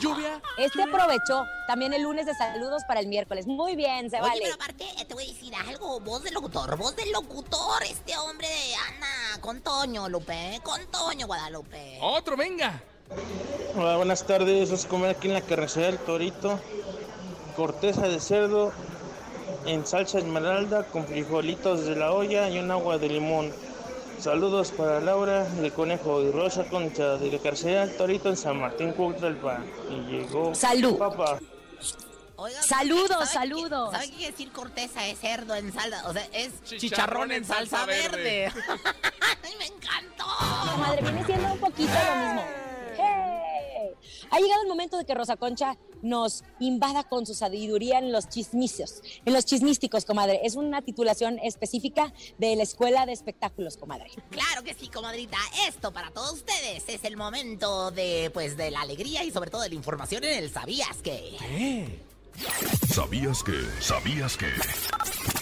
Lluvia. 0.00 0.40
Este 0.56 0.82
aprovechó 0.82 1.44
también 1.66 1.92
el 1.92 2.02
lunes 2.02 2.26
de 2.26 2.34
saludos 2.34 2.82
para 2.86 3.00
el 3.00 3.06
miércoles. 3.06 3.46
Muy 3.46 3.76
bien, 3.76 4.10
se 4.10 4.16
Oye, 4.20 4.28
vale. 4.28 4.40
pero 4.42 4.54
aparte, 4.54 4.84
te 5.06 5.14
voy 5.14 5.24
a 5.24 5.26
decir 5.26 5.54
algo, 5.54 6.00
voz 6.00 6.22
de 6.22 6.30
locutor, 6.30 6.76
voz 6.76 6.94
del 6.96 7.10
locutor, 7.12 7.82
este 7.82 8.16
hombre 8.16 8.48
anda 8.88 9.40
con 9.40 9.60
Toño, 9.60 10.08
Lupe, 10.08 10.56
eh, 10.56 10.60
con 10.62 10.84
Toño, 10.86 11.26
Guadalupe. 11.26 11.98
Otro, 12.00 12.36
venga. 12.36 12.82
Hola, 13.76 13.96
buenas 13.96 14.24
tardes. 14.24 14.68
Vamos 14.68 14.84
a 14.84 14.88
comer 14.88 15.10
aquí 15.16 15.28
en 15.28 15.34
la 15.34 15.40
carnicería 15.40 15.88
del 15.88 15.98
Torito. 15.98 16.60
Corteza 17.56 18.02
de 18.02 18.20
cerdo 18.20 18.72
en 19.66 19.86
salsa 19.86 20.18
esmeralda 20.18 20.84
con 20.84 21.06
frijolitos 21.06 21.84
de 21.84 21.96
la 21.96 22.12
olla 22.12 22.48
y 22.48 22.58
un 22.58 22.70
agua 22.70 22.98
de 22.98 23.08
limón. 23.08 23.52
Saludos 24.18 24.72
para 24.72 25.00
Laura, 25.00 25.46
el 25.62 25.72
conejo 25.72 26.22
y 26.22 26.30
Rosa 26.32 26.64
Concha 26.64 27.16
de 27.16 27.30
la 27.30 27.38
del 27.86 27.96
Torito 27.96 28.28
en 28.28 28.36
San 28.36 28.58
Martín, 28.60 28.92
Cuauhtémoc. 28.92 29.60
Y 29.90 30.10
llegó 30.10 30.54
Salud. 30.54 30.98
papá. 30.98 31.38
Oigan, 32.36 32.62
Saludos, 32.62 33.08
¿saben 33.08 33.26
qué- 33.26 33.32
saludos. 33.34 33.90
¿Saben 33.92 34.10
qué 34.10 34.16
quiere 34.16 34.30
decir 34.32 34.52
corteza 34.52 35.02
de 35.02 35.14
cerdo 35.16 35.54
en 35.56 35.72
salsa? 35.72 36.08
O 36.08 36.12
sea, 36.12 36.24
es 36.32 36.62
Chicharrón 36.64 36.78
chicharrón, 36.80 37.32
en 37.32 37.44
salsa, 37.44 37.78
salsa 37.78 37.86
verde. 37.86 38.52
¡Ay, 39.44 39.52
me 39.58 39.66
encantó! 39.66 40.24
Comadre, 40.72 41.02
viene 41.02 41.24
siendo 41.24 41.52
un 41.52 41.58
poquito 41.58 41.90
lo 41.92 42.26
mismo. 42.26 42.44
Ha 44.30 44.38
llegado 44.40 44.62
el 44.62 44.68
momento 44.68 44.98
de 44.98 45.04
que 45.04 45.14
Rosa 45.14 45.36
Concha 45.36 45.76
nos 46.02 46.44
invada 46.60 47.04
con 47.04 47.26
su 47.26 47.34
sabiduría 47.34 47.98
en 47.98 48.12
los 48.12 48.28
chismicios, 48.28 49.02
en 49.24 49.32
los 49.32 49.44
chismísticos, 49.44 50.04
comadre. 50.04 50.40
Es 50.44 50.56
una 50.56 50.82
titulación 50.82 51.38
específica 51.40 52.12
de 52.38 52.56
la 52.56 52.62
Escuela 52.62 53.06
de 53.06 53.12
Espectáculos, 53.12 53.76
comadre. 53.76 54.10
Claro 54.30 54.62
que 54.62 54.74
sí, 54.74 54.88
comadrita. 54.88 55.38
Esto 55.66 55.92
para 55.92 56.10
todos 56.10 56.32
ustedes 56.32 56.84
es 56.88 57.04
el 57.04 57.16
momento 57.16 57.90
de, 57.90 58.30
pues, 58.32 58.56
de 58.56 58.70
la 58.70 58.82
alegría 58.82 59.24
y 59.24 59.30
sobre 59.30 59.50
todo 59.50 59.62
de 59.62 59.70
la 59.70 59.74
información 59.74 60.24
en 60.24 60.42
el 60.42 60.50
¿Sabías 60.50 60.96
que? 61.02 61.36
¿Sabías 62.92 63.42
que? 63.42 63.52
¿Sabías 63.80 64.36
que? 64.36 65.37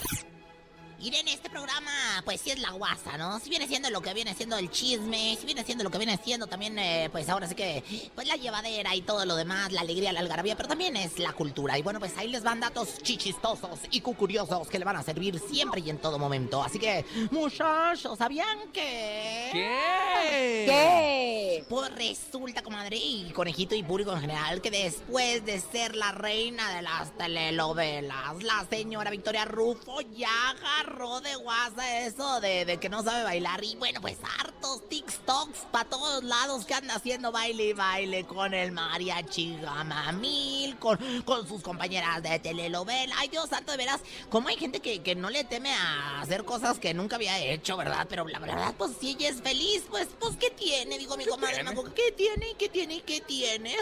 Ir 0.99 1.15
en 1.15 1.29
este 1.29 1.51
programa, 1.51 1.91
pues 2.25 2.41
sí 2.41 2.51
es 2.51 2.59
la 2.59 2.71
guasa, 2.71 3.19
¿no? 3.19 3.39
Si 3.39 3.51
viene 3.51 3.69
siendo 3.69 3.91
lo 3.91 4.01
que 4.01 4.15
viene 4.15 4.35
siendo 4.35 4.57
el 4.57 4.71
chisme, 4.71 5.37
si 5.39 5.45
viene 5.45 5.63
siendo 5.63 5.85
lo 5.85 5.91
que 5.91 5.99
viene 5.99 6.19
siendo 6.25 6.47
también, 6.47 6.79
eh, 6.79 7.11
pues 7.13 7.29
ahora 7.29 7.47
sí 7.47 7.55
que, 7.55 7.85
pues 8.15 8.27
la 8.27 8.37
llevadera 8.37 8.95
y 8.95 9.03
todo 9.03 9.27
lo 9.27 9.37
demás, 9.37 9.73
la 9.73 9.83
alegría, 9.83 10.15
la 10.15 10.21
algarabía, 10.21 10.57
pero 10.57 10.71
también 10.71 10.97
es 10.97 11.19
la 11.19 11.35
cultura. 11.35 11.79
Y 11.79 11.83
bueno, 11.83 12.01
pues 12.01 12.17
ahí 12.17 12.29
les 12.29 12.43
van 12.43 12.61
datos 12.61 13.03
chichistosos 13.03 13.81
y 13.91 14.01
cucuriosos 14.01 14.69
que 14.69 14.79
le 14.79 14.87
van 14.87 14.97
a 14.97 15.03
servir 15.03 15.39
siempre 15.39 15.83
y 15.85 15.91
en 15.91 15.99
todo 15.99 16.19
momento. 16.19 16.63
Así 16.65 16.79
que, 16.79 17.05
muchachos, 17.31 18.17
¿sabían 18.17 18.73
que? 18.73 19.51
¿Qué? 19.53 20.65
¿Qué? 20.67 21.65
Pues 21.69 21.95
resulta, 21.95 22.63
comadre, 22.63 22.97
y 22.97 23.33
conejito 23.33 23.75
y 23.75 23.83
público 23.83 24.13
en 24.13 24.23
general, 24.23 24.63
que 24.63 24.71
después 24.71 25.45
de 25.45 25.61
ser 25.61 25.95
la 25.95 26.13
reina 26.13 26.75
de 26.75 26.81
las 26.81 27.17
telenovelas, 27.19 28.43
la 28.43 28.67
señora 28.71 29.11
Victoria 29.11 29.45
Rufo 29.45 30.01
ya 30.01 30.51
agarró 30.51 30.86
de 30.87 31.35
guasa 31.37 32.01
eso 32.01 32.41
de, 32.41 32.65
de 32.65 32.79
que 32.79 32.89
no 32.89 33.03
sabe 33.03 33.23
bailar. 33.23 33.63
Y 33.65 33.77
bueno, 33.77 34.01
pues 34.01 34.17
hartos 34.39 34.89
TikToks 34.89 35.67
para 35.71 35.89
todos 35.89 36.25
lados 36.25 36.65
que 36.65 36.75
anda 36.75 36.95
haciendo 36.95 37.33
baile 37.33 37.65
y 37.65 37.73
baile 37.73 38.25
con 38.25 38.55
el 38.55 38.73
mariachi 38.73 39.57
gamamil, 39.61 40.79
con, 40.79 40.99
con 41.23 41.47
sus 41.47 41.63
compañeras 41.63 42.23
de 42.23 42.39
telenovela. 42.39 43.15
Ay, 43.19 43.29
Dios 43.29 43.51
santo, 43.51 43.73
de 43.73 43.79
veras, 43.79 44.01
como 44.31 44.49
hay 44.49 44.57
gente 44.57 44.81
que, 44.81 45.03
que 45.03 45.15
no 45.15 45.29
le 45.29 45.45
teme 45.45 45.75
a 45.75 46.21
hacer 46.21 46.45
cosas 46.45 46.79
que 46.79 46.95
nunca 46.95 47.17
había 47.17 47.39
hecho, 47.39 47.77
¿verdad? 47.77 48.07
Pero 48.09 48.27
la 48.27 48.39
verdad, 48.39 48.75
pues 48.79 48.93
si 49.01 49.11
ella 49.11 49.29
es 49.29 49.43
feliz, 49.43 49.83
pues, 49.91 50.09
pues 50.19 50.37
¿qué 50.37 50.51
tiene? 50.51 50.99
Digo, 50.99 51.17
mi 51.17 51.27
comadre, 51.27 51.57
tiene? 51.57 51.71
Mago, 51.71 51.85
¿qué 51.95 52.13
tiene? 52.13 52.55
¿Qué 52.59 52.69
tiene? 52.69 53.03
¿Qué 53.03 53.21
tiene? 53.21 53.77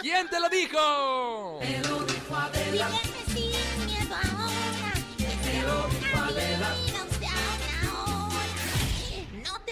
¿Quién 0.00 0.28
te 0.30 0.40
lo 0.40 0.48
dijo? 0.48 1.60
No 5.64 7.13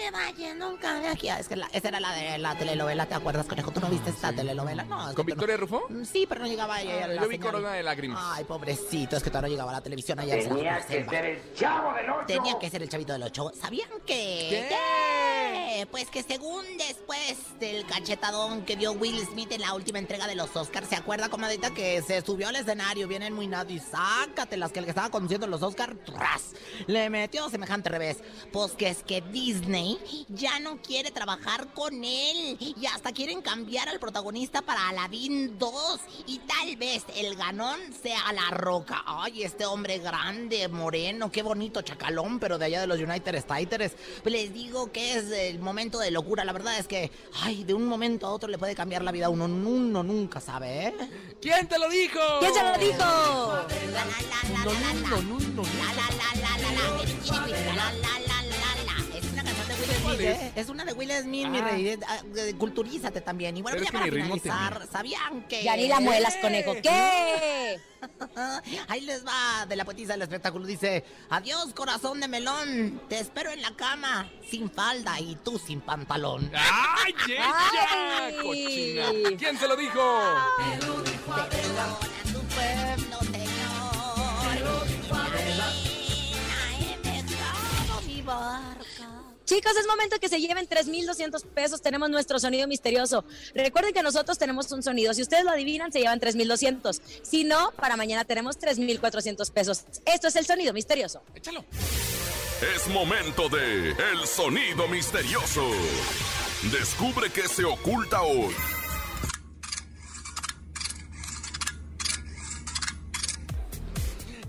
te 0.03 0.11
vayas 0.11 0.55
nunca 0.55 0.99
de 0.99 1.07
aquí. 1.07 1.29
Es 1.29 1.47
que 1.47 1.55
la- 1.55 1.67
esa 1.71 1.87
era 1.87 1.99
la 1.99 2.11
de 2.13 2.37
la 2.37 2.57
telenovela, 2.57 3.05
¿te 3.05 3.15
acuerdas, 3.15 3.45
conejo? 3.45 3.71
¿Tú 3.71 3.79
no 3.79 3.87
viste 3.89 4.09
esta 4.09 4.33
telenovela? 4.33 4.83
No. 4.83 5.01
es 5.03 5.09
que 5.09 5.15
¿Con 5.15 5.25
no- 5.25 5.35
Victoria 5.35 5.57
Rufo? 5.57 5.83
Mm, 5.89 6.03
Sí, 6.03 6.25
pero 6.27 6.41
no 6.41 6.47
llegaba 6.47 6.81
ella. 6.81 7.05
Ah, 7.05 7.07
la 7.07 7.21
yo 7.21 7.27
vi 7.29 7.35
señora. 7.35 7.51
Corona 7.51 7.73
de 7.73 7.83
Lágrimas. 7.83 8.21
Ay, 8.23 8.43
pobrecito, 8.43 9.15
es 9.15 9.23
que 9.23 9.29
todavía 9.29 9.47
no 9.49 9.53
llegaba 9.53 9.71
a 9.71 9.75
la 9.75 9.81
televisión 9.81 10.19
allá 10.19 10.35
en 10.35 10.49
Tenía 10.49 10.77
que 10.85 10.93
Selva. 10.93 11.11
ser 11.11 11.25
el 11.25 11.53
chavo 11.53 11.93
del 11.93 12.09
ocho. 12.09 12.25
Tenía 12.27 12.59
que 12.59 12.69
ser 12.69 12.83
el 12.83 12.89
chavito 12.89 13.13
del 13.13 13.23
8. 13.23 13.51
¿Sabían 13.59 13.89
que? 14.05 14.67
¿Qué? 14.69 14.77
Oye, 15.75 15.85
pues 15.87 16.09
que 16.09 16.21
según 16.23 16.63
después 16.77 17.37
del 17.59 17.85
cachetadón 17.85 18.63
que 18.63 18.75
dio 18.75 18.91
Will 18.93 19.19
Smith 19.25 19.51
en 19.51 19.61
la 19.61 19.73
última 19.73 19.99
entrega 19.99 20.27
de 20.27 20.35
los 20.35 20.55
Oscars, 20.55 20.87
¿se 20.87 20.95
acuerda, 20.95 21.29
comadita, 21.29 21.71
que 21.73 22.01
se 22.01 22.21
subió 22.21 22.49
al 22.49 22.55
escenario 22.57 23.07
bien 23.07 23.33
muy 23.33 23.49
y 23.69 23.79
sácatelas 23.79 24.71
que 24.71 24.79
el 24.79 24.85
que 24.85 24.91
estaba 24.91 25.09
conduciendo 25.09 25.47
los 25.47 25.61
Oscars, 25.63 25.95
¡tras! 26.05 26.53
le 26.87 27.09
metió 27.09 27.49
semejante 27.49 27.89
revés? 27.89 28.17
Pues 28.51 28.73
que 28.73 28.89
es 28.89 29.03
que 29.03 29.21
Disney 29.21 29.92
ya 30.29 30.59
no 30.59 30.77
quiere 30.81 31.11
trabajar 31.11 31.73
con 31.73 32.03
él 32.03 32.57
y 32.59 32.75
hasta 32.85 33.11
quieren 33.11 33.41
cambiar 33.41 33.89
al 33.89 33.99
protagonista 33.99 34.61
para 34.61 34.89
Aladdin 34.89 35.57
2 35.57 35.99
y 36.27 36.39
tal 36.39 36.75
vez 36.77 37.03
el 37.15 37.35
ganón 37.35 37.79
sea 38.01 38.31
La 38.33 38.49
Roca. 38.49 39.03
Ay, 39.05 39.43
este 39.43 39.65
hombre 39.65 39.99
grande, 39.99 40.67
moreno, 40.67 41.31
qué 41.31 41.41
bonito 41.41 41.81
chacalón, 41.81 42.39
pero 42.39 42.57
de 42.57 42.65
allá 42.65 42.81
de 42.81 42.87
los 42.87 42.99
United 42.99 43.35
States. 43.35 43.93
Les 44.25 44.53
digo 44.53 44.91
que 44.91 45.17
es 45.17 45.31
el 45.31 45.59
momento 45.59 45.99
de 45.99 46.11
locura. 46.11 46.43
La 46.45 46.53
verdad 46.53 46.77
es 46.77 46.87
que, 46.87 47.11
ay, 47.41 47.63
de 47.63 47.73
un 47.73 47.85
momento 47.85 48.27
a 48.27 48.31
otro 48.31 48.49
le 48.49 48.57
puede 48.57 48.75
cambiar 48.75 49.03
la 49.03 49.11
vida 49.11 49.27
a 49.27 49.29
uno. 49.29 49.45
Uno 49.45 50.03
nunca 50.03 50.39
sabe, 50.39 50.87
¿eh? 50.87 50.93
¿Quién 51.41 51.67
te 51.67 51.77
lo 51.77 51.89
dijo? 51.89 52.19
¿Quién 52.39 52.53
se 52.53 52.63
lo 52.63 52.77
dijo? 52.77 52.97
La 52.97 54.05
la 54.05 54.17
la 54.31 54.43
la 54.49 54.65
la 54.65 54.81
la 54.93 55.03
la 55.03 55.13
la 55.13 55.21
la 55.21 55.43
la 55.43 55.71
la 56.63 56.71
la 56.73 56.99
la 57.13 57.91
la 57.91 58.27
la 58.27 58.42
es 58.42 58.42
Smith, 60.01 60.19
¿eh? 60.21 60.51
Es 60.55 60.69
una 60.69 60.85
de 60.85 60.93
Will 60.93 61.11
Smith, 61.21 61.47
mi 61.47 61.59
Ah. 61.59 61.67
rey. 61.69 61.87
Eh, 61.89 61.99
ah, 62.07 62.17
eh, 62.35 62.53
Culturízate 62.57 63.21
también. 63.21 63.55
Y 63.57 63.61
bueno, 63.61 63.77
Pero 63.77 63.91
ya 63.91 63.99
para 63.99 64.11
finalizar, 64.11 64.87
¿sabían 64.91 65.43
que...? 65.47 65.63
Ya 65.63 65.75
ni 65.75 65.87
la 65.87 65.99
muelas, 65.99 66.35
conejo. 66.41 66.73
¿Qué? 66.81 67.79
Ahí 68.89 69.01
les 69.01 69.25
va 69.25 69.65
de 69.65 69.75
la 69.75 69.85
poetisa 69.85 70.13
del 70.13 70.23
espectáculo. 70.23 70.65
Dice, 70.65 71.05
adiós 71.29 71.73
corazón 71.73 72.19
de 72.19 72.27
melón, 72.27 73.01
te 73.07 73.19
espero 73.19 73.51
en 73.51 73.61
la 73.61 73.75
cama, 73.75 74.29
sin 74.49 74.69
falda 74.69 75.19
y 75.19 75.35
tú 75.37 75.57
sin 75.57 75.79
pantalón. 75.81 76.51
¡Ay, 76.53 77.13
ella! 77.29 78.31
¡Cochina! 78.43 79.05
¿Quién 79.37 79.57
se 79.57 79.67
lo 79.67 79.75
dijo? 79.77 80.21
Perdona 80.57 81.03
tu 81.03 81.11
pueblo, 81.11 81.99
Chicos, 89.53 89.77
es 89.77 89.85
momento 89.85 90.19
que 90.19 90.29
se 90.29 90.41
lleven 90.41 90.65
3,200 90.65 91.43
pesos. 91.43 91.79
Tenemos 91.79 92.09
nuestro 92.09 92.39
sonido 92.39 92.67
misterioso. 92.67 93.23
Recuerden 93.53 93.93
que 93.93 94.01
nosotros 94.01 94.39
tenemos 94.39 94.71
un 94.71 94.81
sonido. 94.81 95.13
Si 95.13 95.21
ustedes 95.21 95.43
lo 95.43 95.51
adivinan, 95.51 95.91
se 95.91 95.99
llevan 95.99 96.19
3,200. 96.19 96.99
Si 97.21 97.43
no, 97.43 97.71
para 97.73 97.95
mañana 97.95 98.25
tenemos 98.25 98.57
3,400 98.57 99.51
pesos. 99.51 99.83
Esto 100.05 100.27
es 100.27 100.35
el 100.37 100.47
sonido 100.47 100.73
misterioso. 100.73 101.21
Échalo. 101.35 101.63
Es 102.75 102.87
momento 102.87 103.47
de 103.49 103.89
El 103.89 104.25
Sonido 104.25 104.87
Misterioso. 104.87 105.69
Descubre 106.71 107.29
qué 107.29 107.47
se 107.47 107.63
oculta 107.63 108.23
hoy. 108.23 108.55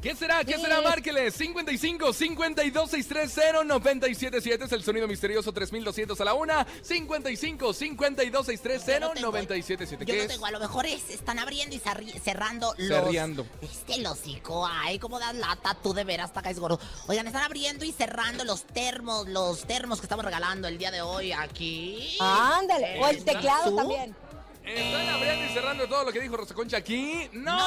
¿Qué 0.05 0.14
será? 0.14 0.44
¿Qué 0.44 0.59
será? 0.59 0.82
Márqueles 0.82 1.32
55 1.34 2.12
52 2.12 2.90
630 2.90 3.64
977 3.64 4.64
es 4.66 4.72
el 4.72 4.84
sonido 4.84 5.09
misterioso 5.09 5.50
3200 5.50 6.20
a 6.20 6.24
la 6.26 6.34
una. 6.34 6.66
55 6.82 7.72
52 7.72 8.44
630 8.44 8.92
Yo 8.92 9.00
no 9.00 9.14
tengo, 9.14 9.32
977 9.32 10.05
Yo 10.05 10.12
¿Qué 10.12 10.18
no 10.18 10.22
es? 10.24 10.28
tengo, 10.28 10.44
a 10.44 10.50
lo 10.50 10.61
mejor 10.61 10.84
es, 10.84 11.09
están 11.09 11.38
abriendo 11.38 11.74
y 11.74 11.78
cerrando 11.78 12.74
los... 12.76 12.98
Cerriando. 12.98 13.46
Este 13.62 14.07
hocico, 14.07 14.68
ay, 14.70 14.98
cómo 14.98 15.18
das 15.18 15.34
lata, 15.36 15.74
tú 15.82 15.94
de 15.94 16.05
veras, 16.05 16.32
caes 16.32 16.59
gordo. 16.59 16.78
Oigan, 17.07 17.26
están 17.26 17.42
abriendo 17.42 17.86
y 17.86 17.92
cerrando 17.92 18.44
los 18.44 18.64
termos, 18.64 19.26
los 19.28 19.64
termos 19.66 20.00
que 20.00 20.05
estamos 20.05 20.22
regalando 20.22 20.68
el 20.68 20.76
día 20.76 20.90
de 20.90 21.00
hoy 21.00 21.32
aquí. 21.32 22.18
Ándale. 22.20 23.00
O 23.00 23.09
el 23.09 23.16
¿Está 23.16 23.32
teclado 23.32 23.70
tú? 23.70 23.76
también. 23.76 24.24
¿Están 24.65 25.09
abriendo 25.09 25.45
y 25.45 25.49
cerrando 25.49 25.87
todo 25.89 26.05
lo 26.05 26.12
que 26.12 26.21
dijo 26.21 26.37
Rosa 26.37 26.55
Concha 26.55 26.79
aquí? 26.79 27.29
¡No! 27.33 27.59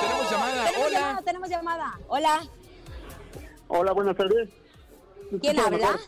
Tenemos 0.00 0.30
llamada. 0.30 0.64
Tenemos 0.66 0.86
Hola. 0.86 0.98
llamada, 1.00 1.22
tenemos 1.22 1.48
llamada. 1.48 1.98
Hola. 2.08 2.42
Hola, 3.68 3.92
buenas 3.92 4.16
tardes. 4.16 4.50
¿Quién 5.40 5.58
habla? 5.58 5.98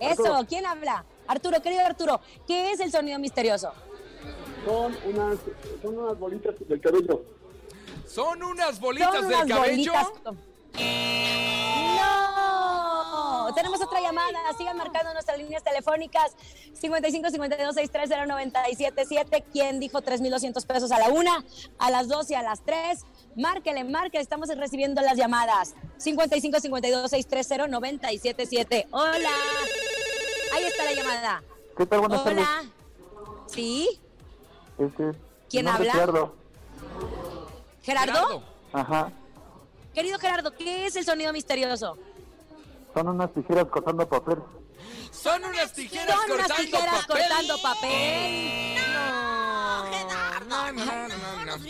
Eso, 0.00 0.22
Arturo. 0.24 0.46
¿quién 0.48 0.66
habla? 0.66 1.04
Arturo, 1.26 1.60
querido 1.62 1.84
Arturo, 1.84 2.20
¿qué 2.46 2.72
es 2.72 2.80
el 2.80 2.90
sonido 2.90 3.18
misterioso? 3.18 3.72
Son 4.64 4.96
unas, 5.04 5.38
son 5.82 5.98
unas 5.98 6.18
bolitas 6.18 6.54
del 6.66 6.80
cabello. 6.80 7.22
¿Son 8.06 8.42
unas 8.42 8.80
bolitas 8.80 9.12
Son 9.14 9.28
del 9.28 9.36
unas 9.42 9.48
cabello? 9.48 9.92
bolitas 9.92 10.08
Tenemos 13.54 13.80
otra 13.80 14.00
llamada. 14.00 14.38
Sigan 14.56 14.76
marcando 14.76 15.12
nuestras 15.12 15.38
líneas 15.38 15.62
telefónicas 15.62 16.36
55 16.74 17.30
52 17.30 17.74
630 17.74 18.26
977. 18.26 19.44
¿Quién 19.52 19.80
dijo 19.80 20.02
3,200 20.02 20.64
pesos 20.66 20.92
a 20.92 20.98
la 20.98 21.08
una, 21.08 21.44
a 21.78 21.90
las 21.90 22.08
dos 22.08 22.30
y 22.30 22.34
a 22.34 22.42
las 22.42 22.64
tres? 22.64 23.04
Márquele, 23.36 23.84
márquele. 23.84 24.22
Estamos 24.22 24.48
recibiendo 24.48 25.00
las 25.02 25.16
llamadas 25.16 25.74
55 25.98 26.60
52 26.60 27.10
630 27.10 27.68
977. 27.68 28.88
Hola. 28.90 29.30
Ahí 30.54 30.64
está 30.64 30.84
la 30.84 30.92
llamada. 30.92 31.42
¿Qué 31.76 31.86
tal? 31.86 32.00
Buenas 32.00 32.24
tardes. 32.24 32.44
Hola. 32.44 32.64
¿Sí? 33.46 34.00
Este, 34.78 35.12
¿Quién 35.48 35.68
habla? 35.68 35.92
Gerardo. 35.92 36.34
¿Gerardo? 37.82 38.42
Ajá. 38.72 39.12
Querido 39.92 40.18
Gerardo, 40.18 40.50
¿qué 40.52 40.86
es 40.86 40.96
el 40.96 41.04
sonido 41.04 41.32
misterioso? 41.32 41.96
Son 42.94 43.08
unas 43.08 43.32
tijeras 43.32 43.66
cortando 43.66 44.08
papel. 44.08 44.38
Son 45.10 45.44
unas 45.44 45.72
tijeras 45.72 46.16
Son 46.16 46.30
unas 46.32 46.46
cortando 46.46 46.70
tijeras 46.70 47.06
papel. 47.06 47.22
cortando 47.28 47.62
papel. 47.62 48.74
No, 48.94 49.84
Gerardo, 49.90 50.48
no, 50.48 50.72
no, 50.72 51.08
no, 51.08 51.08
no, 51.08 51.44
no. 51.44 51.64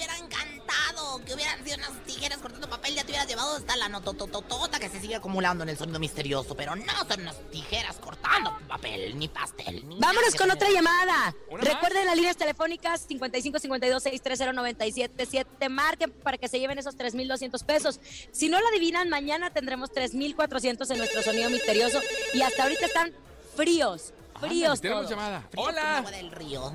Que 1.25 1.35
hubieran 1.35 1.64
sido 1.64 1.77
unas 1.79 1.93
tijeras 2.05 2.39
cortando 2.39 2.68
papel, 2.68 2.95
ya 2.95 3.03
te 3.03 3.09
hubieras 3.09 3.29
llevado 3.29 3.57
hasta 3.57 3.77
la 3.77 3.89
notototota 3.89 4.79
que 4.79 4.89
se 4.89 5.01
sigue 5.01 5.16
acumulando 5.16 5.64
en 5.64 5.70
el 5.70 5.77
sonido 5.77 5.99
misterioso, 5.99 6.55
pero 6.55 6.77
no 6.77 6.93
son 7.09 7.22
unas 7.22 7.37
tijeras 7.51 7.97
cortando 7.97 8.57
papel, 8.68 9.18
ni 9.18 9.29
pastel, 9.29 9.87
ni 9.89 9.99
Vámonos 9.99 10.35
con 10.35 10.51
otra 10.51 10.68
llamada. 10.70 11.35
Recuerden 11.51 12.07
las 12.07 12.16
líneas 12.16 12.37
telefónicas 12.37 13.01
55 13.03 13.59
52 13.59 14.03
630 14.03 14.53
977. 14.53 15.68
Marquen 15.68 16.11
para 16.11 16.39
que 16.39 16.49
se 16.49 16.59
lleven 16.59 16.79
esos 16.79 16.97
3,200 16.97 17.62
pesos. 17.64 18.01
Si 18.33 18.49
no 18.49 18.61
lo 18.61 18.68
adivinan, 18.68 19.09
mañana 19.09 19.51
tendremos 19.51 19.91
3,400 19.93 20.91
en 20.91 20.99
nuestro 20.99 21.22
sonido 21.22 21.51
misterioso. 21.51 22.01
Y 22.33 22.43
hasta 22.43 22.64
ahorita 22.64 22.87
están 22.87 23.12
fríos. 23.57 24.12
Fríos. 24.41 24.81
Tenemos 24.81 25.09
llamada. 25.09 25.49
Hola. 25.57 26.05
del 26.11 26.31
río. 26.31 26.72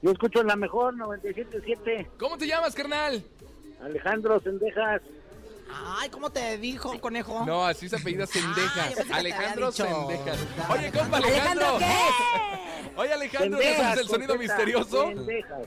Yo 0.00 0.12
escucho 0.12 0.42
la 0.44 0.54
mejor 0.54 0.94
97.7. 0.96 2.10
¿Cómo 2.18 2.38
te 2.38 2.46
llamas, 2.46 2.74
carnal? 2.74 3.24
Alejandro 3.82 4.40
Sendejas. 4.40 5.00
Ay, 5.70 6.08
¿cómo 6.08 6.30
te 6.30 6.56
dijo, 6.58 6.98
conejo? 7.00 7.44
No, 7.44 7.64
así 7.66 7.88
se 7.88 7.96
apellida 7.96 8.24
Ah, 8.24 8.26
Sendejas. 8.26 9.10
Alejandro. 9.12 9.70
Sendejas. 9.72 10.38
Oye, 10.70 10.90
compa, 10.92 11.16
Alejandro. 11.18 11.76
Alejandro, 11.76 11.78
¿qué? 11.78 12.90
Oye, 12.96 13.12
Alejandro, 13.12 13.58
¿qué 13.58 13.70
es 13.72 13.78
el 13.98 14.08
sonido 14.08 14.34
contesta, 14.34 14.56
misterioso? 14.56 15.08
Sendejas. 15.08 15.60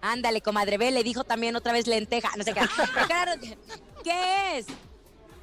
Ándale, 0.00 0.40
comadre 0.40 0.78
B, 0.78 0.90
le 0.92 1.02
dijo 1.02 1.24
también 1.24 1.56
otra 1.56 1.72
vez 1.72 1.86
lenteja. 1.88 2.30
No 2.36 2.44
sé 2.44 2.54
qué. 2.54 2.60
¿qué- 2.60 3.58
¿Qué 4.04 4.58
es? 4.58 4.66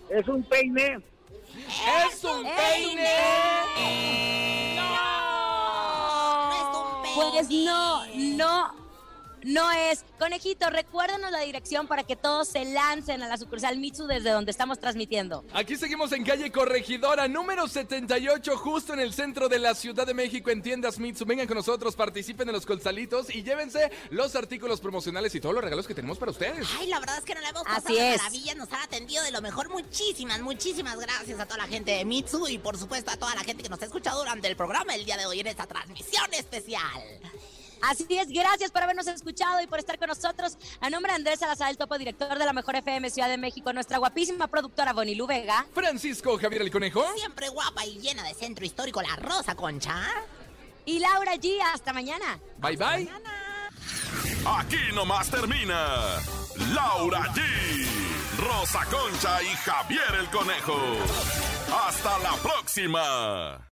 Es 0.10 0.28
un 0.30 0.42
peine. 0.44 1.00
¡Es 2.08 2.24
un 2.24 2.46
¡Es 2.46 2.54
peine! 2.54 3.10
No 4.76 6.52
es 6.54 6.78
un 6.78 7.02
peine. 7.04 7.16
Pues 7.16 7.50
no, 7.50 8.06
no, 8.38 8.76
no 9.46 9.72
es. 9.72 10.04
Conejito, 10.20 10.70
recuérdanos 10.70 11.32
la 11.32 11.40
dirección 11.42 11.88
para 11.88 12.04
que 12.04 12.16
todos 12.16 12.48
se 12.48 12.66
lancen 12.66 13.22
a 13.24 13.28
la 13.28 13.38
sucursal 13.38 13.78
Mitsu 13.78 14.08
desde 14.08 14.30
donde 14.32 14.52
estamos 14.52 14.80
transmitiendo. 14.80 15.44
Aquí 15.54 15.76
seguimos 15.76 16.12
en 16.12 16.24
calle 16.24 16.52
Corregidora, 16.52 17.28
número 17.28 17.68
78, 17.68 18.58
justo 18.58 18.94
en 18.94 19.00
el 19.00 19.14
centro 19.14 19.48
de 19.50 19.60
la 19.60 19.76
Ciudad 19.76 20.06
de 20.08 20.14
México, 20.14 20.50
en 20.50 20.62
tiendas 20.62 21.00
Mitsu. 21.00 21.26
Vengan 21.26 21.48
con 21.48 21.58
nosotros, 21.58 21.96
participen 21.96 22.50
en 22.50 22.54
los 22.56 22.66
colsalitos 22.66 23.34
y 23.34 23.44
llévense 23.44 23.92
los 24.10 24.36
artículos 24.36 24.82
promocionales 24.82 25.34
y 25.36 25.40
todos 25.40 25.56
los 25.56 25.64
regalos 25.64 25.88
que 25.88 25.94
tenemos 25.96 26.18
para 26.18 26.32
ustedes. 26.32 26.68
Ay, 26.80 26.88
la 26.88 27.00
verdad 27.00 27.18
es 27.20 27.24
que 27.24 27.36
no 27.36 27.42
la 27.42 27.50
hemos 27.50 27.64
Así 27.68 27.76
pasado 27.76 27.96
de 28.00 28.14
es. 28.14 28.18
maravilla, 28.18 28.56
nos 28.56 28.72
han 28.74 28.82
atendido 28.82 29.24
de 29.24 29.32
lo 29.32 29.42
mejor. 29.42 29.70
Muchísimas, 29.70 30.42
muchísimas 30.42 30.98
gracias 31.00 31.40
a 31.40 31.46
toda 31.46 31.58
la 31.58 31.68
gente 31.68 31.92
de 31.92 32.06
Mitsu 32.06 32.48
y 32.48 32.58
por 32.58 32.78
supuesto 32.78 33.12
a 33.12 33.18
toda 33.18 33.36
la 33.36 33.44
gente 33.44 33.64
que 33.64 33.70
nos 33.70 33.82
ha 33.82 33.86
escuchado 33.86 34.20
durante 34.20 34.48
el 34.48 34.56
programa 34.56 34.96
el 34.96 35.06
día 35.06 35.18
de 35.18 35.26
hoy 35.26 35.40
en 35.42 35.48
esta 35.48 35.68
transmisión 35.68 36.34
especial. 36.34 36.82
Así 37.88 38.06
es, 38.10 38.30
gracias 38.30 38.72
por 38.72 38.82
habernos 38.82 39.06
escuchado 39.08 39.62
y 39.62 39.68
por 39.68 39.78
estar 39.78 40.00
con 40.00 40.08
nosotros. 40.08 40.58
A 40.82 40.90
nombre 40.90 41.12
de 41.12 41.18
Andrés 41.18 41.40
Salazar, 41.40 41.70
el 41.70 41.78
topo 41.78 41.98
director 41.98 42.38
de 42.38 42.46
la 42.46 42.52
Mejor 42.52 42.76
FM 42.76 43.12
Ciudad 43.12 43.30
de 43.30 43.38
México, 43.38 43.72
nuestra 43.74 44.00
guapísima 44.00 44.48
productora 44.48 44.92
Bonilu 44.92 45.28
Vega. 45.28 45.68
Francisco 45.72 46.38
Javier 46.40 46.64
el 46.64 46.72
Conejo. 46.72 47.06
Siempre 47.16 47.50
guapa 47.50 47.86
y 47.86 48.00
llena 48.00 48.24
de 48.24 48.34
centro 48.34 48.66
histórico, 48.66 49.02
la 49.04 49.16
Rosa 49.18 49.54
Concha. 49.56 49.96
Y 50.86 51.00
Laura 51.00 51.36
G, 51.36 51.60
hasta 51.74 51.94
mañana. 51.94 52.40
Bye 52.58 52.78
bye. 52.78 53.10
Aquí 54.46 54.94
nomás 54.94 55.30
termina 55.30 56.22
Laura 56.74 57.34
G, 57.34 57.42
Rosa 58.40 58.84
Concha 58.86 59.44
y 59.44 59.56
Javier 59.58 60.16
el 60.20 60.30
Conejo. 60.30 60.78
Hasta 61.86 62.16
Hasta 62.16 62.20
la 62.20 62.36
próxima. 62.38 63.70